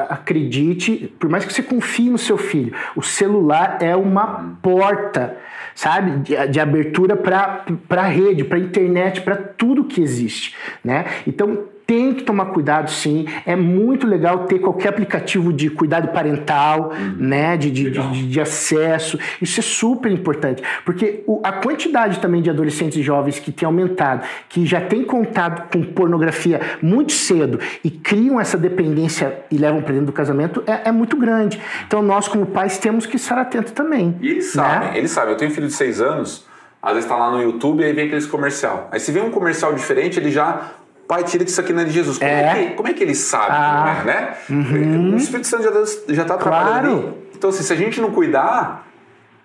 acredite, 0.09 1.13
por 1.19 1.29
mais 1.29 1.45
que 1.45 1.53
você 1.53 1.63
confie 1.63 2.09
no 2.09 2.17
seu 2.17 2.37
filho, 2.37 2.73
o 2.95 3.01
celular 3.01 3.77
é 3.81 3.95
uma 3.95 4.57
porta, 4.61 5.37
sabe, 5.73 6.19
de, 6.19 6.47
de 6.47 6.59
abertura 6.59 7.15
para 7.15 7.63
a 7.89 8.07
rede, 8.07 8.43
para 8.43 8.57
a 8.57 8.61
internet, 8.61 9.21
para 9.21 9.35
tudo 9.35 9.85
que 9.85 10.01
existe, 10.01 10.55
né? 10.83 11.05
Então 11.25 11.65
tem 11.88 12.13
que 12.13 12.23
tomar 12.23 12.47
cuidado 12.47 12.91
sim. 12.91 13.25
É 13.45 13.55
muito 13.55 14.05
legal 14.05 14.39
ter 14.39 14.59
qualquer 14.59 14.89
aplicativo 14.89 15.53
de 15.53 15.69
cuidado 15.69 16.09
parental, 16.09 16.91
né? 17.17 17.55
De, 17.55 17.71
de, 17.71 17.89
de, 17.89 18.27
de 18.27 18.41
acesso. 18.41 19.17
Isso 19.41 19.61
é 19.61 19.63
super 19.63 20.11
importante. 20.11 20.61
Porque 20.83 21.23
o- 21.25 21.39
a 21.43 21.53
quantidade 21.53 22.19
também 22.19 22.41
de 22.41 22.49
adolescentes 22.49 22.97
e 22.97 23.01
jovens 23.01 23.39
que 23.39 23.53
tem 23.53 23.65
aumentado, 23.65 24.27
que 24.49 24.65
já 24.65 24.81
tem 24.81 25.05
contato 25.05 25.71
com 25.71 25.81
pornografia 25.81 26.59
muito 26.81 27.13
cedo 27.13 27.57
e 27.81 27.89
criam 27.89 28.39
essa 28.39 28.57
dependência 28.57 29.39
e 29.49 29.57
levam 29.57 29.81
para 29.81 29.93
dentro 29.93 30.07
do 30.07 30.11
casamento 30.13 30.61
é, 30.67 30.89
é 30.89 30.91
muito 30.91 31.15
grande. 31.15 31.57
Então 31.88 32.01
nós, 32.01 32.27
como 32.27 32.45
pais, 32.47 32.77
temos 32.77 33.05
que 33.05 33.15
estar 33.15 33.38
atentos 33.38 33.71
também. 33.71 34.17
E 34.19 34.27
eles 34.31 34.53
né? 34.53 34.61
sabem, 34.63 34.97
eles 34.97 35.11
sabem. 35.11 35.31
Eu 35.31 35.38
tenho 35.38 35.51
um 35.51 35.53
filho 35.53 35.67
de 35.67 35.73
6 35.73 36.01
anos, 36.01 36.45
às 36.81 36.93
vezes 36.95 37.07
tá 37.09 37.15
lá 37.15 37.31
no 37.31 37.41
YouTube 37.41 37.81
e 37.81 37.85
aí 37.85 37.93
vem 37.93 38.07
aqueles 38.07 38.25
comercial. 38.25 38.89
Aí 38.91 38.99
se 38.99 39.09
vê 39.13 39.21
um 39.21 39.31
comercial 39.31 39.73
diferente, 39.73 40.19
ele 40.19 40.31
já. 40.31 40.71
Pai, 41.08 41.24
tira 41.24 41.43
isso 41.43 41.60
aqui 41.62 41.72
não 41.72 41.82
é 41.82 41.86
de 41.86 41.91
Jesus. 41.91 42.18
Como 42.18 42.30
é, 42.30 42.41
É. 42.43 42.53
que, 42.70 42.74
como 42.76 42.88
é 42.89 42.93
que 42.93 43.01
ele 43.03 43.16
sabe, 43.16 43.47
Ah. 43.51 44.03
né? 44.05 44.34
O 44.49 45.16
Espírito 45.16 45.47
Santo 45.47 45.64
já, 45.64 46.14
já 46.14 46.26
tá 46.26 46.36
trabalhando 46.38 47.01
Claro. 47.01 47.18
Então, 47.36 47.49
assim, 47.49 47.64
se 47.64 47.72
a 47.72 47.76
gente 47.76 48.01
não 48.01 48.12
cuidar, 48.12 48.88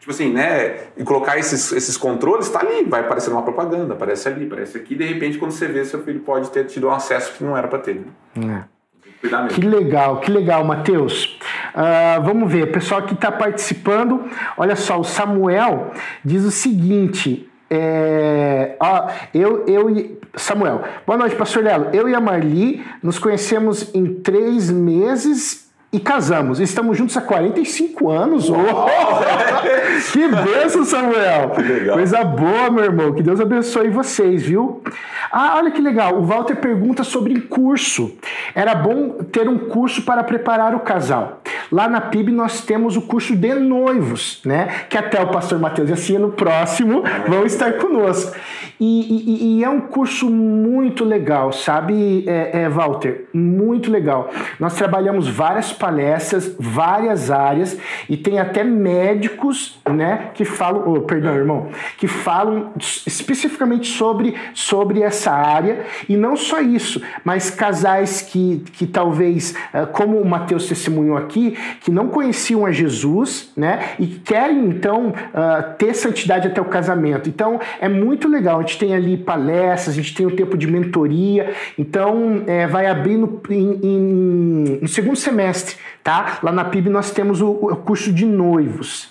tipo 0.00 0.10
assim, 0.10 0.32
né, 0.32 0.76
e 0.96 1.04
colocar 1.04 1.38
esses, 1.38 1.70
esses 1.72 1.96
controles, 1.96 2.48
tá 2.48 2.60
ali, 2.60 2.84
vai 2.84 3.00
aparecer 3.02 3.30
uma 3.30 3.42
propaganda, 3.42 3.94
aparece 3.94 4.26
ali, 4.28 4.46
aparece 4.46 4.76
aqui, 4.78 4.94
de 4.96 5.04
repente, 5.04 5.38
quando 5.38 5.52
você 5.52 5.68
vê, 5.68 5.84
seu 5.84 6.02
filho 6.02 6.20
pode 6.20 6.50
ter 6.50 6.64
tido 6.64 6.88
um 6.88 6.90
acesso 6.90 7.34
que 7.34 7.44
não 7.44 7.56
era 7.56 7.68
para 7.68 7.78
ter. 7.78 8.02
Né? 8.34 8.64
É. 8.66 8.72
Tem 9.02 9.12
que 9.12 9.18
Cuidar 9.20 9.42
mesmo. 9.44 9.60
Que 9.60 9.66
legal, 9.68 10.16
que 10.20 10.30
legal, 10.32 10.64
Matheus. 10.64 11.38
Ah, 11.74 12.18
vamos 12.24 12.50
ver, 12.50 12.64
o 12.64 12.72
pessoal 12.72 13.02
que 13.02 13.14
está 13.14 13.30
participando, 13.30 14.24
olha 14.56 14.74
só, 14.74 14.98
o 14.98 15.04
Samuel 15.04 15.92
diz 16.24 16.44
o 16.44 16.50
seguinte. 16.50 17.48
É, 17.74 18.76
ó, 18.78 19.08
eu, 19.32 19.64
eu 19.66 19.88
e. 19.88 20.20
Samuel, 20.36 20.82
boa 21.06 21.18
noite, 21.18 21.36
pastor 21.36 21.64
Lelo. 21.64 21.88
Eu 21.94 22.06
e 22.06 22.14
a 22.14 22.20
Marli 22.20 22.84
nos 23.02 23.18
conhecemos 23.18 23.94
em 23.94 24.12
três 24.14 24.70
meses 24.70 25.61
e 25.92 26.00
casamos. 26.00 26.58
Estamos 26.58 26.96
juntos 26.96 27.16
há 27.16 27.20
45 27.20 28.08
anos. 28.10 28.48
Oh! 28.48 28.54
que 30.12 30.26
bênção, 30.28 30.84
Samuel! 30.84 31.50
Que. 31.50 31.90
Coisa 31.90 32.24
boa, 32.24 32.70
meu 32.70 32.84
irmão. 32.84 33.12
Que 33.12 33.22
Deus 33.22 33.40
abençoe 33.40 33.90
vocês, 33.90 34.42
viu? 34.42 34.82
Ah, 35.30 35.54
olha 35.56 35.70
que 35.70 35.80
legal. 35.82 36.18
O 36.18 36.22
Walter 36.24 36.56
pergunta 36.56 37.04
sobre 37.04 37.40
curso. 37.42 38.12
Era 38.54 38.74
bom 38.74 39.10
ter 39.30 39.48
um 39.48 39.58
curso 39.58 40.02
para 40.02 40.24
preparar 40.24 40.74
o 40.74 40.80
casal. 40.80 41.40
Lá 41.70 41.88
na 41.88 42.00
PIB 42.00 42.32
nós 42.32 42.60
temos 42.62 42.96
o 42.96 43.02
curso 43.02 43.34
de 43.36 43.54
noivos, 43.54 44.40
né? 44.44 44.68
Que 44.88 44.96
até 44.98 45.20
o 45.22 45.28
pastor 45.28 45.58
Matheus 45.58 45.88
e 45.90 45.92
assim 45.92 46.18
no 46.18 46.32
próximo 46.32 47.02
vão 47.28 47.44
estar 47.46 47.72
conosco. 47.74 48.34
E, 48.78 48.84
e- 48.84 49.58
e 49.60 49.64
é 49.64 49.68
um 49.68 49.80
curso 49.80 50.28
muito 50.28 51.04
legal, 51.04 51.52
sabe, 51.52 52.24
é, 52.26 52.62
é, 52.62 52.68
Walter? 52.68 53.26
Muito 53.32 53.90
legal. 53.90 54.28
Nós 54.58 54.74
trabalhamos 54.74 55.28
várias 55.28 55.72
palestras, 55.82 56.54
várias 56.60 57.28
áreas 57.28 57.76
e 58.08 58.16
tem 58.16 58.38
até 58.38 58.62
médicos, 58.62 59.80
né, 59.84 60.30
que 60.32 60.44
falam, 60.44 60.84
oh, 60.86 61.00
perdão, 61.00 61.34
irmão, 61.34 61.70
que 61.98 62.06
falam 62.06 62.70
especificamente 63.04 63.88
sobre, 63.88 64.36
sobre 64.54 65.02
essa 65.02 65.32
área 65.32 65.84
e 66.08 66.16
não 66.16 66.36
só 66.36 66.60
isso, 66.60 67.02
mas 67.24 67.50
casais 67.50 68.22
que, 68.22 68.62
que 68.74 68.86
talvez, 68.86 69.56
eh, 69.74 69.84
como 69.86 70.20
o 70.20 70.24
Mateus 70.24 70.68
testemunhou 70.68 71.16
aqui, 71.16 71.58
que 71.80 71.90
não 71.90 72.06
conheciam 72.06 72.64
a 72.64 72.70
Jesus, 72.70 73.50
né, 73.56 73.96
e 73.98 74.06
querem 74.06 74.66
então 74.66 75.12
ah, 75.34 75.74
ter 75.76 75.94
santidade 75.94 76.46
até 76.46 76.60
o 76.60 76.66
casamento. 76.66 77.28
Então 77.28 77.58
é 77.80 77.88
muito 77.88 78.28
legal. 78.28 78.58
A 78.58 78.62
gente 78.62 78.78
tem 78.78 78.94
ali 78.94 79.16
palestras, 79.16 79.88
a 79.88 80.00
gente 80.00 80.14
tem 80.14 80.26
o 80.26 80.28
um 80.28 80.36
tempo 80.36 80.56
de 80.56 80.66
mentoria. 80.66 81.52
Então, 81.78 82.42
é, 82.46 82.66
vai 82.66 82.86
abrir 82.86 83.16
no, 83.16 83.40
em, 83.50 83.80
em, 83.82 84.78
no 84.82 84.88
segundo 84.88 85.16
semestre, 85.16 85.71
tá? 86.02 86.38
Lá 86.42 86.52
na 86.52 86.64
PIB 86.64 86.90
nós 86.90 87.10
temos 87.10 87.40
o, 87.40 87.50
o 87.50 87.76
curso 87.76 88.12
de 88.12 88.24
noivos. 88.24 89.10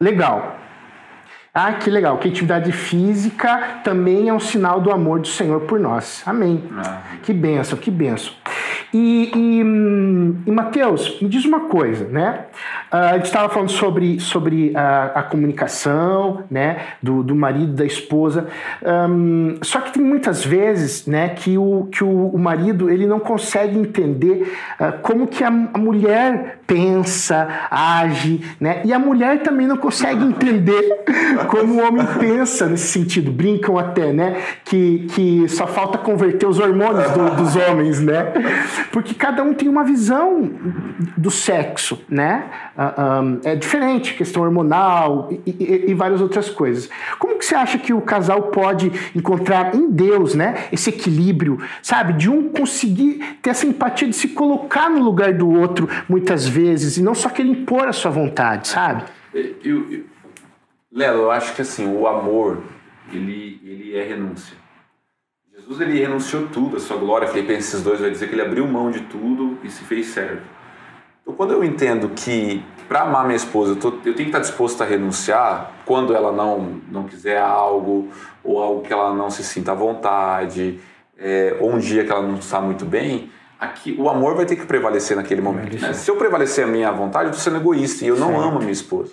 legal. 0.00 0.56
Ah, 1.52 1.72
que 1.72 1.90
legal. 1.90 2.18
Que 2.18 2.28
atividade 2.28 2.70
física 2.70 3.80
também 3.82 4.28
é 4.28 4.32
um 4.32 4.38
sinal 4.40 4.80
do 4.80 4.90
amor 4.90 5.20
do 5.20 5.26
Senhor 5.26 5.62
por 5.62 5.80
nós. 5.80 6.22
Amém. 6.24 6.62
Ah. 6.76 7.02
Que 7.22 7.32
benção, 7.32 7.76
que 7.78 7.90
benção. 7.90 8.32
E, 8.92 9.30
e, 9.34 9.60
e 10.46 10.50
Mateus, 10.50 11.20
me 11.20 11.28
diz 11.28 11.44
uma 11.44 11.60
coisa, 11.60 12.06
né? 12.08 12.46
Uh, 12.92 12.96
a 12.96 13.12
gente 13.14 13.26
estava 13.26 13.48
falando 13.48 13.70
sobre, 13.70 14.18
sobre 14.18 14.72
a, 14.76 15.12
a, 15.14 15.22
comunicação, 15.22 16.44
né? 16.50 16.86
Do, 17.00 17.22
do 17.22 17.34
marido, 17.34 17.72
da 17.72 17.84
esposa. 17.84 18.48
Um, 18.82 19.56
só 19.62 19.80
que 19.80 19.92
tem 19.92 20.02
muitas 20.02 20.44
vezes, 20.44 21.06
né? 21.06 21.28
Que 21.28 21.56
o, 21.56 21.88
que 21.92 22.02
o, 22.02 22.28
o 22.28 22.38
marido 22.38 22.90
ele 22.90 23.06
não 23.06 23.20
consegue 23.20 23.78
entender 23.78 24.52
uh, 24.80 24.98
como 25.02 25.28
que 25.28 25.44
a, 25.44 25.48
a, 25.48 25.78
mulher 25.78 26.59
pensa, 26.70 27.48
age, 27.68 28.40
né? 28.60 28.82
E 28.84 28.92
a 28.92 28.98
mulher 28.98 29.42
também 29.42 29.66
não 29.66 29.76
consegue 29.76 30.24
entender 30.24 31.02
como 31.48 31.74
o 31.74 31.84
homem 31.84 32.06
pensa 32.20 32.68
nesse 32.68 32.86
sentido. 32.86 33.32
Brincam 33.32 33.76
até, 33.76 34.12
né? 34.12 34.40
Que, 34.64 35.08
que 35.12 35.48
só 35.48 35.66
falta 35.66 35.98
converter 35.98 36.46
os 36.46 36.60
hormônios 36.60 37.10
do, 37.10 37.30
dos 37.34 37.56
homens, 37.56 38.00
né? 38.00 38.32
Porque 38.92 39.14
cada 39.14 39.42
um 39.42 39.52
tem 39.52 39.68
uma 39.68 39.82
visão 39.82 40.48
do 41.16 41.28
sexo, 41.28 42.00
né? 42.08 42.44
Uh, 42.78 43.20
um, 43.20 43.40
é 43.42 43.56
diferente, 43.56 44.14
questão 44.14 44.44
hormonal 44.44 45.28
e, 45.44 45.50
e, 45.50 45.90
e, 45.90 45.94
várias 45.94 46.20
outras 46.20 46.48
coisas. 46.48 46.88
Como 47.18 47.36
que 47.36 47.44
você 47.44 47.56
acha 47.56 47.78
que 47.78 47.92
o 47.92 48.00
casal 48.00 48.42
pode 48.42 48.92
encontrar 49.14 49.74
em 49.74 49.90
Deus, 49.90 50.36
né? 50.36 50.66
Esse 50.70 50.90
equilíbrio, 50.90 51.58
sabe? 51.82 52.12
De 52.12 52.30
um 52.30 52.48
conseguir 52.48 53.38
ter 53.42 53.50
essa 53.50 53.66
empatia 53.66 54.06
de 54.06 54.14
se 54.14 54.28
colocar 54.28 54.88
no 54.88 55.00
lugar 55.00 55.32
do 55.32 55.50
outro 55.50 55.88
muitas 56.08 56.46
vezes 56.46 56.59
e 56.60 57.02
não 57.02 57.14
só 57.14 57.28
querer 57.28 57.48
impor 57.48 57.88
a 57.88 57.92
sua 57.92 58.10
vontade, 58.10 58.68
sabe? 58.68 59.04
Eu, 59.32 59.54
eu, 59.64 60.04
Lelo, 60.92 61.22
eu 61.22 61.30
acho 61.30 61.54
que 61.54 61.62
assim, 61.62 61.86
o 61.86 62.06
amor, 62.06 62.62
ele, 63.12 63.60
ele 63.64 63.96
é 63.96 64.02
renúncia. 64.02 64.56
Jesus 65.56 65.80
ele 65.80 65.98
renunciou 66.00 66.48
tudo, 66.48 66.76
a 66.76 66.80
sua 66.80 66.96
glória. 66.96 67.28
Filipenses 67.28 67.82
2 67.82 68.00
vai 68.00 68.10
dizer 68.10 68.28
que 68.28 68.34
ele 68.34 68.42
abriu 68.42 68.66
mão 68.66 68.90
de 68.90 69.00
tudo 69.00 69.58
e 69.62 69.70
se 69.70 69.84
fez 69.84 70.06
servo. 70.06 70.42
Então, 71.22 71.34
quando 71.34 71.52
eu 71.52 71.62
entendo 71.62 72.08
que 72.08 72.62
para 72.88 73.02
amar 73.02 73.24
minha 73.24 73.36
esposa 73.36 73.72
eu, 73.72 73.76
tô, 73.76 73.88
eu, 73.88 74.00
tenho 74.02 74.14
que 74.14 74.22
estar 74.22 74.40
disposto 74.40 74.82
a 74.82 74.84
renunciar 74.86 75.70
quando 75.86 76.12
ela 76.12 76.32
não, 76.32 76.80
não 76.90 77.04
quiser 77.04 77.40
algo, 77.40 78.08
ou 78.42 78.60
algo 78.60 78.82
que 78.82 78.92
ela 78.92 79.14
não 79.14 79.30
se 79.30 79.44
sinta 79.44 79.70
à 79.70 79.74
vontade, 79.76 80.80
é, 81.16 81.56
ou 81.60 81.72
um 81.72 81.78
dia 81.78 82.04
que 82.04 82.10
ela 82.10 82.22
não 82.22 82.34
está 82.34 82.60
muito 82.60 82.84
bem, 82.84 83.30
aqui 83.60 83.94
o 83.98 84.08
amor 84.08 84.34
vai 84.34 84.46
ter 84.46 84.56
que 84.56 84.64
prevalecer 84.64 85.16
naquele 85.16 85.42
momento. 85.42 85.78
Né? 85.78 85.92
Se 85.92 86.10
eu 86.10 86.16
prevalecer 86.16 86.64
a 86.64 86.66
minha 86.66 86.90
vontade, 86.90 87.26
eu 87.26 87.30
estou 87.30 87.42
sendo 87.42 87.62
egoísta 87.62 88.04
e 88.04 88.08
eu 88.08 88.16
não 88.16 88.28
certo. 88.28 88.42
amo 88.42 88.56
a 88.56 88.60
minha 88.60 88.72
esposa. 88.72 89.12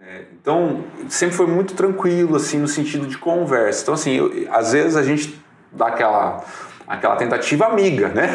É, 0.00 0.22
então, 0.40 0.84
sempre 1.08 1.36
foi 1.36 1.46
muito 1.46 1.74
tranquilo, 1.74 2.36
assim, 2.36 2.58
no 2.58 2.68
sentido 2.68 3.06
de 3.06 3.18
conversa. 3.18 3.82
Então, 3.82 3.94
assim, 3.94 4.12
eu, 4.12 4.48
às 4.50 4.72
vezes 4.72 4.96
a 4.96 5.02
gente 5.02 5.38
dá 5.70 5.88
aquela 5.88 6.42
aquela 6.86 7.16
tentativa 7.16 7.66
amiga, 7.66 8.08
né? 8.10 8.28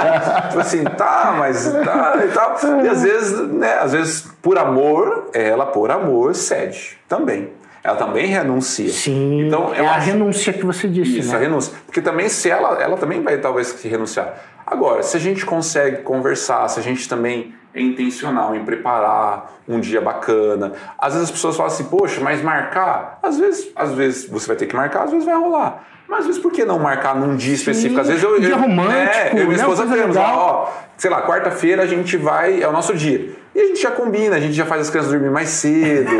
tipo 0.48 0.60
assim, 0.60 0.82
tá, 0.82 1.36
mas 1.38 1.70
tá 1.84 2.14
e 2.24 2.28
tal. 2.28 2.56
E 2.82 2.88
às 2.88 3.02
vezes, 3.02 3.38
né, 3.52 3.74
às 3.74 3.92
vezes 3.92 4.22
por 4.40 4.58
amor, 4.58 5.28
ela 5.34 5.66
por 5.66 5.90
amor 5.90 6.34
cede 6.34 6.98
também. 7.06 7.52
Ela 7.82 7.96
também 7.96 8.26
renuncia. 8.26 8.90
Sim. 8.90 9.46
Então, 9.46 9.72
é 9.74 9.86
a 9.86 9.94
acho... 9.94 10.06
renúncia 10.06 10.52
que 10.52 10.64
você 10.64 10.88
disse, 10.88 11.18
Isso, 11.18 11.30
né? 11.30 11.36
a 11.36 11.40
renúncia. 11.40 11.74
Porque 11.86 12.00
também 12.00 12.28
se 12.28 12.50
ela, 12.50 12.82
ela 12.82 12.96
também 12.96 13.22
vai 13.22 13.38
talvez 13.38 13.68
se 13.68 13.88
renunciar. 13.88 14.34
Agora, 14.66 15.02
se 15.02 15.16
a 15.16 15.20
gente 15.20 15.46
consegue 15.46 16.02
conversar, 16.02 16.68
se 16.68 16.78
a 16.78 16.82
gente 16.82 17.08
também 17.08 17.54
é 17.74 17.80
intencional 17.80 18.54
em 18.54 18.64
preparar 18.64 19.58
um 19.68 19.78
dia 19.78 20.00
bacana. 20.00 20.72
Às 20.98 21.12
vezes 21.14 21.28
as 21.28 21.30
pessoas 21.30 21.56
falam 21.56 21.72
assim, 21.72 21.84
poxa, 21.84 22.20
mas 22.20 22.42
marcar? 22.42 23.18
Às 23.22 23.38
vezes, 23.38 23.68
às 23.76 23.92
vezes 23.92 24.28
você 24.28 24.46
vai 24.46 24.56
ter 24.56 24.66
que 24.66 24.74
marcar, 24.74 25.04
às 25.04 25.10
vezes 25.10 25.24
vai 25.24 25.36
rolar. 25.36 25.84
Mas 26.08 26.20
às 26.20 26.26
vezes 26.26 26.40
por 26.40 26.50
que 26.50 26.64
não 26.64 26.78
marcar 26.78 27.14
num 27.14 27.36
dia 27.36 27.54
específico? 27.54 27.94
Sim, 27.94 28.00
às 28.00 28.08
vezes 28.08 28.22
eu. 28.22 28.40
Dia 28.40 28.50
eu, 28.50 28.58
romântico, 28.58 28.96
é, 28.96 29.32
eu 29.34 29.42
e 29.42 29.46
minha 29.46 29.56
esposa 29.56 29.86
temos, 29.86 30.16
ó, 30.16 30.72
sei 30.96 31.10
lá, 31.10 31.22
quarta-feira 31.22 31.82
a 31.82 31.86
gente 31.86 32.16
vai, 32.16 32.62
é 32.62 32.66
o 32.66 32.72
nosso 32.72 32.94
dia. 32.94 33.30
E 33.58 33.60
a 33.60 33.66
gente 33.66 33.82
já 33.82 33.90
combina, 33.90 34.36
a 34.36 34.40
gente 34.40 34.52
já 34.52 34.64
faz 34.64 34.82
as 34.82 34.88
crianças 34.88 35.10
dormir 35.10 35.30
mais 35.30 35.48
cedo, 35.48 36.12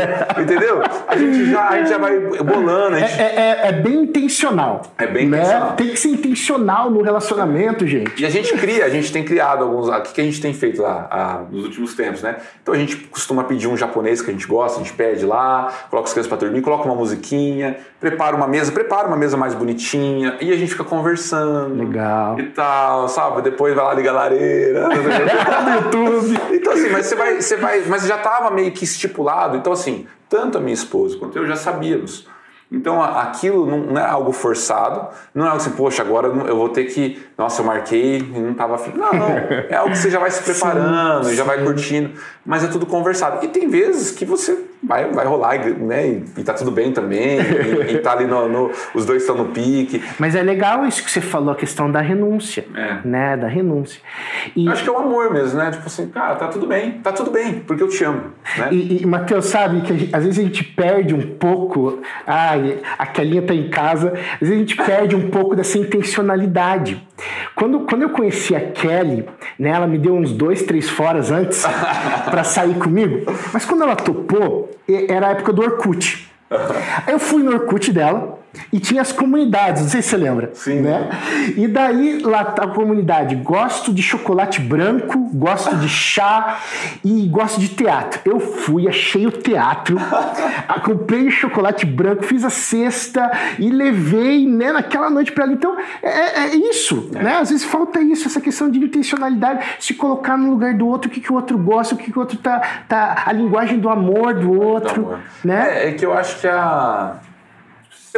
entendeu? 0.42 0.82
A 1.06 1.16
gente, 1.16 1.52
já, 1.52 1.68
a 1.68 1.76
gente 1.76 1.88
já 1.88 1.96
vai 1.96 2.18
bolando. 2.18 2.98
Gente... 2.98 3.12
É, 3.12 3.24
é, 3.36 3.68
é, 3.68 3.72
bem 3.72 4.02
intencional. 4.02 4.82
É 4.98 5.06
bem 5.06 5.28
né? 5.28 5.38
intencional. 5.38 5.76
Tem 5.76 5.88
que 5.88 5.96
ser 5.96 6.08
intencional 6.08 6.90
no 6.90 7.00
relacionamento, 7.00 7.86
gente. 7.86 8.20
E 8.20 8.26
a 8.26 8.28
gente 8.28 8.52
cria, 8.54 8.84
a 8.84 8.88
gente 8.88 9.12
tem 9.12 9.22
criado 9.22 9.62
alguns. 9.62 9.86
O 9.86 10.02
que 10.02 10.20
a 10.20 10.24
gente 10.24 10.40
tem 10.40 10.52
feito 10.52 10.82
lá 10.82 11.06
a, 11.08 11.42
nos 11.48 11.62
últimos 11.66 11.94
tempos, 11.94 12.22
né? 12.22 12.38
Então 12.60 12.74
a 12.74 12.76
gente 12.76 12.96
costuma 12.96 13.44
pedir 13.44 13.68
um 13.68 13.76
japonês 13.76 14.20
que 14.20 14.30
a 14.30 14.32
gente 14.32 14.48
gosta, 14.48 14.80
a 14.80 14.82
gente 14.82 14.94
pede 14.94 15.24
lá, 15.24 15.72
coloca 15.90 16.08
as 16.08 16.12
crianças 16.12 16.28
para 16.28 16.38
dormir, 16.38 16.60
coloca 16.60 16.86
uma 16.86 16.96
musiquinha, 16.96 17.76
prepara 18.00 18.34
uma 18.34 18.48
mesa, 18.48 18.72
prepara 18.72 19.06
uma 19.06 19.16
mesa 19.16 19.36
mais 19.36 19.54
bonitinha 19.54 20.36
e 20.40 20.52
a 20.52 20.56
gente 20.56 20.72
fica 20.72 20.82
conversando. 20.82 21.76
Legal. 21.76 22.36
E 22.40 22.46
tal, 22.46 23.08
sabe? 23.08 23.42
Depois 23.42 23.76
vai 23.76 23.84
lá 23.84 23.94
ligar 23.94 24.10
a 24.10 24.14
lareira. 24.14 24.88
no 24.88 25.74
YouTube. 25.74 26.40
Então 26.50 26.72
assim, 26.72 26.90
mas 26.90 27.06
você 27.06 27.14
vai 27.14 27.27
vai, 27.28 27.42
você 27.42 27.56
vai, 27.56 27.80
mas 27.86 28.06
já 28.06 28.16
estava 28.16 28.50
meio 28.50 28.72
que 28.72 28.84
estipulado. 28.84 29.56
Então, 29.56 29.72
assim, 29.72 30.06
tanto 30.28 30.58
a 30.58 30.60
minha 30.60 30.74
esposa 30.74 31.16
quanto 31.18 31.36
eu 31.36 31.46
já 31.46 31.56
sabíamos. 31.56 32.26
Então 32.70 33.02
aquilo 33.02 33.64
não 33.64 33.98
é 33.98 34.04
algo 34.04 34.30
forçado, 34.30 35.08
não 35.34 35.46
é 35.46 35.48
algo 35.48 35.56
assim, 35.58 35.70
poxa, 35.70 36.02
agora 36.02 36.28
eu 36.28 36.54
vou 36.54 36.68
ter 36.68 36.84
que. 36.84 37.18
Nossa, 37.36 37.62
eu 37.62 37.66
marquei 37.66 38.18
e 38.18 38.22
não 38.22 38.52
estava 38.52 38.74
afim. 38.74 38.92
Não, 38.94 39.10
não. 39.10 39.28
É 39.70 39.74
algo 39.74 39.92
que 39.92 39.96
você 39.96 40.10
já 40.10 40.18
vai 40.18 40.30
se 40.30 40.42
preparando, 40.44 41.24
sim, 41.24 41.34
já 41.34 41.44
sim. 41.44 41.48
vai 41.48 41.64
curtindo, 41.64 42.12
mas 42.44 42.62
é 42.62 42.66
tudo 42.66 42.84
conversado. 42.84 43.42
E 43.42 43.48
tem 43.48 43.68
vezes 43.68 44.10
que 44.10 44.26
você 44.26 44.67
vai, 44.82 45.10
vai 45.10 45.26
rolar, 45.26 45.58
né? 45.58 46.22
E, 46.36 46.44
tá 46.44 46.54
tudo 46.54 46.70
bem 46.70 46.92
também, 46.92 47.38
e, 47.40 47.94
e 47.94 47.98
tá 47.98 48.12
ali 48.12 48.26
no, 48.26 48.48
no 48.48 48.70
os 48.94 49.04
dois 49.04 49.22
estão 49.22 49.36
no 49.36 49.46
pique. 49.46 50.02
Mas 50.18 50.34
é 50.34 50.42
legal 50.42 50.86
isso 50.86 51.02
que 51.02 51.10
você 51.10 51.20
falou, 51.20 51.50
a 51.50 51.56
questão 51.56 51.90
da 51.90 52.00
renúncia, 52.00 52.64
é. 52.74 52.98
né? 53.06 53.36
Da 53.36 53.48
renúncia. 53.48 54.00
E... 54.54 54.68
Acho 54.68 54.82
que 54.82 54.88
é 54.88 54.92
o 54.92 54.98
amor 54.98 55.32
mesmo, 55.32 55.58
né? 55.58 55.70
Tipo 55.70 55.86
assim, 55.86 56.08
cara, 56.08 56.36
tá 56.36 56.48
tudo 56.48 56.66
bem, 56.66 56.92
tá 57.00 57.12
tudo 57.12 57.30
bem, 57.30 57.60
porque 57.60 57.82
eu 57.82 57.88
te 57.88 58.04
amo. 58.04 58.32
Né? 58.56 58.68
E, 58.72 59.02
e 59.02 59.06
Matheus, 59.06 59.46
sabe 59.46 59.80
que 59.82 59.96
gente, 59.96 60.14
às 60.14 60.24
vezes 60.24 60.38
a 60.38 60.42
gente 60.42 60.64
perde 60.64 61.14
um 61.14 61.36
pouco, 61.36 62.00
ai, 62.26 62.78
a 62.98 63.06
Kelinha 63.06 63.42
tá 63.42 63.54
em 63.54 63.68
casa, 63.68 64.12
às 64.34 64.40
vezes 64.40 64.54
a 64.54 64.58
gente 64.58 64.76
perde 64.76 65.16
um 65.16 65.30
pouco 65.30 65.56
dessa 65.56 65.78
intencionalidade. 65.78 67.07
Quando, 67.54 67.80
quando 67.80 68.02
eu 68.02 68.10
conheci 68.10 68.54
a 68.54 68.60
Kelly, 68.60 69.28
né, 69.58 69.70
ela 69.70 69.86
me 69.86 69.98
deu 69.98 70.14
uns 70.14 70.32
dois, 70.32 70.62
três 70.62 70.88
foras 70.88 71.30
antes 71.30 71.64
para 72.30 72.44
sair 72.44 72.74
comigo, 72.74 73.30
mas 73.52 73.64
quando 73.64 73.82
ela 73.82 73.96
topou, 73.96 74.70
era 75.08 75.28
a 75.28 75.30
época 75.30 75.52
do 75.52 75.62
Orkut. 75.62 76.30
Aí 77.06 77.12
eu 77.12 77.18
fui 77.18 77.42
no 77.42 77.52
Orkut 77.52 77.92
dela, 77.92 78.37
e 78.72 78.78
tinha 78.78 79.02
as 79.02 79.12
comunidades, 79.12 79.82
não 79.82 79.88
sei 79.88 80.02
se 80.02 80.10
você 80.10 80.16
lembra. 80.16 80.50
Sim. 80.54 80.80
Né? 80.80 81.08
E 81.56 81.66
daí 81.66 82.18
lá 82.20 82.44
tá 82.44 82.64
a 82.64 82.68
comunidade: 82.68 83.34
gosto 83.36 83.92
de 83.92 84.02
chocolate 84.02 84.60
branco, 84.60 85.18
gosto 85.32 85.76
de 85.76 85.88
chá 85.88 86.58
e 87.04 87.26
gosto 87.26 87.60
de 87.60 87.68
teatro. 87.68 88.20
Eu 88.24 88.40
fui, 88.40 88.88
achei 88.88 89.26
o 89.26 89.30
teatro, 89.30 89.96
comprei 90.84 91.26
o 91.26 91.30
chocolate 91.30 91.84
branco, 91.84 92.22
fiz 92.24 92.44
a 92.44 92.50
cesta 92.50 93.30
e 93.58 93.70
levei 93.70 94.46
né, 94.46 94.72
naquela 94.72 95.10
noite 95.10 95.32
para 95.32 95.44
ela. 95.44 95.52
Então 95.52 95.76
é, 96.02 96.08
é, 96.08 96.40
é 96.48 96.56
isso, 96.56 97.10
é. 97.14 97.22
né? 97.22 97.36
Às 97.36 97.50
vezes 97.50 97.64
falta 97.64 98.00
isso, 98.00 98.26
essa 98.26 98.40
questão 98.40 98.70
de 98.70 98.78
intencionalidade, 98.78 99.64
se 99.78 99.94
colocar 99.94 100.36
no 100.36 100.50
lugar 100.50 100.74
do 100.74 100.86
outro, 100.86 101.10
o 101.10 101.12
que, 101.12 101.20
que 101.20 101.32
o 101.32 101.36
outro 101.36 101.58
gosta, 101.58 101.94
o 101.94 101.98
que, 101.98 102.10
que 102.10 102.18
o 102.18 102.20
outro 102.20 102.38
tá, 102.38 102.60
tá. 102.88 103.22
a 103.26 103.32
linguagem 103.32 103.78
do 103.78 103.88
amor 103.88 104.34
do 104.34 104.52
outro. 104.60 105.02
Do 105.02 105.08
amor. 105.08 105.20
Né? 105.44 105.84
É, 105.84 105.88
é 105.88 105.92
que 105.92 106.04
eu 106.04 106.12
acho 106.12 106.40
que 106.40 106.46
a 106.46 107.16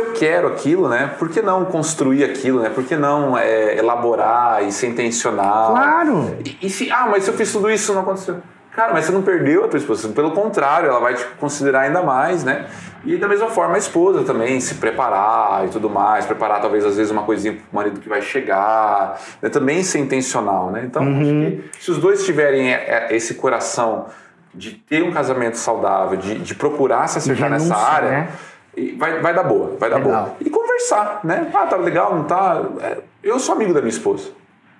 eu 0.00 0.12
quero 0.12 0.48
aquilo, 0.48 0.88
né? 0.88 1.14
Por 1.18 1.28
que 1.28 1.40
não 1.40 1.64
construir 1.64 2.24
aquilo, 2.24 2.60
né? 2.60 2.70
Por 2.70 2.84
que 2.84 2.96
não 2.96 3.36
é, 3.36 3.76
elaborar 3.76 4.64
e 4.64 4.72
ser 4.72 4.88
intencional? 4.88 5.72
Claro! 5.72 6.36
E, 6.44 6.66
e, 6.66 6.70
se, 6.70 6.90
ah, 6.90 7.08
mas 7.10 7.24
se 7.24 7.30
eu 7.30 7.34
fiz 7.34 7.52
tudo 7.52 7.70
isso 7.70 7.92
não 7.94 8.02
aconteceu. 8.02 8.36
Cara, 8.72 8.92
mas 8.92 9.04
você 9.04 9.12
não 9.12 9.22
perdeu 9.22 9.64
a 9.64 9.68
tua 9.68 9.78
esposa. 9.78 10.08
Pelo 10.10 10.30
contrário, 10.30 10.88
ela 10.88 11.00
vai 11.00 11.14
te 11.14 11.24
considerar 11.40 11.80
ainda 11.80 12.02
mais, 12.02 12.44
né? 12.44 12.66
E 13.04 13.16
da 13.16 13.26
mesma 13.26 13.48
forma 13.48 13.74
a 13.74 13.78
esposa 13.78 14.22
também, 14.22 14.60
se 14.60 14.76
preparar 14.76 15.66
e 15.66 15.68
tudo 15.70 15.90
mais. 15.90 16.24
Preparar 16.24 16.60
talvez 16.60 16.84
às 16.84 16.96
vezes 16.96 17.10
uma 17.10 17.22
coisinha 17.24 17.54
pro 17.54 17.62
marido 17.72 17.98
que 17.98 18.08
vai 18.08 18.22
chegar. 18.22 19.20
Né? 19.42 19.48
Também 19.48 19.82
ser 19.82 19.98
intencional, 19.98 20.70
né? 20.70 20.82
Então, 20.84 21.02
uhum. 21.02 21.60
se 21.80 21.90
os 21.90 21.98
dois 21.98 22.24
tiverem 22.24 22.72
é, 22.72 23.08
é, 23.10 23.16
esse 23.16 23.34
coração 23.34 24.06
de 24.54 24.72
ter 24.72 25.02
um 25.02 25.10
casamento 25.10 25.56
saudável, 25.56 26.16
de, 26.16 26.38
de 26.38 26.54
procurar 26.54 27.06
se 27.08 27.18
acertar 27.18 27.50
nessa 27.50 27.76
área... 27.76 28.10
Né? 28.10 28.28
E 28.76 28.92
vai, 28.92 29.20
vai 29.20 29.34
dar 29.34 29.42
boa, 29.42 29.76
vai 29.78 29.90
dar 29.90 29.98
legal. 29.98 30.24
boa. 30.24 30.36
E 30.40 30.48
conversar, 30.48 31.20
né? 31.24 31.50
Ah, 31.52 31.66
tá 31.66 31.76
legal, 31.76 32.14
não 32.14 32.24
tá? 32.24 32.62
É, 32.80 32.98
eu 33.22 33.38
sou 33.38 33.54
amigo 33.54 33.74
da 33.74 33.80
minha 33.80 33.90
esposa. 33.90 34.30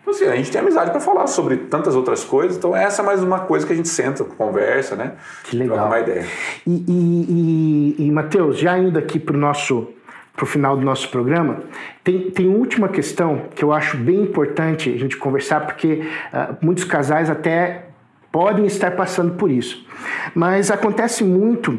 Então, 0.00 0.14
assim, 0.14 0.24
a 0.26 0.36
gente 0.36 0.50
tem 0.50 0.60
amizade 0.60 0.90
para 0.90 1.00
falar 1.00 1.26
sobre 1.26 1.56
tantas 1.56 1.94
outras 1.94 2.24
coisas, 2.24 2.56
então 2.56 2.74
essa 2.74 3.02
é 3.02 3.04
mais 3.04 3.22
uma 3.22 3.40
coisa 3.40 3.66
que 3.66 3.72
a 3.72 3.76
gente 3.76 3.88
senta, 3.88 4.24
conversa, 4.24 4.96
né? 4.96 5.12
Que 5.44 5.56
legal. 5.56 5.86
Uma 5.86 6.00
ideia. 6.00 6.26
E, 6.66 6.84
e, 6.88 7.96
e, 7.98 8.06
e 8.06 8.10
Matheus, 8.10 8.58
já 8.58 8.78
indo 8.78 8.98
aqui 8.98 9.18
para 9.18 9.36
o 9.36 9.38
nosso 9.38 9.88
para 10.34 10.44
o 10.44 10.46
final 10.46 10.74
do 10.74 10.82
nosso 10.82 11.10
programa, 11.10 11.64
tem, 12.02 12.30
tem 12.30 12.48
última 12.48 12.88
questão 12.88 13.48
que 13.54 13.62
eu 13.62 13.74
acho 13.74 13.98
bem 13.98 14.22
importante 14.22 14.88
a 14.88 14.96
gente 14.96 15.18
conversar, 15.18 15.66
porque 15.66 16.02
uh, 16.32 16.56
muitos 16.62 16.84
casais 16.84 17.28
até 17.28 17.88
podem 18.32 18.64
estar 18.64 18.92
passando 18.92 19.34
por 19.34 19.50
isso. 19.50 19.86
Mas 20.34 20.70
acontece 20.70 21.22
muito 21.22 21.78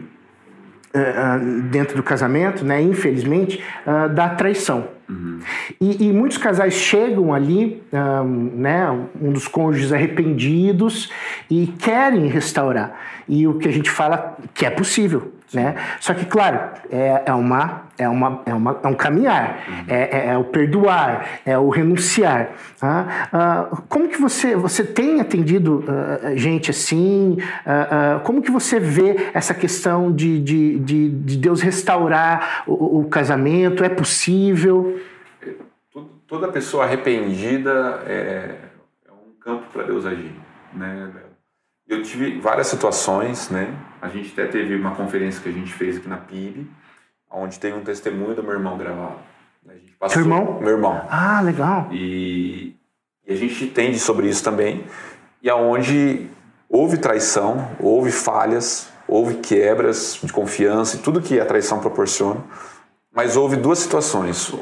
dentro 1.70 1.96
do 1.96 2.04
casamento, 2.04 2.66
né, 2.66 2.82
infelizmente, 2.82 3.64
uh, 3.86 4.10
da 4.10 4.30
traição. 4.30 4.88
Uhum. 5.12 5.40
E, 5.80 6.08
e, 6.08 6.14
muitos 6.14 6.38
casais 6.38 6.74
chegam 6.74 7.34
ali, 7.34 7.84
um, 7.92 8.62
né, 8.62 8.90
um 9.22 9.34
dos 9.34 9.46
cônjuges 9.48 9.92
arrependidos 9.92 11.12
e 11.50 11.68
querem 11.68 12.28
restaurar. 12.28 12.98
E 13.28 13.46
o 13.46 13.56
que 13.56 13.68
a 13.68 13.72
gente 13.72 13.90
fala 13.90 14.38
que 14.54 14.66
é 14.66 14.70
possível. 14.70 15.34
Né? 15.54 15.76
Só 16.00 16.14
que, 16.14 16.26
claro, 16.26 16.60
é, 16.90 17.24
é, 17.26 17.34
uma, 17.34 17.84
é, 17.98 18.08
uma, 18.08 18.42
é, 18.46 18.54
uma, 18.54 18.80
é 18.82 18.88
um 18.88 18.94
caminhar, 18.94 19.60
uhum. 19.68 19.84
é, 19.90 19.96
é, 19.96 20.28
é, 20.28 20.38
o 20.38 20.46
perdoar, 20.46 21.28
é 21.46 21.58
o 21.58 21.68
renunciar. 21.68 22.52
Tá? 22.80 23.68
Uh, 23.72 23.82
como 23.90 24.08
que 24.08 24.20
você, 24.20 24.56
você 24.56 24.84
tem 24.84 25.20
atendido 25.20 25.84
uh, 25.84 26.38
gente 26.38 26.72
assim? 26.72 27.38
Uh, 27.66 28.22
como 28.22 28.42
que 28.42 28.50
você 28.50 28.80
vê 28.80 29.30
essa 29.34 29.54
questão 29.54 30.10
de, 30.10 30.40
de, 30.40 30.80
de, 30.80 31.10
de 31.10 31.38
Deus 31.38 31.62
restaurar 31.62 32.64
o, 32.66 33.00
o, 33.00 33.06
casamento? 33.06 33.84
É 33.84 33.90
possível? 33.90 35.01
Toda 36.32 36.48
pessoa 36.48 36.86
arrependida 36.86 38.04
é, 38.08 38.56
é 39.06 39.12
um 39.12 39.34
campo 39.38 39.66
para 39.74 39.84
Deus 39.84 40.06
agir. 40.06 40.34
Né? 40.74 41.12
Eu 41.86 42.02
tive 42.04 42.40
várias 42.40 42.68
situações, 42.68 43.50
né? 43.50 43.78
A 44.02 44.08
gente 44.08 44.32
até 44.32 44.50
teve 44.50 44.78
uma 44.78 44.96
conferência 44.96 45.44
que 45.44 45.50
a 45.50 45.52
gente 45.52 45.74
fez 45.74 45.98
aqui 45.98 46.08
na 46.08 46.16
PIB, 46.16 46.72
onde 47.30 47.60
tem 47.60 47.74
um 47.74 47.84
testemunho 47.84 48.34
do 48.34 48.42
meu 48.42 48.54
irmão 48.54 48.78
gravado. 48.78 49.18
A 49.68 49.74
gente 49.74 49.92
passou, 50.00 50.14
Seu 50.14 50.22
irmão? 50.22 50.58
Meu 50.62 50.70
irmão. 50.70 51.06
Ah, 51.10 51.42
legal. 51.42 51.90
E, 51.92 52.78
e 53.28 53.34
a 53.34 53.36
gente 53.36 53.66
entende 53.66 54.00
sobre 54.00 54.30
isso 54.30 54.42
também. 54.42 54.86
E 55.44 55.50
aonde 55.50 56.30
houve 56.70 56.98
traição, 56.98 57.76
houve 57.78 58.10
falhas, 58.10 58.90
houve 59.06 59.36
quebras 59.40 60.18
de 60.24 60.32
confiança 60.32 60.96
e 60.96 61.00
tudo 61.00 61.20
que 61.20 61.42
a 61.42 61.46
traição 61.46 61.82
proporciona. 61.82 62.42
Mas 63.14 63.36
houve 63.36 63.58
duas 63.58 63.80
situações: 63.80 64.56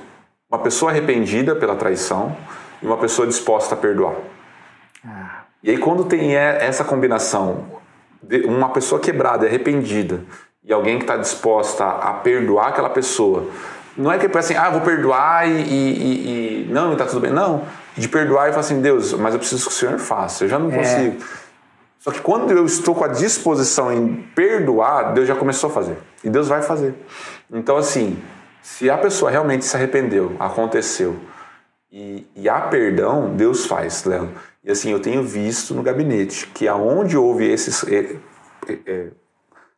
uma 0.50 0.60
pessoa 0.60 0.92
arrependida 0.92 1.56
pela 1.56 1.76
traição 1.76 2.36
e 2.82 2.86
uma 2.86 2.98
pessoa 2.98 3.28
disposta 3.28 3.76
a 3.76 3.78
perdoar. 3.78 4.16
Ah. 5.06 5.44
E 5.62 5.70
aí, 5.70 5.78
quando 5.78 6.06
tem 6.06 6.36
essa 6.36 6.84
combinação, 6.84 7.66
de 8.24 8.46
uma 8.46 8.70
pessoa 8.70 9.00
quebrada, 9.00 9.46
arrependida, 9.46 10.24
e 10.64 10.74
alguém 10.74 10.98
que 10.98 11.04
está 11.04 11.18
disposta 11.18 11.86
a 11.86 12.14
perdoar 12.14 12.70
aquela 12.70 12.90
pessoa, 12.90 13.48
não 13.98 14.12
é 14.12 14.18
que 14.18 14.26
é 14.26 14.40
assim, 14.40 14.56
ah, 14.56 14.70
vou 14.70 14.82
perdoar 14.82 15.48
e, 15.48 15.62
e, 15.62 16.66
e 16.68 16.72
não, 16.72 16.94
está 16.94 17.06
tudo 17.06 17.20
bem. 17.20 17.32
Não, 17.32 17.64
de 17.98 18.08
perdoar 18.08 18.48
e 18.48 18.52
falar 18.52 18.62
assim, 18.62 18.82
Deus, 18.82 19.14
mas 19.14 19.34
eu 19.34 19.40
preciso 19.40 19.66
que 19.66 19.72
o 19.72 19.74
Senhor 19.74 20.00
faça, 20.00 20.46
eu 20.46 20.48
já 20.48 20.58
não 20.58 20.72
é. 20.72 20.78
consigo. 20.78 21.18
Só 22.00 22.12
que 22.12 22.22
quando 22.22 22.52
eu 22.52 22.66
estou 22.66 22.96
com 22.96 23.04
a 23.04 23.10
disposição 23.10 23.92
em 23.92 24.26
perdoar, 24.34 25.14
Deus 25.14 25.28
já 25.28 25.36
começou 25.36 25.70
a 25.70 25.74
fazer. 25.74 25.98
E 26.24 26.30
Deus 26.30 26.48
vai 26.48 26.62
fazer. 26.62 26.96
Então, 27.52 27.76
assim, 27.76 28.18
se 28.62 28.90
a 28.90 28.98
pessoa 28.98 29.32
realmente 29.32 29.66
se 29.66 29.76
arrependeu, 29.76 30.36
aconteceu, 30.40 31.20
e, 31.92 32.28
e 32.36 32.48
há 32.48 32.62
perdão, 32.62 33.36
Deus 33.36 33.66
faz, 33.66 34.04
Léo. 34.04 34.30
E 34.64 34.72
assim, 34.72 34.92
eu 34.92 35.00
tenho 35.00 35.24
visto 35.24 35.74
no 35.74 35.82
gabinete 35.82 36.48
que 36.48 36.68
aonde 36.68 37.18
houve 37.18 37.50
esses 37.50 37.84
é, 37.88 38.16
é, 38.68 38.78
é, 38.86 39.08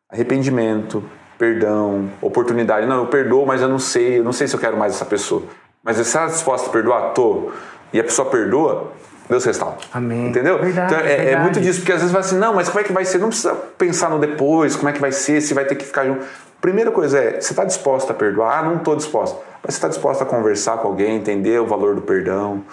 arrependimento, 0.10 1.04
perdão, 1.38 2.10
oportunidade, 2.22 2.86
não, 2.86 2.98
eu 2.98 3.08
perdoo, 3.08 3.46
mas 3.46 3.62
eu 3.62 3.70
não 3.70 3.80
sei, 3.80 4.20
eu 4.20 4.24
não 4.24 4.34
sei 4.34 4.48
se 4.48 4.56
eu 4.56 4.60
quero 4.60 4.78
mais 4.78 4.94
essa 4.94 5.06
pessoa. 5.06 5.44
Mas 5.84 5.96
você 5.96 6.02
está 6.04 6.28
disposto 6.28 6.68
a 6.68 6.70
perdoar? 6.72 7.14
Tô. 7.14 7.52
E 7.94 8.00
a 8.00 8.04
pessoa 8.04 8.30
perdoa, 8.30 8.92
Deus 9.30 9.46
restaura. 9.46 9.78
Amém. 9.94 10.28
Entendeu? 10.28 10.60
Verdade, 10.60 10.94
então 10.94 11.06
é, 11.06 11.32
é, 11.32 11.40
muito 11.40 11.62
disso, 11.62 11.80
porque 11.80 11.94
às 11.94 12.00
vezes 12.00 12.12
vai 12.12 12.20
assim, 12.20 12.38
não, 12.38 12.54
mas 12.54 12.68
como 12.68 12.82
é 12.82 12.84
que 12.84 12.92
vai 12.92 13.06
ser? 13.06 13.18
Não 13.18 13.30
precisa 13.30 13.56
pensar 13.56 14.10
no 14.10 14.20
depois, 14.20 14.76
como 14.76 14.90
é 14.90 14.92
que 14.92 15.00
vai 15.00 15.12
ser, 15.12 15.40
se 15.42 15.54
vai 15.54 15.64
ter 15.64 15.76
que 15.76 15.86
ficar 15.86 16.06
junto. 16.06 16.26
Primeira 16.62 16.92
coisa 16.92 17.18
é, 17.18 17.42
você 17.42 17.54
está 17.54 17.66
disposto 17.66 18.12
a 18.12 18.14
perdoar? 18.14 18.60
Ah, 18.60 18.64
não 18.64 18.78
estou 18.78 18.96
disposto. 18.96 19.40
Mas 19.64 19.74
você 19.74 19.78
está 19.80 19.88
disposto 19.88 20.22
a 20.22 20.26
conversar 20.26 20.78
com 20.78 20.88
alguém, 20.88 21.16
entender 21.16 21.60
o 21.60 21.66
valor 21.66 21.96
do 21.96 22.02
perdão, 22.02 22.64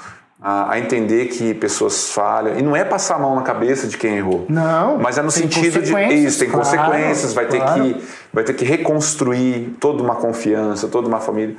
a, 0.41 0.73
a, 0.73 0.79
entender 0.79 1.27
que 1.27 1.55
pessoas 1.55 2.11
falham. 2.11 2.59
E 2.59 2.63
não 2.63 2.77
é 2.77 2.85
passar 2.85 3.17
a 3.17 3.19
mão 3.19 3.35
na 3.35 3.43
cabeça 3.43 3.87
de 3.87 3.97
quem 3.97 4.17
errou. 4.17 4.45
Não. 4.49 4.99
Mas 4.99 5.17
é 5.17 5.23
no 5.23 5.31
sentido 5.31 5.81
de. 5.81 5.93
Isso, 6.15 6.39
tem 6.39 6.51
claro, 6.51 6.65
consequências, 6.65 7.33
vai, 7.33 7.47
claro. 7.47 7.83
ter 7.83 7.95
que, 7.95 8.05
vai 8.33 8.45
ter 8.45 8.53
que 8.53 8.65
reconstruir 8.65 9.75
toda 9.81 10.03
uma 10.03 10.17
confiança, 10.17 10.87
toda 10.87 11.09
uma 11.09 11.21
família. 11.21 11.57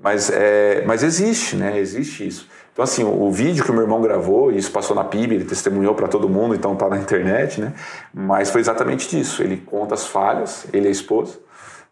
Mas, 0.00 0.30
é, 0.30 0.84
mas 0.86 1.02
existe, 1.02 1.56
né? 1.56 1.78
Existe 1.78 2.26
isso. 2.26 2.48
Então, 2.72 2.82
assim, 2.82 3.02
o, 3.02 3.22
o 3.22 3.30
vídeo 3.30 3.64
que 3.64 3.70
o 3.70 3.74
meu 3.74 3.82
irmão 3.82 4.00
gravou, 4.02 4.52
e 4.52 4.58
isso 4.58 4.70
passou 4.70 4.94
na 4.96 5.04
PIB, 5.04 5.36
ele 5.36 5.44
testemunhou 5.44 5.94
para 5.94 6.08
todo 6.08 6.28
mundo, 6.28 6.54
então 6.54 6.74
tá 6.74 6.88
na 6.88 6.98
internet, 6.98 7.60
né? 7.60 7.72
Mas 8.12 8.50
foi 8.50 8.60
exatamente 8.60 9.08
disso. 9.08 9.42
Ele 9.42 9.56
conta 9.56 9.94
as 9.94 10.06
falhas, 10.06 10.66
ele 10.72 10.86
e 10.86 10.88
a 10.88 10.90
esposa. 10.90 11.38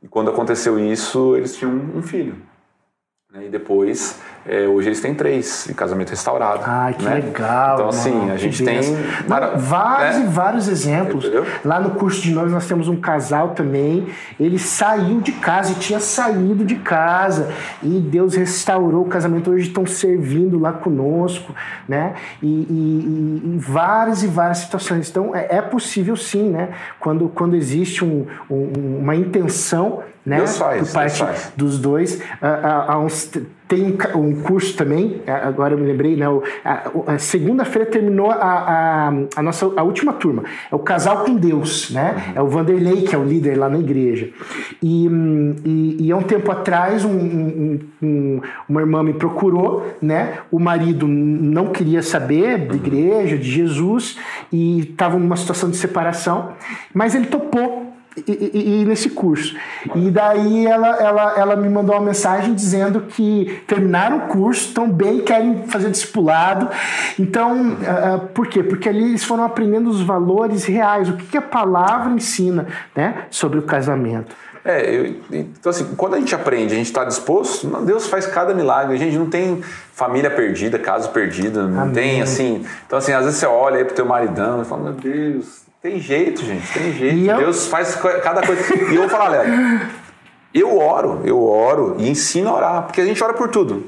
E 0.03 0.09
quando 0.09 0.31
aconteceu 0.31 0.79
isso, 0.79 1.37
eles 1.37 1.57
tinham 1.57 1.73
um 1.73 2.03
filho. 2.03 2.37
Né? 3.31 3.47
E 3.47 3.49
depois, 3.49 4.21
é, 4.47 4.67
hoje 4.67 4.89
eles 4.89 5.01
têm 5.01 5.15
três, 5.15 5.69
em 5.69 5.75
casamento 5.75 6.11
restaurado. 6.11 6.63
Ah, 6.65 6.93
que 6.97 7.05
né? 7.05 7.17
legal. 7.17 7.75
Então, 7.75 7.89
assim, 7.89 8.13
mano, 8.13 8.33
a 8.33 8.37
gente 8.39 8.65
tem. 8.65 8.81
Não, 9.29 9.59
vários 9.59 10.17
né? 10.17 10.25
e 10.25 10.29
vários 10.29 10.69
exemplos. 10.69 11.25
Entendeu? 11.25 11.47
Lá 11.65 11.79
no 11.79 11.91
curso 11.91 12.23
de 12.23 12.33
nós, 12.33 12.51
nós 12.51 12.67
temos 12.67 12.89
um 12.89 12.97
casal 12.97 13.51
também. 13.51 14.09
Ele 14.39 14.59
saiu 14.59 15.21
de 15.21 15.33
casa 15.33 15.73
e 15.73 15.75
tinha 15.75 16.01
saído 16.01 16.65
de 16.65 16.77
casa. 16.77 17.51
E 17.83 18.01
Deus 18.01 18.35
restaurou 18.35 19.03
o 19.03 19.09
casamento. 19.09 19.51
Hoje 19.51 19.69
estão 19.69 19.85
servindo 19.85 20.59
lá 20.59 20.73
conosco, 20.73 21.55
né? 21.87 22.15
E, 22.43 22.47
e, 22.47 23.43
e, 23.45 23.55
e 23.55 23.59
várias 23.59 24.23
e 24.23 24.27
várias 24.27 24.59
situações. 24.59 25.11
Então, 25.11 25.37
é, 25.37 25.57
é, 25.57 25.63
possível 25.63 26.17
sim, 26.17 26.49
né? 26.49 26.71
Quando, 26.99 27.29
quando 27.29 27.55
existe 27.55 28.03
um, 28.05 28.27
um, 28.51 28.99
uma 29.01 29.15
intenção 29.15 30.03
né? 30.25 30.37
Deus 30.37 30.59
faz, 30.59 30.89
Por 30.89 30.95
parte 30.95 31.19
faz. 31.19 31.53
dos 31.57 31.79
dois. 31.79 32.21
Há, 32.41 32.93
há 32.93 32.99
uns, 32.99 33.31
tem 33.71 33.97
um 34.17 34.43
curso 34.43 34.77
também, 34.77 35.23
agora 35.29 35.75
eu 35.75 35.79
me 35.79 35.87
lembrei, 35.87 36.17
né? 36.17 36.27
A, 36.65 36.91
a 37.15 37.19
segunda-feira 37.19 37.89
terminou 37.89 38.29
a, 38.29 38.35
a, 38.35 39.13
a, 39.37 39.43
nossa 39.43 39.73
a 39.77 39.83
última 39.85 40.13
turma. 40.13 40.43
É 40.71 40.75
o 40.75 40.81
Casal 40.81 41.25
com 41.25 41.37
Deus, 41.37 41.89
né? 41.93 42.17
Uhum. 42.17 42.33
É 42.35 42.43
o 42.43 42.49
Vanderlei, 42.49 43.03
que 43.03 43.15
é 43.15 43.19
o 43.19 43.23
líder 43.23 43.57
lá 43.57 43.69
na 43.69 43.79
igreja. 43.79 44.29
E, 44.83 45.07
e, 45.65 45.97
e 46.01 46.11
há 46.11 46.17
um 46.17 46.23
tempo 46.23 46.51
atrás, 46.51 47.05
um, 47.05 47.13
um, 47.13 47.79
um, 48.03 48.41
uma 48.69 48.81
irmã 48.81 49.05
me 49.05 49.13
procurou, 49.13 49.87
né? 50.03 50.39
O 50.51 50.59
marido 50.59 51.07
não 51.07 51.69
queria 51.69 52.03
saber 52.03 52.67
de 52.67 52.75
igreja, 52.75 53.39
de 53.39 53.49
Jesus, 53.49 54.19
e 54.53 54.81
estava 54.81 55.17
numa 55.17 55.37
situação 55.37 55.71
de 55.71 55.77
separação, 55.77 56.55
mas 56.93 57.15
ele 57.15 57.27
topou 57.27 57.90
e, 58.17 58.51
e, 58.53 58.83
e, 58.83 58.85
nesse 58.85 59.11
curso. 59.11 59.57
E 59.95 60.11
daí 60.11 60.67
ela, 60.67 60.97
ela, 60.97 61.35
ela 61.39 61.57
me 61.57 61.69
mandou 61.69 61.95
uma 61.95 62.05
mensagem 62.05 62.55
dizendo 62.55 63.03
que 63.03 63.63
terminaram 63.67 64.19
o 64.19 64.21
curso, 64.23 64.69
estão 64.69 64.91
bem, 64.91 65.21
querem 65.21 65.67
fazer 65.69 65.91
discipulado. 65.91 66.69
Então, 67.19 67.73
uh, 67.73 68.27
por 68.35 68.49
quê? 68.49 68.63
Porque 68.63 68.89
ali 68.89 69.05
eles 69.05 69.25
foram 69.25 69.45
aprendendo 69.45 69.89
os 69.89 70.01
valores 70.01 70.65
reais, 70.65 71.09
o 71.09 71.17
que, 71.17 71.27
que 71.27 71.39
a 71.39 71.43
palavra 71.43 72.13
ensina 72.13 72.67
né, 72.95 73.27
sobre 73.31 73.59
o 73.59 73.63
casamento. 73.63 74.35
É, 74.63 74.95
eu, 74.95 75.15
então 75.33 75.71
assim, 75.71 75.95
quando 75.97 76.15
a 76.15 76.19
gente 76.19 76.35
aprende, 76.35 76.75
a 76.75 76.77
gente 76.77 76.87
está 76.87 77.03
disposto, 77.05 77.67
Deus 77.83 78.07
faz 78.09 78.27
cada 78.27 78.53
milagre. 78.53 78.95
A 78.95 78.99
gente 78.99 79.17
não 79.17 79.31
tem 79.31 79.63
família 79.95 80.31
perdida, 80.31 80.79
caso 80.79 81.09
perdido, 81.11 81.67
não 81.67 81.83
Amém. 81.83 81.95
tem 81.95 82.23
assim. 82.23 82.67
Então 82.87 82.99
assim, 82.99 83.13
às 83.13 83.25
vezes 83.25 83.41
você 83.41 83.47
olha 83.47 83.79
aí 83.79 83.85
pro 83.85 83.95
teu 83.95 84.05
maridão 84.05 84.61
e 84.61 84.65
fala, 84.67 84.83
meu 84.83 84.93
Deus, 84.93 85.63
tem 85.83 85.99
jeito, 85.99 86.45
gente, 86.45 86.73
tem 86.73 86.93
jeito. 86.93 87.17
E 87.17 87.27
Deus 87.27 87.65
eu... 87.65 87.71
faz 87.71 87.97
cada 88.23 88.47
coisa. 88.47 88.63
E 88.75 88.95
eu 88.95 89.03
vou 89.03 89.09
falar, 89.09 89.29
Léo, 89.29 89.91
eu 90.53 90.79
oro, 90.79 91.23
eu 91.25 91.43
oro 91.43 91.97
e 91.99 92.09
ensino 92.09 92.51
a 92.51 92.55
orar, 92.55 92.83
porque 92.83 93.01
a 93.01 93.05
gente 93.05 93.23
ora 93.23 93.33
por 93.33 93.49
tudo. 93.49 93.87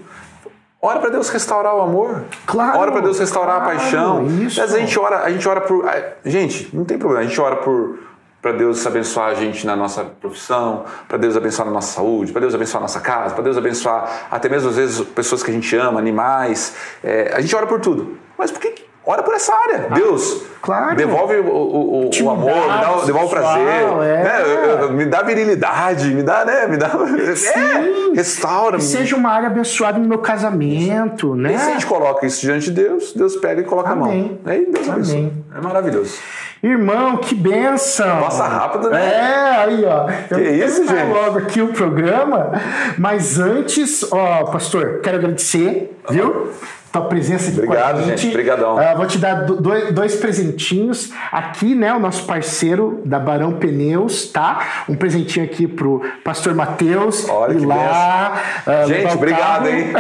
Ora 0.80 0.99
para 0.99 1.11
Deus 1.11 1.28
restaurar 1.28 1.76
o 1.76 1.80
amor. 1.80 2.24
Claro. 2.45 2.78
Ora 2.78 2.90
para 2.90 3.03
Deus 3.03 3.18
restaurar 3.18 3.61
claro, 3.61 3.70
a 3.70 3.78
paixão. 3.78 4.26
Isso. 4.26 4.61
Mas 4.61 4.74
a 4.74 4.78
gente 4.80 4.99
ora, 4.99 5.22
a 5.22 5.30
gente 5.30 5.49
ora 5.49 5.61
por, 5.61 5.84
gente, 6.24 6.74
não 6.74 6.84
tem 6.84 6.99
problema. 6.99 7.24
A 7.24 7.28
gente 7.28 7.40
ora 7.40 7.57
por 7.57 7.99
para 8.40 8.51
Deus 8.51 8.84
abençoar 8.84 9.28
a 9.28 9.34
gente 9.34 9.64
na 9.64 9.76
nossa 9.76 10.03
profissão, 10.03 10.84
para 11.07 11.16
Deus 11.16 11.36
abençoar 11.36 11.64
na 11.64 11.72
nossa 11.72 11.95
saúde, 11.95 12.32
para 12.32 12.40
Deus 12.40 12.53
abençoar 12.53 12.80
a 12.80 12.82
nossa 12.82 12.99
casa, 12.99 13.34
para 13.34 13.45
Deus 13.45 13.57
abençoar 13.57 14.26
até 14.28 14.49
mesmo 14.49 14.70
às 14.70 14.74
vezes 14.74 15.01
pessoas 15.01 15.45
que 15.45 15.51
a 15.53 15.55
gente 15.55 15.76
ama, 15.76 16.01
animais. 16.01 16.74
É, 17.05 17.32
a 17.32 17.40
gente 17.40 17.55
ora 17.55 17.68
por 17.68 17.80
tudo. 17.80 18.18
Mas 18.36 18.51
por 18.51 18.61
que 18.61 18.84
Ora 19.05 19.22
por 19.22 19.34
essa 19.34 19.53
área. 19.53 19.88
Ah, 19.90 19.94
Deus, 19.94 20.42
claro. 20.61 20.94
devolve 20.94 21.36
o, 21.36 21.48
o, 21.48 22.11
o 22.11 22.30
amor, 22.30 22.55
me 22.55 22.80
dá, 22.80 23.05
devolve 23.05 23.26
o 23.26 23.30
prazer, 23.30 23.66
é. 23.66 24.22
né? 24.22 24.88
me 24.92 25.07
dá 25.07 25.22
virilidade, 25.22 26.09
me 26.14 26.22
dá, 26.22 26.44
né? 26.44 26.66
Me 26.68 26.76
dá. 26.76 26.92
É, 27.32 28.14
restaura. 28.14 28.76
Que 28.76 28.84
seja 28.84 29.16
uma 29.16 29.30
área 29.30 29.48
abençoada 29.48 29.98
no 29.98 30.07
meu 30.09 30.18
casamento, 30.18 31.34
né? 31.34 31.55
E 31.55 31.59
se 31.59 31.70
a 31.70 31.72
gente 31.72 31.86
coloca 31.86 32.26
isso 32.26 32.40
diante 32.40 32.66
de 32.66 32.82
Deus, 32.82 33.12
Deus 33.12 33.36
pega 33.36 33.61
e 33.61 33.64
coloca 33.64 33.90
Amém. 33.90 34.05
a 34.05 34.14
mão. 34.14 34.38
Aí 34.44 34.66
Deus 34.66 34.88
Amém. 34.88 35.44
É 35.57 35.61
maravilhoso. 35.61 36.18
Irmão, 36.62 37.16
que 37.16 37.34
benção! 37.34 38.20
Passa 38.20 38.46
rápido, 38.46 38.88
né? 38.88 39.05
É, 39.05 39.57
aí, 39.64 39.84
ó. 39.84 40.09
Eu 40.30 40.38
que 40.38 40.48
isso, 40.48 40.86
gente? 40.86 41.12
logo 41.12 41.38
aqui 41.38 41.61
o 41.61 41.68
programa, 41.68 42.53
mas 42.96 43.40
antes, 43.40 44.07
ó, 44.12 44.44
pastor, 44.44 45.00
quero 45.03 45.16
agradecer, 45.16 45.98
viu? 46.09 46.50
Tua 46.93 47.03
presença 47.03 47.51
aqui 47.51 47.61
Obrigado, 47.61 47.95
com 47.95 47.99
a 47.99 48.03
gente. 48.03 48.22
gente. 48.22 48.30
Obrigadão. 48.30 48.76
Uh, 48.76 48.97
vou 48.97 49.07
te 49.07 49.18
dar 49.18 49.34
dois, 49.47 49.93
dois 49.93 50.16
presentinhos. 50.16 51.11
Aqui, 51.32 51.74
né, 51.74 51.93
o 51.95 51.99
nosso 51.99 52.24
parceiro 52.24 53.01
da 53.05 53.18
Barão 53.18 53.53
Pneus, 53.55 54.26
tá? 54.26 54.84
Um 54.88 54.95
presentinho 54.95 55.45
aqui 55.45 55.66
pro 55.66 56.03
pastor 56.22 56.55
Matheus. 56.55 57.28
Olha 57.28 57.55
que 57.55 57.64
lá. 57.64 58.43
Uh, 58.66 58.86
gente, 58.88 59.14
obrigado, 59.14 59.68
hein? 59.68 59.93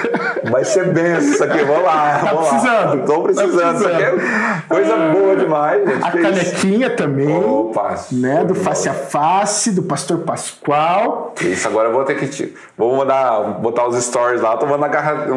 Vai 0.50 0.64
ser 0.64 0.88
benção 0.92 1.32
isso 1.32 1.44
aqui. 1.44 1.62
Vamos 1.62 1.84
lá. 1.84 2.18
Tá 2.18 2.30
vamos 2.32 2.48
precisando. 2.48 3.00
Lá. 3.00 3.06
Tô 3.06 3.22
precisando. 3.22 3.52
Tá 3.52 3.58
precisando. 3.58 3.76
Isso 3.76 3.88
aqui 3.88 4.02
é 4.02 4.62
coisa 4.68 4.96
boa 4.96 5.36
demais, 5.36 5.88
gente. 5.88 6.04
A 6.04 6.10
canequinha 6.10 6.90
também. 6.90 7.36
Opa, 7.36 7.96
né, 8.12 8.44
do 8.44 8.54
Face 8.54 8.88
a 8.88 8.94
Face, 8.94 9.72
do 9.72 9.82
pastor 9.82 10.18
Pascoal. 10.18 11.34
Isso, 11.40 11.68
agora 11.68 11.88
eu 11.88 11.92
vou 11.92 12.04
ter 12.04 12.14
que... 12.14 12.26
Te... 12.26 12.54
Vou 12.76 12.96
mandar, 12.96 13.40
botar 13.60 13.86
os 13.86 14.02
stories 14.02 14.40
lá. 14.40 14.56
Tô 14.56 14.66
mandando 14.66 14.88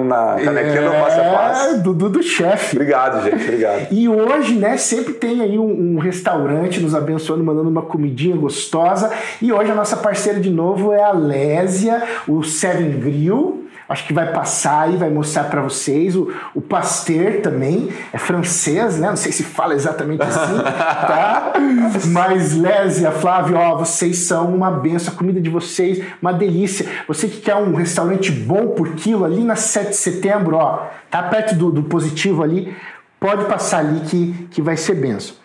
na, 0.04 0.36
na 0.36 0.44
canequinha 0.44 0.82
é... 0.82 1.01
face 1.04 1.20
a 1.20 1.24
face. 1.24 1.68
É, 1.68 1.78
do, 1.80 1.94
do, 1.94 2.10
do 2.10 2.24
chefe. 2.24 2.76
Obrigado, 2.76 3.24
gente. 3.24 3.44
Obrigado. 3.44 3.88
E 3.92 4.08
hoje, 4.08 4.56
né, 4.56 4.78
sempre 4.78 5.14
tem 5.14 5.42
aí 5.42 5.58
um, 5.58 5.96
um, 5.96 6.00
restaurante 6.00 6.80
nos 6.80 6.96
abençoando, 6.96 7.44
mandando 7.44 7.70
uma 7.70 7.82
comidinha 7.82 8.36
gostosa. 8.36 9.12
E 9.42 9.52
hoje 9.52 9.72
a 9.72 9.76
nossa 9.76 9.98
parceira 9.98 10.40
de 10.40 10.50
novo 10.50 10.92
é 10.92 11.04
a 11.04 11.12
Lésia, 11.12 12.02
o 12.28 12.44
Seven 12.44 13.00
Grill 13.00 13.71
acho 13.92 14.06
que 14.06 14.14
vai 14.14 14.32
passar 14.32 14.92
e 14.92 14.98
vai 14.98 15.10
mostrar 15.10 15.46
para 15.46 15.62
vocês. 15.62 16.16
O, 16.16 16.32
o 16.56 16.62
Pasteur 16.62 17.42
também 17.42 17.90
é 18.14 18.18
francês, 18.18 18.98
né? 18.98 19.10
Não 19.10 19.16
sei 19.16 19.32
se 19.32 19.44
fala 19.44 19.74
exatamente 19.74 20.24
assim, 20.24 20.58
tá? 20.64 21.54
Mas 22.08 22.56
Lésia, 22.56 23.12
Flávio, 23.12 23.58
ó, 23.58 23.76
vocês 23.76 24.18
são 24.20 24.54
uma 24.54 24.72
benção. 24.72 25.14
A 25.14 25.18
comida 25.18 25.42
de 25.42 25.50
vocês, 25.50 26.04
uma 26.22 26.32
delícia. 26.32 26.86
Você 27.08 27.28
que 27.28 27.42
quer 27.42 27.56
um 27.56 27.76
restaurante 27.76 28.32
bom 28.32 28.70
por 28.70 28.94
quilo 28.94 29.26
ali 29.26 29.44
na 29.44 29.56
7 29.56 29.90
de 29.90 29.96
setembro, 29.96 30.56
ó, 30.56 30.88
tá 31.10 31.24
perto 31.24 31.56
do, 31.56 31.72
do 31.72 31.84
positivo 31.84 32.44
ali, 32.44 32.74
pode 33.20 33.46
passar 33.46 33.80
ali 33.80 34.02
que, 34.02 34.48
que 34.52 34.62
vai 34.62 34.78
ser 34.78 34.96
benção. 34.96 35.36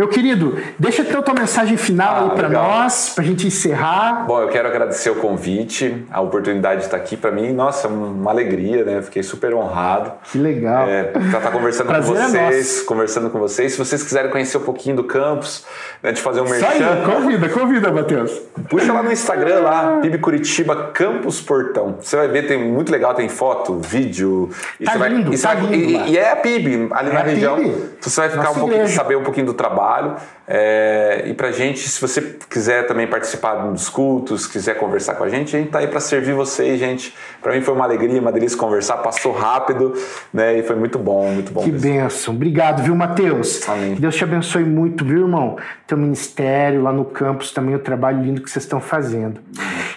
Meu 0.00 0.08
querido, 0.08 0.56
deixa 0.78 1.04
ter 1.04 1.22
tua 1.22 1.34
mensagem 1.34 1.76
final 1.76 2.14
ah, 2.14 2.22
aí 2.22 2.30
para 2.30 2.48
nós, 2.48 3.10
para 3.14 3.22
a 3.22 3.26
gente 3.26 3.46
encerrar. 3.46 4.24
Bom, 4.26 4.40
eu 4.40 4.48
quero 4.48 4.66
agradecer 4.66 5.10
o 5.10 5.16
convite, 5.16 6.06
a 6.10 6.22
oportunidade 6.22 6.80
de 6.80 6.86
estar 6.86 6.96
aqui. 6.96 7.18
Para 7.18 7.30
mim, 7.30 7.52
nossa, 7.52 7.86
uma 7.86 8.30
alegria, 8.30 8.82
né? 8.82 9.02
Fiquei 9.02 9.22
super 9.22 9.52
honrado. 9.52 10.12
Que 10.32 10.38
legal. 10.38 10.88
É, 10.88 11.12
estar 11.26 11.50
conversando 11.50 11.88
com 11.88 11.94
é 11.94 12.00
vocês, 12.00 12.80
é 12.80 12.84
conversando 12.86 13.28
com 13.28 13.38
vocês. 13.38 13.72
Se 13.72 13.78
vocês 13.78 14.02
quiserem 14.02 14.30
conhecer 14.30 14.56
um 14.56 14.62
pouquinho 14.62 14.96
do 14.96 15.04
campus, 15.04 15.66
né, 16.02 16.12
de 16.12 16.22
fazer 16.22 16.40
um 16.40 16.48
merchan. 16.48 16.66
Aí, 16.66 17.04
convida, 17.04 17.48
convida, 17.50 17.92
Matheus. 17.92 18.32
Puxa 18.70 18.90
lá 18.94 19.02
no 19.02 19.12
Instagram, 19.12 19.60
lá, 19.60 19.98
PIB 20.00 20.16
Curitiba 20.16 20.92
Campus 20.94 21.42
Portão. 21.42 21.98
Você 22.00 22.16
vai 22.16 22.28
ver, 22.28 22.46
tem 22.46 22.56
muito 22.56 22.90
legal, 22.90 23.12
tem 23.12 23.28
foto, 23.28 23.78
vídeo. 23.80 24.48
Tá 24.82 24.94
lindo, 24.94 25.24
vai, 25.24 25.34
e, 25.34 25.42
tá 25.42 25.52
lindo 25.52 25.74
e, 25.74 26.12
e, 26.12 26.16
é 26.16 26.32
a 26.32 26.36
PIB, 26.36 26.88
ali 26.90 27.10
é 27.10 27.12
na 27.12 27.20
região. 27.20 27.56
PIB. 27.56 27.68
Então 27.68 28.10
você 28.10 28.20
vai 28.22 28.30
ficar 28.30 28.44
Nossa 28.44 28.56
um 28.56 28.60
pouquinho, 28.60 28.88
saber 28.88 29.16
um 29.16 29.22
pouquinho 29.22 29.46
do 29.46 29.52
trabalho 29.52 29.89
trabalho. 29.90 30.16
É, 30.46 31.24
e 31.26 31.34
pra 31.34 31.52
gente, 31.52 31.88
se 31.88 32.00
você 32.00 32.20
quiser 32.48 32.86
também 32.86 33.06
participar 33.06 33.54
dos 33.54 33.88
cultos, 33.88 34.46
quiser 34.46 34.74
conversar 34.74 35.14
com 35.14 35.24
a 35.24 35.28
gente, 35.28 35.54
a 35.54 35.58
gente 35.58 35.70
tá 35.70 35.80
aí 35.80 35.86
para 35.86 36.00
servir 36.00 36.32
vocês, 36.32 36.78
gente. 36.78 37.14
Para 37.42 37.54
mim 37.54 37.60
foi 37.60 37.74
uma 37.74 37.84
alegria, 37.84 38.20
uma 38.20 38.32
delícia 38.32 38.58
conversar, 38.58 38.98
passou 38.98 39.32
rápido, 39.32 39.94
né? 40.32 40.58
E 40.58 40.62
foi 40.62 40.76
muito 40.76 40.98
bom, 40.98 41.30
muito 41.30 41.52
bom. 41.52 41.62
Que 41.62 41.72
mesmo. 41.72 41.88
benção. 41.88 42.34
Obrigado, 42.34 42.82
viu, 42.82 42.94
Matheus? 42.94 43.68
Amém. 43.68 43.94
Que 43.94 44.00
Deus 44.00 44.16
te 44.16 44.24
abençoe 44.24 44.64
muito, 44.64 45.04
viu, 45.04 45.22
irmão? 45.22 45.56
Teu 45.86 45.98
ministério 45.98 46.82
lá 46.82 46.92
no 46.92 47.04
campus 47.04 47.52
também, 47.52 47.74
o 47.74 47.80
trabalho 47.80 48.22
lindo 48.22 48.40
que 48.40 48.50
vocês 48.50 48.64
estão 48.64 48.80
fazendo. 48.80 49.40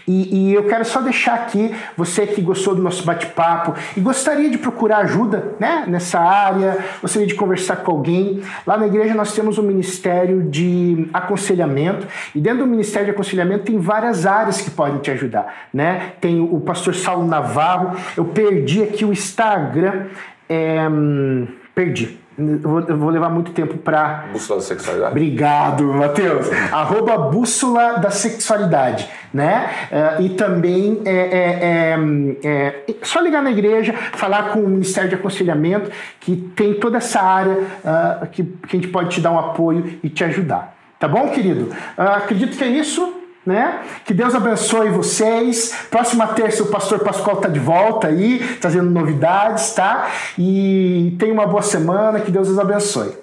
E, 0.08 0.50
e, 0.50 0.54
eu 0.54 0.66
quero 0.66 0.84
só 0.84 1.02
deixar 1.02 1.36
aqui, 1.36 1.74
você 1.96 2.28
que 2.28 2.42
gostou 2.42 2.76
do 2.76 2.82
nosso 2.82 3.04
bate-papo 3.04 3.74
e 3.96 4.02
gostaria 4.02 4.50
de 4.50 4.58
procurar 4.58 4.98
ajuda 4.98 5.56
né, 5.60 5.86
nessa 5.88 6.20
área, 6.20 6.78
gostaria 7.02 7.28
de 7.28 7.36
conversar 7.36 7.78
com 7.78 7.92
alguém, 7.92 8.42
lá 8.68 8.78
na 8.78 8.88
igreja 8.88 9.14
nós 9.14 9.34
temos 9.34 9.58
um 9.58 9.64
ministério 9.64 10.44
de 10.44 11.08
aconselhamento 11.14 12.08
e 12.36 12.40
dentro 12.40 12.60
do 12.60 12.68
ministério 12.68 13.06
de 13.06 13.12
aconselhamento 13.12 13.66
tem 13.66 13.80
várias 13.80 14.26
áreas 14.26 14.62
que 14.62 14.72
podem 14.72 15.00
te 15.00 15.12
ajudar. 15.12 15.68
Né? 15.74 16.14
Tem 16.20 16.42
o 16.42 16.60
pastor 16.60 16.96
Saulo 16.96 17.26
Navarro, 17.26 17.98
eu 18.18 18.26
perdi 18.26 18.84
aqui 18.84 19.06
o 19.06 19.12
Instagram, 19.12 20.08
é, 20.50 20.88
hum, 20.90 21.48
perdi 21.74 22.23
eu 22.38 22.60
vou, 22.60 22.80
eu 22.82 22.98
vou, 22.98 23.10
levar 23.10 23.30
muito 23.30 23.52
tempo 23.52 23.78
para. 23.78 24.26
Bússola 24.32 24.60
da 24.60 24.66
Sexualidade. 24.66 25.12
Obrigado, 25.12 25.84
Matheus. 25.86 26.48
Arroba 26.72 27.18
Bússola 27.18 28.00
da 28.00 28.10
Sexualidade. 28.10 29.08
Né? 29.34 29.70
Uh, 29.92 30.22
e 30.22 30.30
também 30.30 31.02
é, 31.06 31.12
é, 31.12 31.98
é, 32.44 32.84
é, 32.88 32.96
só 33.02 33.20
ligar 33.20 33.42
na 33.42 33.52
igreja, 33.52 33.94
falar 34.14 34.52
com 34.52 34.60
o 34.60 34.68
Ministério 34.68 35.10
de 35.10 35.16
Aconselhamento, 35.16 35.92
que 36.20 36.36
tem 36.56 36.76
toda 36.76 36.98
essa 36.98 37.20
área 37.20 37.54
uh, 37.54 38.28
que, 38.28 38.44
que 38.44 38.78
a 38.78 38.80
gente 38.80 38.88
pode 38.90 39.10
te 39.10 39.22
dar 39.22 39.32
um 39.32 39.40
apoio 39.40 40.00
e 40.04 40.10
te 40.10 40.24
ajudar. 40.24 40.76
Tá 41.00 41.08
bom, 41.08 41.30
querido? 41.30 41.66
Uh, 41.98 42.02
acredito 42.02 42.56
que 42.56 42.64
é 42.64 42.68
isso 42.68 43.23
né? 43.46 43.82
Que 44.06 44.14
Deus 44.14 44.34
abençoe 44.34 44.90
vocês. 44.90 45.74
Próxima 45.90 46.28
terça 46.28 46.64
o 46.64 46.68
pastor 46.68 47.00
Pascoal 47.00 47.38
está 47.38 47.50
de 47.50 47.60
volta 47.60 48.08
aí, 48.08 48.58
trazendo 48.62 48.90
novidades, 48.90 49.74
tá? 49.74 50.10
E 50.38 51.16
tenha 51.20 51.34
uma 51.34 51.48
boa 51.48 51.62
semana, 51.62 52.20
que 52.20 52.32
Deus 52.32 52.50
os 52.50 52.60
abençoe. 52.60 53.14